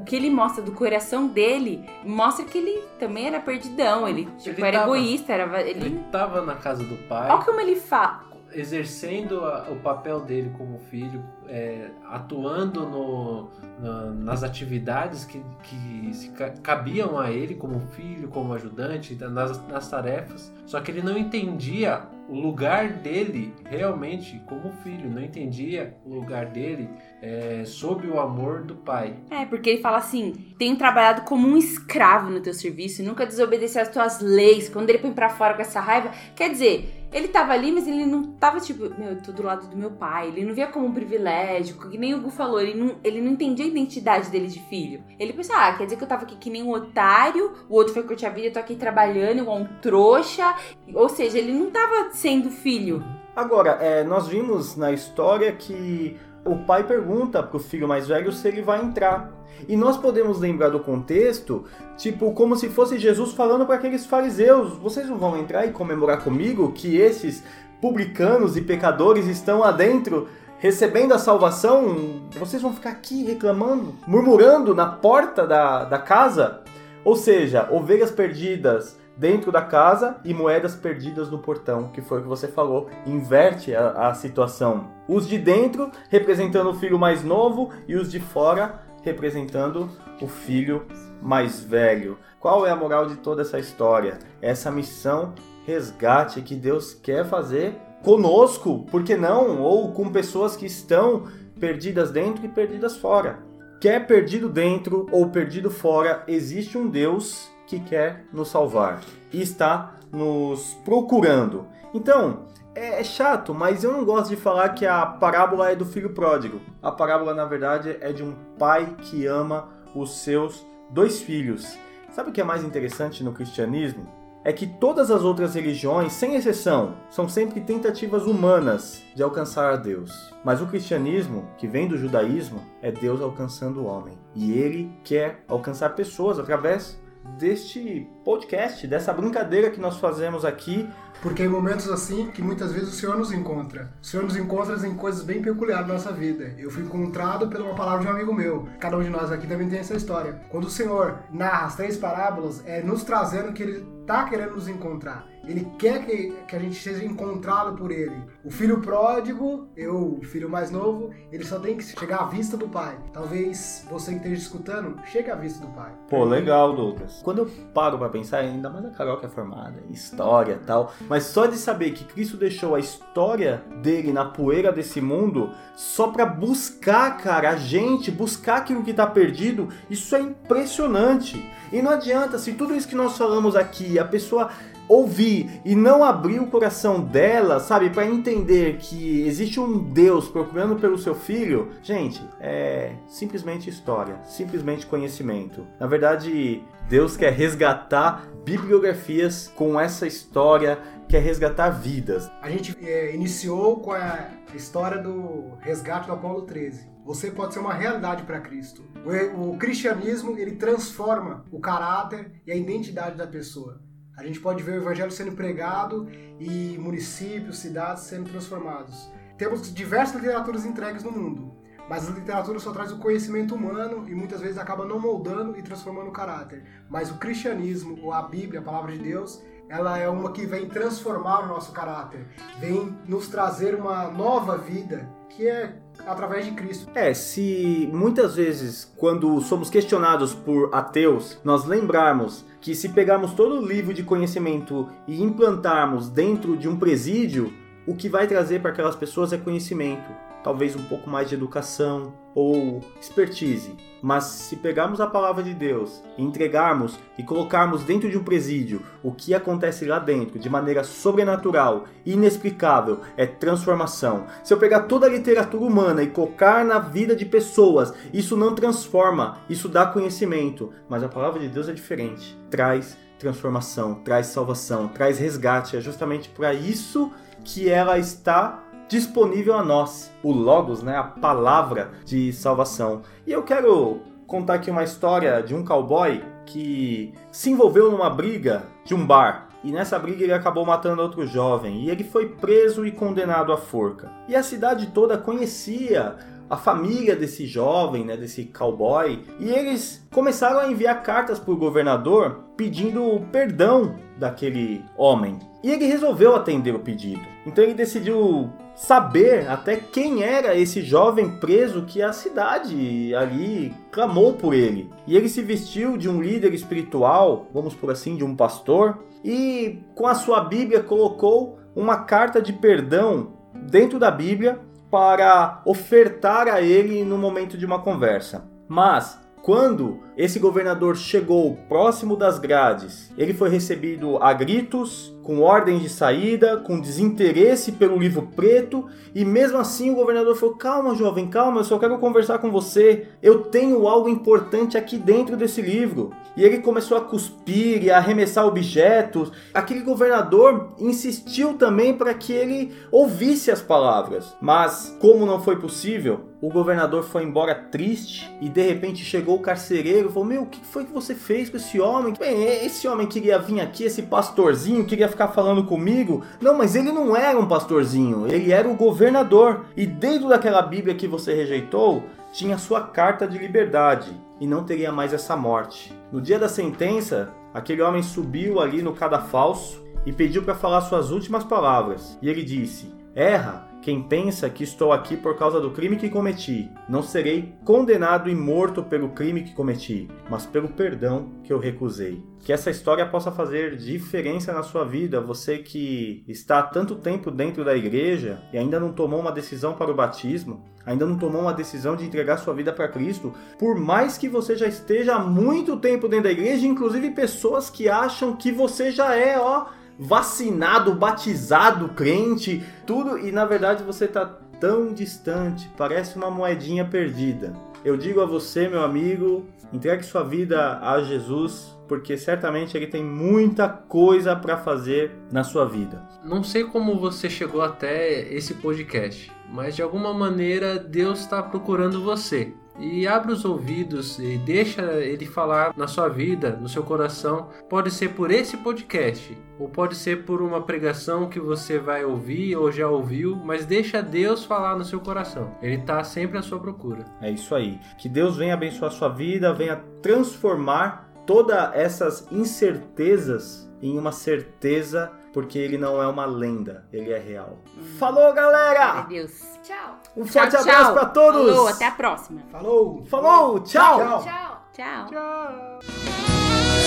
o- 0.00 0.04
que 0.04 0.14
ele 0.16 0.30
mostra 0.30 0.62
do 0.62 0.72
coração 0.72 1.26
dele, 1.28 1.88
mostra 2.04 2.44
que 2.44 2.58
ele 2.58 2.82
também 2.98 3.26
era 3.26 3.40
perdidão. 3.40 4.08
Ele, 4.08 4.26
tipo, 4.38 4.60
Ele 4.60 4.66
era 4.68 4.78
tava- 4.80 4.96
egoísta, 4.96 5.32
era. 5.32 5.60
Ele. 5.62 5.86
Ele 5.86 6.00
tava 6.10 6.42
na 6.42 6.54
casa 6.54 6.82
do 6.84 6.96
pai. 7.08 7.30
Olha 7.30 7.44
como 7.44 7.60
ele 7.60 7.76
fala. 7.76 8.27
Exercendo 8.52 9.44
a- 9.44 9.66
o 9.70 9.76
papel 9.76 10.20
dele 10.20 10.50
como 10.56 10.78
filho, 10.78 11.22
é, 11.48 11.90
atuando 12.10 12.86
no- 12.86 13.50
na- 13.80 14.10
nas 14.12 14.42
atividades 14.42 15.24
que, 15.24 15.40
que 15.62 16.14
se 16.14 16.30
ca- 16.30 16.50
cabiam 16.62 17.18
a 17.18 17.30
ele 17.30 17.54
como 17.54 17.80
filho, 17.80 18.28
como 18.28 18.52
ajudante, 18.52 19.14
da- 19.14 19.28
nas, 19.28 19.66
nas 19.68 19.88
tarefas. 19.88 20.52
Só 20.66 20.80
que 20.80 20.90
ele 20.90 21.02
não 21.02 21.16
entendia 21.16 22.02
o 22.28 22.34
lugar 22.38 22.90
dele 22.92 23.54
realmente 23.64 24.38
como 24.46 24.70
filho, 24.82 25.08
não 25.10 25.22
entendia 25.22 25.96
o 26.04 26.14
lugar 26.14 26.46
dele 26.46 26.88
é, 27.22 27.62
sob 27.64 28.06
o 28.06 28.20
amor 28.20 28.62
do 28.64 28.74
pai. 28.76 29.16
É, 29.30 29.46
porque 29.46 29.70
ele 29.70 29.80
fala 29.80 29.96
assim: 29.98 30.32
tenho 30.58 30.76
trabalhado 30.76 31.22
como 31.22 31.48
um 31.48 31.56
escravo 31.56 32.30
no 32.30 32.40
teu 32.40 32.52
serviço, 32.52 33.02
nunca 33.02 33.24
desobedeci 33.24 33.78
às 33.78 33.88
tuas 33.88 34.20
leis. 34.20 34.68
Quando 34.68 34.90
ele 34.90 34.98
põe 34.98 35.12
pra 35.12 35.30
fora 35.30 35.54
com 35.54 35.62
essa 35.62 35.80
raiva, 35.80 36.10
quer 36.36 36.50
dizer, 36.50 36.97
Ele 37.12 37.28
tava 37.28 37.52
ali, 37.52 37.72
mas 37.72 37.86
ele 37.86 38.04
não 38.04 38.32
tava 38.32 38.60
tipo, 38.60 38.82
meu, 38.98 39.10
eu 39.10 39.22
tô 39.22 39.32
do 39.32 39.42
lado 39.42 39.66
do 39.66 39.76
meu 39.76 39.90
pai. 39.90 40.28
Ele 40.28 40.44
não 40.44 40.54
via 40.54 40.66
como 40.66 40.86
um 40.86 40.92
privilégio, 40.92 41.76
que 41.76 41.96
nem 41.96 42.14
o 42.14 42.20
Gu 42.20 42.30
falou, 42.30 42.60
ele 42.60 42.74
não, 42.74 42.96
ele 43.02 43.20
não 43.20 43.32
entendia 43.32 43.64
a 43.64 43.68
identidade 43.68 44.30
dele 44.30 44.46
de 44.46 44.60
filho. 44.60 45.02
Ele 45.18 45.32
pensou, 45.32 45.56
ah, 45.56 45.74
quer 45.76 45.84
dizer 45.84 45.96
que 45.96 46.04
eu 46.04 46.08
tava 46.08 46.24
aqui 46.24 46.36
que 46.36 46.50
nem 46.50 46.62
um 46.62 46.70
otário, 46.70 47.52
o 47.68 47.74
outro 47.74 47.94
foi 47.94 48.02
curtir 48.02 48.26
a 48.26 48.30
vida, 48.30 48.48
eu 48.48 48.52
tô 48.52 48.58
aqui 48.58 48.76
trabalhando 48.76 49.40
igual 49.40 49.58
um 49.58 49.66
trouxa. 49.80 50.54
Ou 50.94 51.08
seja, 51.08 51.38
ele 51.38 51.52
não 51.52 51.70
tava 51.70 52.10
sendo 52.12 52.50
filho. 52.50 53.02
Agora, 53.34 53.78
é, 53.80 54.02
nós 54.02 54.26
vimos 54.26 54.76
na 54.76 54.92
história 54.92 55.52
que 55.52 56.18
o 56.44 56.56
pai 56.56 56.84
pergunta 56.84 57.42
pro 57.42 57.58
filho 57.58 57.88
mais 57.88 58.08
velho 58.08 58.32
se 58.32 58.46
ele 58.48 58.62
vai 58.62 58.82
entrar. 58.82 59.32
E 59.66 59.76
nós 59.76 59.96
podemos 59.96 60.38
lembrar 60.38 60.68
do 60.68 60.80
contexto, 60.80 61.64
tipo, 61.96 62.32
como 62.32 62.56
se 62.56 62.68
fosse 62.68 62.98
Jesus 62.98 63.32
falando 63.32 63.66
para 63.66 63.76
aqueles 63.76 64.06
fariseus: 64.06 64.76
vocês 64.78 65.08
não 65.08 65.18
vão 65.18 65.36
entrar 65.36 65.66
e 65.66 65.72
comemorar 65.72 66.22
comigo 66.22 66.72
que 66.72 66.96
esses 66.96 67.42
publicanos 67.80 68.56
e 68.56 68.60
pecadores 68.60 69.26
estão 69.26 69.64
adentro 69.64 70.28
recebendo 70.58 71.12
a 71.12 71.18
salvação? 71.18 72.22
Vocês 72.38 72.62
vão 72.62 72.72
ficar 72.72 72.90
aqui 72.90 73.24
reclamando, 73.24 73.94
murmurando 74.06 74.74
na 74.74 74.86
porta 74.86 75.46
da, 75.46 75.84
da 75.84 75.98
casa? 75.98 76.60
Ou 77.04 77.16
seja, 77.16 77.68
ovelhas 77.70 78.10
perdidas 78.10 78.98
dentro 79.18 79.50
da 79.50 79.60
casa 79.60 80.20
e 80.24 80.32
moedas 80.32 80.76
perdidas 80.76 81.28
no 81.28 81.40
portão, 81.40 81.88
que 81.88 82.00
foi 82.00 82.20
o 82.20 82.22
que 82.22 82.28
você 82.28 82.46
falou, 82.46 82.88
inverte 83.04 83.74
a, 83.74 84.08
a 84.08 84.14
situação. 84.14 84.88
Os 85.08 85.26
de 85.26 85.36
dentro 85.36 85.90
representando 86.08 86.70
o 86.70 86.74
filho 86.74 86.98
mais 86.98 87.24
novo 87.24 87.70
e 87.88 87.96
os 87.96 88.10
de 88.10 88.20
fora 88.20 88.80
representando 89.02 89.90
o 90.22 90.28
filho 90.28 90.86
mais 91.20 91.60
velho. 91.60 92.16
Qual 92.38 92.64
é 92.64 92.70
a 92.70 92.76
moral 92.76 93.06
de 93.06 93.16
toda 93.16 93.42
essa 93.42 93.58
história? 93.58 94.18
Essa 94.40 94.70
missão 94.70 95.34
resgate 95.66 96.40
que 96.40 96.54
Deus 96.54 96.94
quer 96.94 97.26
fazer 97.26 97.74
conosco, 98.04 98.86
por 98.88 99.02
que 99.02 99.16
não? 99.16 99.60
Ou 99.60 99.92
com 99.92 100.08
pessoas 100.10 100.56
que 100.56 100.66
estão 100.66 101.24
perdidas 101.58 102.12
dentro 102.12 102.44
e 102.44 102.48
perdidas 102.48 102.96
fora. 102.96 103.40
Quer 103.80 104.06
perdido 104.06 104.48
dentro 104.48 105.06
ou 105.10 105.28
perdido 105.28 105.70
fora, 105.70 106.22
existe 106.28 106.78
um 106.78 106.88
Deus 106.88 107.50
que 107.68 107.78
quer 107.78 108.24
nos 108.32 108.48
salvar 108.48 109.00
e 109.32 109.40
está 109.40 109.94
nos 110.10 110.74
procurando. 110.84 111.66
Então, 111.92 112.46
é, 112.74 113.00
é, 113.00 113.04
chato, 113.04 113.54
mas 113.54 113.84
eu 113.84 113.92
não 113.92 114.04
gosto 114.04 114.30
de 114.30 114.36
falar 114.36 114.70
que 114.70 114.86
a 114.86 115.04
parábola 115.04 115.70
é 115.70 115.76
do 115.76 115.84
filho 115.84 116.10
pródigo. 116.10 116.60
A 116.82 116.90
parábola, 116.90 117.34
na 117.34 117.44
verdade, 117.44 117.96
é 118.00 118.12
de 118.12 118.22
um 118.22 118.34
pai 118.58 118.96
que 119.02 119.26
ama 119.26 119.68
os 119.94 120.22
seus 120.22 120.66
dois 120.90 121.20
filhos. 121.20 121.76
Sabe 122.10 122.30
o 122.30 122.32
que 122.32 122.40
é 122.40 122.44
mais 122.44 122.64
interessante 122.64 123.22
no 123.22 123.32
cristianismo? 123.32 124.06
É 124.44 124.52
que 124.52 124.66
todas 124.66 125.10
as 125.10 125.24
outras 125.24 125.54
religiões, 125.54 126.12
sem 126.12 126.36
exceção, 126.36 126.94
são 127.10 127.28
sempre 127.28 127.60
tentativas 127.60 128.24
humanas 128.24 129.02
de 129.14 129.22
alcançar 129.22 129.72
a 129.72 129.76
Deus. 129.76 130.32
Mas 130.44 130.62
o 130.62 130.66
cristianismo, 130.66 131.48
que 131.58 131.66
vem 131.66 131.86
do 131.86 131.98
judaísmo, 131.98 132.64
é 132.80 132.90
Deus 132.90 133.20
alcançando 133.20 133.80
o 133.80 133.86
homem. 133.86 134.16
E 134.34 134.52
ele 134.52 134.90
quer 135.04 135.44
alcançar 135.48 135.90
pessoas 135.90 136.38
através 136.38 136.98
deste 137.36 138.08
podcast, 138.24 138.86
dessa 138.86 139.12
brincadeira 139.12 139.70
que 139.70 139.80
nós 139.80 139.98
fazemos 139.98 140.44
aqui 140.44 140.88
porque 141.20 141.42
em 141.42 141.48
momentos 141.48 141.90
assim 141.90 142.30
que 142.30 142.42
muitas 142.42 142.72
vezes 142.72 142.90
o 142.90 142.92
Senhor 142.92 143.16
nos 143.16 143.32
encontra. 143.32 143.92
O 144.00 144.06
Senhor 144.06 144.22
nos 144.22 144.36
encontra 144.36 144.86
em 144.86 144.94
coisas 144.94 145.22
bem 145.22 145.42
peculiares 145.42 145.86
da 145.86 145.94
nossa 145.94 146.12
vida. 146.12 146.54
Eu 146.56 146.70
fui 146.70 146.84
encontrado 146.84 147.48
pela 147.48 147.74
palavra 147.74 148.02
de 148.02 148.06
um 148.06 148.10
amigo 148.10 148.32
meu. 148.32 148.68
Cada 148.78 148.96
um 148.96 149.02
de 149.02 149.10
nós 149.10 149.32
aqui 149.32 149.46
também 149.46 149.68
tem 149.68 149.80
essa 149.80 149.94
história. 149.94 150.40
Quando 150.48 150.64
o 150.64 150.70
Senhor 150.70 151.18
narra 151.32 151.66
as 151.66 151.76
três 151.76 151.96
parábolas, 151.96 152.62
é 152.66 152.82
nos 152.82 153.02
trazendo 153.02 153.52
que 153.52 153.62
ele 153.62 153.86
está 154.00 154.24
querendo 154.24 154.54
nos 154.54 154.68
encontrar. 154.68 155.26
Ele 155.46 155.66
quer 155.78 156.04
que, 156.04 156.32
que 156.46 156.56
a 156.56 156.58
gente 156.58 156.76
seja 156.76 157.04
encontrado 157.04 157.76
por 157.76 157.90
ele. 157.90 158.16
O 158.48 158.50
filho 158.50 158.80
pródigo, 158.80 159.68
eu, 159.76 160.16
o 160.18 160.24
filho 160.24 160.48
mais 160.48 160.70
novo, 160.70 161.10
ele 161.30 161.44
só 161.44 161.58
tem 161.58 161.76
que 161.76 161.84
chegar 161.84 162.20
à 162.20 162.24
vista 162.24 162.56
do 162.56 162.66
pai. 162.66 162.98
Talvez 163.12 163.86
você 163.90 164.12
que 164.12 164.16
esteja 164.16 164.36
escutando, 164.36 164.98
chegue 165.04 165.30
à 165.30 165.34
vista 165.34 165.66
do 165.66 165.70
pai. 165.74 165.92
Pô, 166.08 166.24
legal, 166.24 166.72
Lucas. 166.72 167.20
Quando 167.22 167.40
eu 167.40 167.50
paro 167.74 167.98
para 167.98 168.08
pensar, 168.08 168.38
ainda 168.38 168.70
mais 168.70 168.86
a 168.86 168.90
Carol 168.90 169.18
que 169.18 169.26
é 169.26 169.28
formada 169.28 169.82
história 169.90 170.58
tal, 170.66 170.94
mas 171.10 171.24
só 171.24 171.44
de 171.44 171.58
saber 171.58 171.90
que 171.90 172.04
Cristo 172.04 172.38
deixou 172.38 172.74
a 172.74 172.80
história 172.80 173.62
dele 173.82 174.14
na 174.14 174.24
poeira 174.24 174.72
desse 174.72 174.98
mundo 174.98 175.50
só 175.76 176.08
para 176.08 176.24
buscar, 176.24 177.18
cara, 177.18 177.50
a 177.50 177.56
gente, 177.56 178.10
buscar 178.10 178.56
aquilo 178.56 178.82
que 178.82 178.94
tá 178.94 179.06
perdido, 179.06 179.68
isso 179.90 180.16
é 180.16 180.20
impressionante. 180.20 181.38
E 181.70 181.82
não 181.82 181.90
adianta, 181.90 182.38
se 182.38 182.54
tudo 182.54 182.74
isso 182.74 182.88
que 182.88 182.96
nós 182.96 183.18
falamos 183.18 183.54
aqui, 183.54 183.98
a 183.98 184.06
pessoa 184.06 184.48
ouvir 184.88 185.60
e 185.64 185.74
não 185.74 186.02
abrir 186.02 186.40
o 186.40 186.46
coração 186.46 187.00
dela, 187.00 187.60
sabe, 187.60 187.90
para 187.90 188.06
entender 188.06 188.37
que 188.44 189.26
existe 189.26 189.60
um 189.60 189.78
Deus 189.78 190.28
procurando 190.28 190.76
pelo 190.76 190.98
seu 190.98 191.14
filho, 191.14 191.72
gente, 191.82 192.22
é 192.40 192.94
simplesmente 193.06 193.68
história, 193.68 194.20
simplesmente 194.24 194.86
conhecimento. 194.86 195.66
Na 195.78 195.86
verdade, 195.86 196.62
Deus 196.88 197.16
quer 197.16 197.32
resgatar 197.32 198.26
bibliografias 198.44 199.52
com 199.54 199.78
essa 199.78 200.06
história, 200.06 200.78
quer 201.08 201.20
resgatar 201.20 201.70
vidas. 201.70 202.30
A 202.40 202.50
gente 202.50 202.76
é, 202.82 203.14
iniciou 203.14 203.80
com 203.80 203.92
a 203.92 204.30
história 204.54 205.02
do 205.02 205.52
resgate 205.60 206.06
do 206.06 206.12
Apolo 206.12 206.42
13. 206.42 206.88
Você 207.04 207.30
pode 207.30 207.54
ser 207.54 207.60
uma 207.60 207.72
realidade 207.72 208.22
para 208.24 208.40
Cristo. 208.40 208.82
O, 209.04 209.52
o 209.52 209.58
cristianismo 209.58 210.38
ele 210.38 210.56
transforma 210.56 211.44
o 211.50 211.58
caráter 211.58 212.32
e 212.46 212.52
a 212.52 212.54
identidade 212.54 213.16
da 213.16 213.26
pessoa. 213.26 213.80
A 214.18 214.24
gente 214.24 214.40
pode 214.40 214.64
ver 214.64 214.72
o 214.72 214.82
evangelho 214.82 215.12
sendo 215.12 215.30
pregado 215.30 216.08
e 216.40 216.76
municípios, 216.76 217.58
cidades 217.58 218.02
sendo 218.02 218.28
transformados. 218.28 219.08
Temos 219.36 219.72
diversas 219.72 220.20
literaturas 220.20 220.66
entregues 220.66 221.04
no 221.04 221.12
mundo, 221.12 221.54
mas 221.88 222.08
a 222.08 222.10
literatura 222.10 222.58
só 222.58 222.72
traz 222.72 222.90
o 222.90 222.98
conhecimento 222.98 223.54
humano 223.54 224.08
e 224.08 224.14
muitas 224.16 224.40
vezes 224.40 224.58
acaba 224.58 224.84
não 224.84 224.98
moldando 224.98 225.56
e 225.56 225.62
transformando 225.62 226.08
o 226.08 226.12
caráter. 226.12 226.64
Mas 226.90 227.12
o 227.12 227.18
cristianismo, 227.18 227.96
ou 228.02 228.12
a 228.12 228.22
Bíblia, 228.22 228.58
a 228.58 228.62
palavra 228.64 228.90
de 228.90 228.98
Deus, 228.98 229.40
ela 229.68 229.96
é 229.96 230.08
uma 230.08 230.32
que 230.32 230.44
vem 230.44 230.68
transformar 230.68 231.44
o 231.44 231.46
nosso 231.46 231.70
caráter, 231.70 232.26
vem 232.58 232.98
nos 233.06 233.28
trazer 233.28 233.76
uma 233.76 234.10
nova 234.10 234.58
vida, 234.58 235.08
que 235.28 235.46
é 235.46 235.76
através 236.04 236.44
de 236.44 236.52
Cristo. 236.52 236.90
É, 236.92 237.14
se 237.14 237.88
muitas 237.92 238.34
vezes, 238.34 238.92
quando 238.96 239.40
somos 239.42 239.70
questionados 239.70 240.34
por 240.34 240.74
ateus, 240.74 241.38
nós 241.44 241.64
lembrarmos 241.64 242.44
que 242.60 242.74
se 242.74 242.88
pegarmos 242.90 243.32
todo 243.32 243.60
o 243.60 243.66
livro 243.66 243.94
de 243.94 244.02
conhecimento 244.02 244.88
e 245.06 245.22
implantarmos 245.22 246.08
dentro 246.08 246.56
de 246.56 246.68
um 246.68 246.76
presídio, 246.76 247.52
o 247.86 247.94
que 247.94 248.08
vai 248.08 248.26
trazer 248.26 248.60
para 248.60 248.70
aquelas 248.70 248.96
pessoas 248.96 249.32
é 249.32 249.38
conhecimento 249.38 250.27
talvez 250.48 250.74
um 250.74 250.82
pouco 250.84 251.10
mais 251.10 251.28
de 251.28 251.34
educação 251.34 252.14
ou 252.34 252.80
expertise. 252.98 253.76
Mas 254.00 254.24
se 254.24 254.56
pegarmos 254.56 254.98
a 254.98 255.06
palavra 255.06 255.42
de 255.42 255.52
Deus, 255.52 256.02
entregarmos 256.16 256.98
e 257.18 257.22
colocarmos 257.22 257.84
dentro 257.84 258.08
de 258.08 258.16
um 258.16 258.24
presídio 258.24 258.80
o 259.02 259.12
que 259.12 259.34
acontece 259.34 259.84
lá 259.84 259.98
dentro 259.98 260.38
de 260.38 260.48
maneira 260.48 260.82
sobrenatural, 260.84 261.84
inexplicável, 262.06 263.00
é 263.14 263.26
transformação. 263.26 264.24
Se 264.42 264.54
eu 264.54 264.58
pegar 264.58 264.84
toda 264.84 265.04
a 265.04 265.10
literatura 265.10 265.62
humana 265.62 266.02
e 266.02 266.06
colocar 266.06 266.64
na 266.64 266.78
vida 266.78 267.14
de 267.14 267.26
pessoas, 267.26 267.92
isso 268.10 268.34
não 268.34 268.54
transforma, 268.54 269.42
isso 269.50 269.68
dá 269.68 269.84
conhecimento. 269.84 270.72
Mas 270.88 271.02
a 271.02 271.10
palavra 271.10 271.40
de 271.40 271.48
Deus 271.48 271.68
é 271.68 271.74
diferente. 271.74 272.38
Traz 272.48 272.96
transformação, 273.18 273.96
traz 273.96 274.28
salvação, 274.28 274.88
traz 274.88 275.18
resgate. 275.18 275.76
É 275.76 275.80
justamente 275.82 276.30
para 276.30 276.54
isso 276.54 277.12
que 277.44 277.68
ela 277.68 277.98
está 277.98 278.62
disponível 278.88 279.54
a 279.54 279.62
nós, 279.62 280.10
o 280.22 280.32
Logos, 280.32 280.82
né, 280.82 280.96
a 280.96 281.04
palavra 281.04 281.90
de 282.04 282.32
salvação. 282.32 283.02
E 283.26 283.32
eu 283.32 283.42
quero 283.42 284.00
contar 284.26 284.54
aqui 284.54 284.70
uma 284.70 284.84
história 284.84 285.42
de 285.42 285.54
um 285.54 285.64
cowboy 285.64 286.22
que 286.46 287.12
se 287.30 287.50
envolveu 287.50 287.90
numa 287.90 288.10
briga 288.10 288.64
de 288.84 288.94
um 288.94 289.06
bar. 289.06 289.48
E 289.62 289.70
nessa 289.70 289.98
briga 289.98 290.22
ele 290.22 290.32
acabou 290.32 290.64
matando 290.64 291.02
outro 291.02 291.26
jovem 291.26 291.82
e 291.82 291.90
ele 291.90 292.04
foi 292.04 292.28
preso 292.28 292.86
e 292.86 292.92
condenado 292.92 293.52
à 293.52 293.56
forca. 293.56 294.10
E 294.28 294.36
a 294.36 294.42
cidade 294.42 294.86
toda 294.88 295.18
conhecia 295.18 296.16
a 296.48 296.56
família 296.56 297.14
desse 297.14 297.46
jovem, 297.46 298.04
né, 298.04 298.16
desse 298.16 298.44
cowboy, 298.44 299.22
e 299.38 299.50
eles 299.50 300.06
começaram 300.12 300.60
a 300.60 300.70
enviar 300.70 301.02
cartas 301.02 301.38
para 301.38 301.52
o 301.52 301.56
governador 301.56 302.44
pedindo 302.56 303.20
perdão 303.30 303.96
daquele 304.16 304.82
homem. 304.96 305.38
E 305.62 305.70
ele 305.70 305.86
resolveu 305.86 306.34
atender 306.34 306.74
o 306.74 306.80
pedido. 306.80 307.20
Então 307.44 307.62
ele 307.62 307.74
decidiu 307.74 308.50
saber 308.78 309.50
até 309.50 309.76
quem 309.76 310.22
era 310.22 310.56
esse 310.56 310.82
jovem 310.82 311.36
preso 311.38 311.84
que 311.84 312.00
a 312.00 312.12
cidade 312.12 313.12
ali 313.12 313.74
clamou 313.90 314.34
por 314.34 314.54
ele. 314.54 314.88
E 315.04 315.16
ele 315.16 315.28
se 315.28 315.42
vestiu 315.42 315.98
de 315.98 316.08
um 316.08 316.22
líder 316.22 316.54
espiritual, 316.54 317.48
vamos 317.52 317.74
por 317.74 317.90
assim, 317.90 318.16
de 318.16 318.24
um 318.24 318.36
pastor, 318.36 319.04
e 319.24 319.80
com 319.96 320.06
a 320.06 320.14
sua 320.14 320.44
Bíblia 320.44 320.80
colocou 320.80 321.58
uma 321.74 322.04
carta 322.04 322.40
de 322.40 322.52
perdão 322.52 323.32
dentro 323.52 323.98
da 323.98 324.12
Bíblia 324.12 324.60
para 324.88 325.60
ofertar 325.66 326.46
a 326.46 326.62
ele 326.62 327.04
no 327.04 327.18
momento 327.18 327.58
de 327.58 327.66
uma 327.66 327.80
conversa. 327.80 328.48
Mas 328.68 329.20
Quando 329.48 330.00
esse 330.14 330.38
governador 330.38 330.94
chegou 330.94 331.56
próximo 331.70 332.16
das 332.16 332.38
grades, 332.38 333.10
ele 333.16 333.32
foi 333.32 333.48
recebido 333.48 334.22
a 334.22 334.34
gritos, 334.34 335.16
com 335.22 335.40
ordens 335.40 335.80
de 335.80 335.88
saída, 335.88 336.58
com 336.58 336.78
desinteresse 336.78 337.72
pelo 337.72 337.96
livro 337.96 338.28
preto, 338.36 338.84
e 339.14 339.24
mesmo 339.24 339.56
assim 339.56 339.90
o 339.90 339.94
governador 339.94 340.36
falou: 340.36 340.56
Calma, 340.56 340.94
jovem, 340.94 341.30
calma, 341.30 341.60
eu 341.60 341.64
só 341.64 341.78
quero 341.78 341.98
conversar 341.98 342.40
com 342.40 342.50
você. 342.50 343.08
Eu 343.22 343.44
tenho 343.44 343.88
algo 343.88 344.10
importante 344.10 344.76
aqui 344.76 344.98
dentro 344.98 345.34
desse 345.34 345.62
livro. 345.62 346.10
E 346.38 346.44
ele 346.44 346.58
começou 346.58 346.96
a 346.96 347.00
cuspir 347.00 347.82
e 347.82 347.90
a 347.90 347.96
arremessar 347.96 348.46
objetos. 348.46 349.32
Aquele 349.52 349.80
governador 349.80 350.72
insistiu 350.78 351.54
também 351.54 351.92
para 351.92 352.14
que 352.14 352.32
ele 352.32 352.72
ouvisse 352.92 353.50
as 353.50 353.60
palavras, 353.60 354.36
mas 354.40 354.96
como 355.00 355.26
não 355.26 355.42
foi 355.42 355.56
possível, 355.56 356.28
o 356.40 356.48
governador 356.48 357.02
foi 357.02 357.24
embora 357.24 357.52
triste 357.52 358.30
e 358.40 358.48
de 358.48 358.62
repente 358.62 359.04
chegou 359.04 359.34
o 359.34 359.40
carcereiro 359.40 360.08
e 360.08 360.12
falou: 360.12 360.28
Meu, 360.28 360.42
o 360.42 360.46
que 360.46 360.64
foi 360.64 360.84
que 360.84 360.92
você 360.92 361.12
fez 361.12 361.50
com 361.50 361.56
esse 361.56 361.80
homem? 361.80 362.14
Bem, 362.16 362.64
esse 362.64 362.86
homem 362.86 363.08
queria 363.08 363.40
vir 363.40 363.60
aqui, 363.60 363.82
esse 363.82 364.02
pastorzinho, 364.02 364.84
queria 364.84 365.08
ficar 365.08 365.28
falando 365.28 365.64
comigo. 365.64 366.22
Não, 366.40 366.56
mas 366.56 366.76
ele 366.76 366.92
não 366.92 367.16
era 367.16 367.36
um 367.36 367.48
pastorzinho, 367.48 368.28
ele 368.28 368.52
era 368.52 368.68
o 368.68 368.76
governador. 368.76 369.64
E 369.76 369.84
dentro 369.84 370.28
daquela 370.28 370.62
Bíblia 370.62 370.94
que 370.94 371.08
você 371.08 371.34
rejeitou, 371.34 372.04
tinha 372.32 372.58
sua 372.58 372.82
carta 372.82 373.26
de 373.26 373.38
liberdade 373.38 374.10
e 374.40 374.46
não 374.46 374.64
teria 374.64 374.92
mais 374.92 375.12
essa 375.12 375.36
morte. 375.36 375.94
No 376.12 376.20
dia 376.20 376.38
da 376.38 376.48
sentença, 376.48 377.32
aquele 377.52 377.82
homem 377.82 378.02
subiu 378.02 378.60
ali 378.60 378.82
no 378.82 378.94
cadafalso 378.94 379.82
e 380.06 380.12
pediu 380.12 380.42
para 380.42 380.54
falar 380.54 380.80
suas 380.82 381.10
últimas 381.10 381.44
palavras. 381.44 382.18
E 382.22 382.28
ele 382.28 382.42
disse: 382.42 382.94
Erra 383.14 383.67
quem 383.80 384.02
pensa 384.02 384.50
que 384.50 384.64
estou 384.64 384.92
aqui 384.92 385.16
por 385.16 385.36
causa 385.36 385.60
do 385.60 385.70
crime 385.70 385.96
que 385.96 386.10
cometi. 386.10 386.70
Não 386.88 387.02
serei 387.02 387.54
condenado 387.64 388.28
e 388.28 388.34
morto 388.34 388.82
pelo 388.82 389.10
crime 389.10 389.42
que 389.42 389.54
cometi, 389.54 390.08
mas 390.28 390.44
pelo 390.44 390.68
perdão 390.68 391.30
que 391.44 391.52
eu 391.52 391.58
recusei. 391.58 392.22
Que 392.40 392.52
essa 392.52 392.70
história 392.70 393.06
possa 393.06 393.30
fazer 393.30 393.76
diferença 393.76 394.52
na 394.52 394.62
sua 394.62 394.84
vida, 394.84 395.20
você 395.20 395.58
que 395.58 396.24
está 396.26 396.58
há 396.58 396.62
tanto 396.62 396.96
tempo 396.96 397.30
dentro 397.30 397.64
da 397.64 397.76
igreja 397.76 398.40
e 398.52 398.58
ainda 398.58 398.80
não 398.80 398.92
tomou 398.92 399.20
uma 399.20 399.32
decisão 399.32 399.74
para 399.74 399.90
o 399.90 399.94
batismo, 399.94 400.64
ainda 400.84 401.04
não 401.04 401.18
tomou 401.18 401.42
uma 401.42 401.52
decisão 401.52 401.94
de 401.94 402.04
entregar 402.04 402.38
sua 402.38 402.54
vida 402.54 402.72
para 402.72 402.88
Cristo, 402.88 403.34
por 403.58 403.78
mais 403.78 404.16
que 404.16 404.28
você 404.28 404.56
já 404.56 404.66
esteja 404.66 405.16
há 405.16 405.18
muito 405.18 405.76
tempo 405.76 406.08
dentro 406.08 406.24
da 406.24 406.32
igreja, 406.32 406.66
inclusive 406.66 407.10
pessoas 407.10 407.68
que 407.68 407.88
acham 407.88 408.34
que 408.34 408.50
você 408.50 408.90
já 408.90 409.14
é, 409.14 409.38
ó, 409.38 409.66
vacinado, 409.98 410.94
batizado, 410.94 411.88
crente, 411.88 412.62
tudo, 412.86 413.18
e 413.18 413.32
na 413.32 413.44
verdade 413.44 413.82
você 413.82 414.04
está 414.04 414.24
tão 414.60 414.92
distante, 414.92 415.70
parece 415.76 416.16
uma 416.16 416.30
moedinha 416.30 416.84
perdida. 416.84 417.52
Eu 417.84 417.96
digo 417.96 418.20
a 418.20 418.26
você, 418.26 418.68
meu 418.68 418.82
amigo, 418.82 419.46
entregue 419.72 420.02
sua 420.02 420.22
vida 420.22 420.78
a 420.80 421.00
Jesus, 421.02 421.76
porque 421.86 422.16
certamente 422.16 422.76
ele 422.76 422.86
tem 422.86 423.04
muita 423.04 423.68
coisa 423.68 424.34
para 424.34 424.56
fazer 424.56 425.12
na 425.30 425.44
sua 425.44 425.64
vida. 425.64 426.02
Não 426.24 426.42
sei 426.42 426.64
como 426.64 426.98
você 426.98 427.30
chegou 427.30 427.62
até 427.62 428.32
esse 428.34 428.54
podcast, 428.54 429.32
mas 429.50 429.76
de 429.76 429.82
alguma 429.82 430.12
maneira 430.12 430.78
Deus 430.78 431.20
está 431.20 431.42
procurando 431.42 432.02
você. 432.02 432.52
E 432.78 433.06
abre 433.06 433.32
os 433.32 433.44
ouvidos 433.44 434.18
e 434.18 434.38
deixa 434.38 434.82
ele 435.02 435.26
falar 435.26 435.74
na 435.76 435.88
sua 435.88 436.08
vida, 436.08 436.52
no 436.60 436.68
seu 436.68 436.82
coração. 436.82 437.48
Pode 437.68 437.90
ser 437.90 438.10
por 438.10 438.30
esse 438.30 438.56
podcast, 438.56 439.36
ou 439.58 439.68
pode 439.68 439.96
ser 439.96 440.24
por 440.24 440.40
uma 440.40 440.62
pregação 440.62 441.28
que 441.28 441.40
você 441.40 441.78
vai 441.78 442.04
ouvir 442.04 442.56
ou 442.56 442.70
já 442.70 442.88
ouviu, 442.88 443.34
mas 443.36 443.66
deixa 443.66 444.00
Deus 444.00 444.44
falar 444.44 444.76
no 444.76 444.84
seu 444.84 445.00
coração. 445.00 445.56
Ele 445.60 445.76
está 445.76 446.02
sempre 446.04 446.38
à 446.38 446.42
sua 446.42 446.60
procura. 446.60 447.04
É 447.20 447.30
isso 447.30 447.54
aí. 447.54 447.80
Que 447.98 448.08
Deus 448.08 448.36
venha 448.36 448.54
abençoar 448.54 448.92
a 448.92 448.94
sua 448.94 449.08
vida, 449.08 449.52
venha 449.52 449.82
transformar 450.00 451.08
todas 451.26 451.74
essas 451.74 452.26
incertezas 452.30 453.68
em 453.82 453.98
uma 453.98 454.12
certeza, 454.12 455.12
porque 455.38 455.56
ele 455.56 455.78
não 455.78 456.02
é 456.02 456.06
uma 456.08 456.26
lenda, 456.26 456.84
ele 456.92 457.12
é 457.12 457.18
real. 457.18 457.58
Falou, 457.96 458.34
galera! 458.34 459.02
Adeus. 459.02 459.40
Tchau. 459.62 459.96
Um 460.16 460.26
forte 460.26 460.50
Tchau, 460.50 460.62
abraço 460.62 460.84
tchau. 460.86 460.94
para 460.94 461.06
todos! 461.06 461.50
Falou, 461.54 461.68
até 461.68 461.86
a 461.86 461.90
próxima. 461.92 462.42
Falou! 462.50 463.06
Falou, 463.06 463.60
tchau! 463.60 464.24
Tchau. 464.24 464.66
Tchau. 464.72 465.78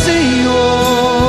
Senhor, 0.04 1.21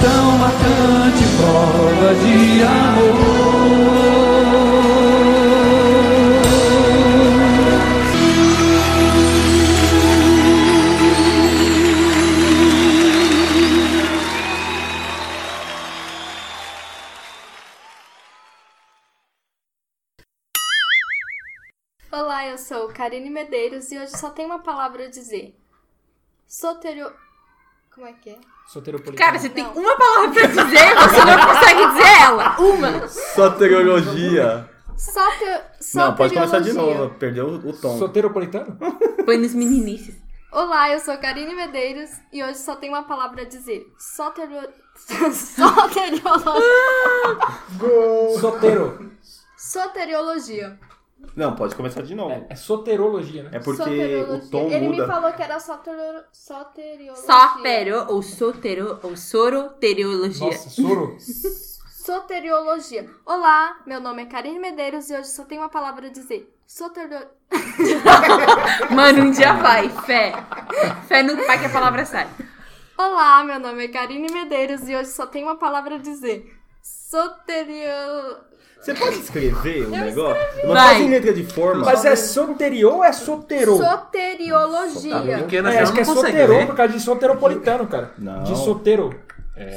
tão 0.00 0.38
marcante 0.38 1.24
prova 1.36 2.14
de 2.14 2.62
amor. 2.62 3.18
Olá, 22.10 22.46
eu 22.46 22.58
sou 22.58 22.88
Karine 22.88 23.30
Medeiros 23.30 23.92
e 23.92 23.98
hoje 23.98 24.16
só 24.16 24.30
tenho 24.30 24.48
uma 24.48 24.58
palavra 24.60 25.04
a 25.04 25.10
dizer. 25.10 25.54
Soterio... 26.46 27.27
Como 27.98 28.08
é 28.08 28.12
que 28.12 28.30
é? 28.30 28.38
Soteropolitano. 28.68 29.18
Cara, 29.18 29.36
você 29.40 29.48
tem 29.48 29.66
uma 29.66 29.96
palavra 29.96 30.30
pra 30.30 30.46
dizer, 30.46 30.94
você 30.94 31.24
não 31.24 31.46
consegue 31.46 31.86
dizer 31.88 32.22
ela. 32.22 32.60
Uma. 32.60 33.08
Soteriologia. 33.08 34.70
Soter... 34.96 35.64
Não, 35.94 36.14
pode 36.14 36.32
começar 36.32 36.60
de 36.60 36.72
novo, 36.74 37.12
perdeu 37.16 37.48
o 37.48 37.72
tom. 37.72 37.98
Soteropolitano? 37.98 38.78
Põe 39.24 39.38
nos 39.38 39.52
meninices. 39.52 40.14
Olá, 40.52 40.92
eu 40.92 41.00
sou 41.00 41.18
Karine 41.18 41.56
Medeiros 41.56 42.08
e 42.32 42.40
hoje 42.40 42.58
só 42.58 42.76
tenho 42.76 42.92
uma 42.92 43.02
palavra 43.02 43.42
a 43.42 43.44
dizer. 43.44 43.84
Soterio... 43.98 44.68
Soteriologia. 44.94 46.60
Sotero. 48.38 49.10
Soteriologia. 49.56 50.78
Não, 51.34 51.54
pode 51.54 51.74
começar 51.74 52.02
de 52.02 52.14
novo. 52.14 52.46
É 52.48 52.54
soterologia, 52.54 53.44
né? 53.44 53.50
É 53.52 53.58
porque 53.58 53.82
Soteriologia. 53.82 54.34
o 54.34 54.50
tom 54.50 54.70
Ele 54.70 54.88
muda. 54.88 55.02
me 55.02 55.08
falou 55.08 55.32
que 55.32 55.42
era 55.42 55.58
soter... 55.60 56.24
soteriologia. 56.32 58.06
Ou 58.08 58.22
sotero 58.22 58.98
ou 59.02 59.16
soroteriologia. 59.16 60.46
Nossa, 60.46 60.70
soro. 60.70 61.16
Soteriologia. 62.08 63.08
Olá, 63.26 63.80
meu 63.86 64.00
nome 64.00 64.22
é 64.22 64.26
Karine 64.26 64.58
Medeiros 64.58 65.10
e 65.10 65.14
hoje 65.14 65.28
só 65.28 65.44
tenho 65.44 65.60
uma 65.60 65.68
palavra 65.68 66.06
a 66.06 66.10
dizer. 66.10 66.52
Soterio... 66.66 67.26
Mano, 68.90 69.24
um 69.24 69.30
dia 69.30 69.52
vai. 69.54 69.88
Fé. 69.90 70.32
Fé 71.06 71.22
no 71.22 71.36
pai 71.46 71.58
que 71.58 71.66
a 71.66 71.70
palavra 71.70 72.04
sai. 72.06 72.28
Olá, 72.96 73.44
meu 73.44 73.60
nome 73.60 73.84
é 73.84 73.88
Karine 73.88 74.32
Medeiros 74.32 74.88
e 74.88 74.96
hoje 74.96 75.10
só 75.10 75.26
tenho 75.26 75.46
uma 75.46 75.56
palavra 75.56 75.96
a 75.96 75.98
dizer. 75.98 76.58
Soterio... 76.82 78.47
Você 78.80 78.94
pode 78.94 79.18
escrever 79.18 79.86
um 79.88 79.94
Eu 79.96 80.04
negócio? 80.04 80.42
Não 80.64 80.72
Vai. 80.74 80.86
faz 80.94 81.00
em 81.00 81.10
letra 81.10 81.32
de 81.34 81.44
forma. 81.44 81.84
Mas 81.84 82.04
é 82.04 82.14
soteriô 82.16 82.96
ou 82.96 83.04
é 83.04 83.12
sotero? 83.12 83.76
Soteriologia. 83.76 85.38
Pequena 85.38 85.74
É, 85.74 85.80
acho 85.82 85.92
que 85.92 86.00
é 86.00 86.04
soterô 86.04 86.58
ler. 86.58 86.66
por 86.66 86.76
causa 86.76 86.92
de 86.92 87.00
soteropolitano, 87.00 87.86
cara. 87.86 88.12
Não. 88.16 88.44
De 88.44 88.56
sotero. 88.56 89.10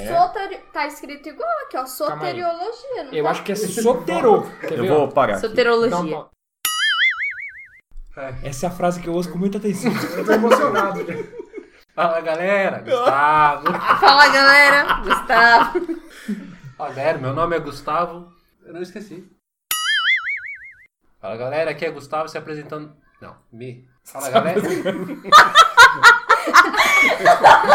Soteri... 0.07 0.59
Tá 0.71 0.85
escrito 0.87 1.27
igual 1.29 1.49
aqui, 1.65 1.77
ó. 1.77 1.85
Soteriologia. 1.87 3.03
Não 3.05 3.13
Eu 3.13 3.23
tá? 3.23 3.31
acho 3.31 3.43
que 3.43 3.51
é 3.51 3.55
soterô. 3.55 4.43
Quer 4.61 4.77
Eu 4.77 4.83
ver, 4.83 4.89
vou 4.89 5.07
parar. 5.07 5.39
Soterologia. 5.39 5.89
Não, 5.97 6.03
não. 6.03 6.29
Essa 8.43 8.67
é 8.67 8.69
a 8.69 8.71
frase 8.71 8.99
que 9.01 9.07
eu 9.07 9.13
ouço 9.13 9.31
com 9.31 9.37
muita 9.39 9.57
atenção. 9.57 9.91
Eu 10.15 10.25
tô 10.25 10.31
emocionado. 10.33 10.99
Fala 11.95 12.21
galera, 12.21 12.79
Gustavo. 12.79 13.73
Fala, 13.99 14.27
galera. 14.27 14.93
Gustavo. 15.03 15.79
Fala 16.77 16.89
galera, 16.93 17.17
meu 17.17 17.33
nome 17.33 17.55
é 17.55 17.59
Gustavo. 17.59 18.31
Eu 18.65 18.73
não 18.73 18.81
esqueci. 18.81 19.23
Fala 21.19 21.37
galera, 21.37 21.71
aqui 21.71 21.85
é 21.85 21.91
Gustavo 21.91 22.27
se 22.29 22.37
apresentando. 22.37 22.95
Não, 23.21 23.35
me. 23.51 23.87
Fala 24.03 24.29
galera. 24.29 24.59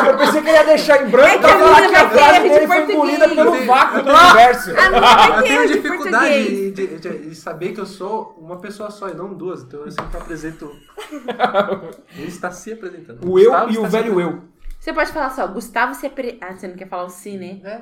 Eu 0.06 0.16
pensei 0.18 0.42
que 0.42 0.48
ele 0.48 0.56
ia 0.56 0.64
deixar 0.64 1.02
em 1.06 1.10
branco 1.10 1.28
É 1.28 1.32
que 1.34 1.38
pra 1.38 1.58
falar 1.58 1.74
menina 1.80 1.88
que 1.88 1.96
a 1.96 2.10
frase 2.10 2.40
de 2.42 2.48
dele 2.48 2.66
foi 2.66 2.92
engolida 2.92 3.28
pelo 3.28 3.64
vácuo 3.66 4.02
do 4.02 4.10
Ah! 4.10 4.24
universo. 4.30 4.70
Eu 4.70 5.42
tenho 5.42 5.66
de 5.68 5.72
dificuldade 5.74 6.70
de, 6.72 6.98
de- 6.98 7.18
de 7.28 7.34
saber 7.34 7.72
que 7.72 7.80
eu 7.80 7.86
sou 7.86 8.36
uma 8.40 8.58
pessoa 8.58 8.90
só 8.90 9.08
e 9.08 9.14
não 9.14 9.32
duas, 9.34 9.62
então 9.62 9.80
eu 9.84 9.90
sempre 9.90 10.16
apresento. 10.18 10.70
Ele 12.16 12.26
está 12.26 12.50
se 12.50 12.72
apresentando. 12.72 13.24
O 13.28 13.38
eu 13.38 13.50
Gustavo 13.50 13.72
e 13.72 13.78
o 13.78 13.86
velho 13.86 14.20
eu. 14.20 14.28
apresentando. 14.28 14.56
Você 14.80 14.92
pode 14.92 15.12
falar 15.12 15.30
só, 15.30 15.46
Gustavo 15.48 15.94
se 15.94 16.06
apre... 16.06 16.38
Ah, 16.40 16.54
você 16.54 16.68
não 16.68 16.76
quer 16.76 16.88
falar 16.88 17.04
o 17.04 17.08
si, 17.10 17.36
né? 17.36 17.60
É. 17.64 17.80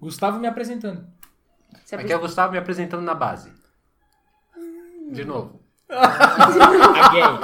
Gustavo 0.00 0.38
me 0.38 0.46
apresentando. 0.46 1.06
Se 1.84 1.94
Aqui 1.94 2.12
é 2.12 2.16
o 2.16 2.20
Gustavo 2.20 2.52
me 2.52 2.58
apresentando 2.58 3.02
na 3.02 3.14
base. 3.14 3.52
De 5.10 5.24
novo. 5.24 5.60
Again. 5.88 7.38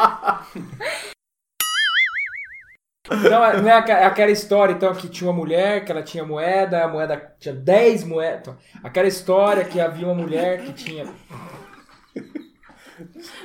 Então, 3.13 3.45
é- 3.45 3.61
não 3.61 3.69
é 3.69 3.73
aqua- 3.73 4.07
aquela 4.07 4.31
história 4.31 4.73
então 4.73 4.95
que 4.95 5.09
tinha 5.09 5.29
uma 5.31 5.37
mulher, 5.37 5.85
que 5.85 5.91
ela 5.91 6.03
tinha 6.03 6.25
moeda, 6.25 6.85
a 6.85 6.89
moeda 6.89 7.35
tinha 7.41 7.55
10 7.55 8.05
moedas. 8.05 8.41
Então, 8.41 8.59
aquela 8.85 9.09
história 9.09 9.65
que 9.65 9.81
havia 9.81 10.07
uma 10.07 10.15
mulher 10.15 10.63
que 10.65 10.73
tinha. 10.73 11.07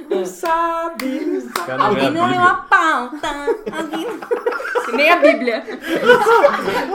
Não 0.10 0.26
sabe, 0.26 1.26
não 1.26 1.42
sabe. 1.42 1.82
Alguém 1.82 2.12
não 2.12 2.30
leu 2.30 2.42
a 2.42 2.56
pauta. 2.56 3.28
Alguém 3.72 4.08
Nem 4.94 5.10
a 5.10 5.16
Bíblia. 5.18 5.64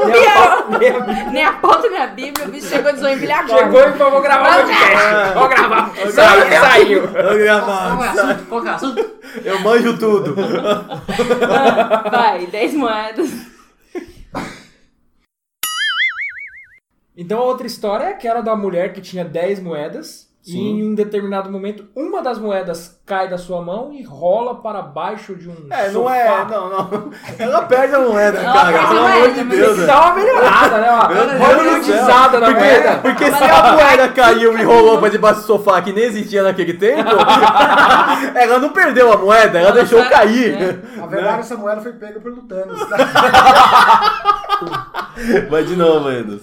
Nem 0.06 0.26
a 0.26 0.32
pauta, 0.32 0.78
nem 0.78 0.90
a 0.90 1.30
Nem 1.30 1.44
a 1.44 1.52
pauta, 1.52 1.88
nem 1.88 2.02
a 2.02 2.06
Bíblia. 2.06 2.46
O 2.46 2.50
bicho 2.50 2.66
chegou 2.66 2.92
de 2.92 3.32
agora. 3.32 3.58
Chegou 3.58 3.80
e 3.80 3.92
falou, 3.92 4.12
vou 4.12 4.22
gravar 4.22 4.50
o 4.50 4.66
podcast. 4.66 5.34
Vou 5.34 5.48
gravar. 5.48 5.92
Saiu, 6.12 6.60
saiu. 6.60 7.08
Vou 7.08 7.38
gravar. 7.38 7.96
Qual 7.96 8.04
é 8.04 8.06
o 8.06 8.10
assunto? 8.10 8.46
Qual 8.46 8.62
que 8.62 8.68
é 8.68 8.70
o 8.70 8.74
assunto? 8.74 9.10
Eu 9.44 9.60
manjo 9.60 9.98
tudo. 9.98 10.36
Vai, 12.10 12.46
10 12.46 12.74
moedas. 12.74 13.30
Então 17.16 17.38
a 17.38 17.44
outra 17.44 17.66
história 17.66 18.04
é 18.04 18.10
aquela 18.10 18.40
da 18.40 18.56
mulher 18.56 18.92
que 18.92 19.00
tinha 19.00 19.24
10 19.24 19.60
moedas 19.60 20.29
e 20.46 20.52
Sim. 20.52 20.58
em 20.58 20.90
um 20.90 20.94
determinado 20.94 21.50
momento 21.50 21.84
uma 21.94 22.22
das 22.22 22.38
moedas 22.38 22.98
cai 23.04 23.28
da 23.28 23.36
sua 23.36 23.60
mão 23.60 23.92
e 23.92 24.02
rola 24.02 24.54
para 24.54 24.80
baixo 24.80 25.34
de 25.34 25.50
um 25.50 25.66
É, 25.68 25.90
não 25.90 26.02
sofá. 26.04 26.16
é. 26.16 26.44
Não, 26.46 26.70
não. 26.70 27.10
Ela 27.38 27.62
perde 27.62 27.94
a 27.94 27.98
moeda, 28.00 28.38
Ela 28.38 28.52
cara. 28.52 28.88
Pelo 28.88 29.06
amor 29.06 29.32
de 29.32 29.44
Deus. 29.44 29.66
Tem 29.68 29.80
que 29.80 29.86
dar 29.86 30.06
uma 30.06 30.14
melhorada, 30.14 30.78
né? 30.78 30.90
Uma, 30.90 31.08
céu. 31.82 32.40
na 32.40 32.46
porque, 32.46 32.60
moeda. 32.64 32.96
Porque 33.02 33.24
se 33.32 33.44
a 33.44 33.72
moeda 33.72 34.08
caiu 34.08 34.58
e 34.58 34.62
rolou 34.62 34.98
pra 34.98 35.10
debaixo 35.10 35.40
do 35.40 35.46
sofá 35.46 35.82
que 35.82 35.92
nem 35.92 36.04
existia 36.04 36.42
naquele 36.42 36.72
tempo, 36.74 37.10
ela 38.34 38.58
não 38.58 38.70
perdeu 38.70 39.12
a 39.12 39.18
moeda, 39.18 39.58
ela 39.58 39.72
deixou 39.72 40.02
cair. 40.08 40.82
Na 40.96 41.06
verdade, 41.06 41.40
essa 41.40 41.56
moeda 41.56 41.82
foi 41.82 41.92
pega 41.92 42.18
pelo 42.18 42.42
Thanos. 42.42 42.80
Vai 45.50 45.64
de 45.64 45.76
novo, 45.76 46.10
Edos. 46.10 46.42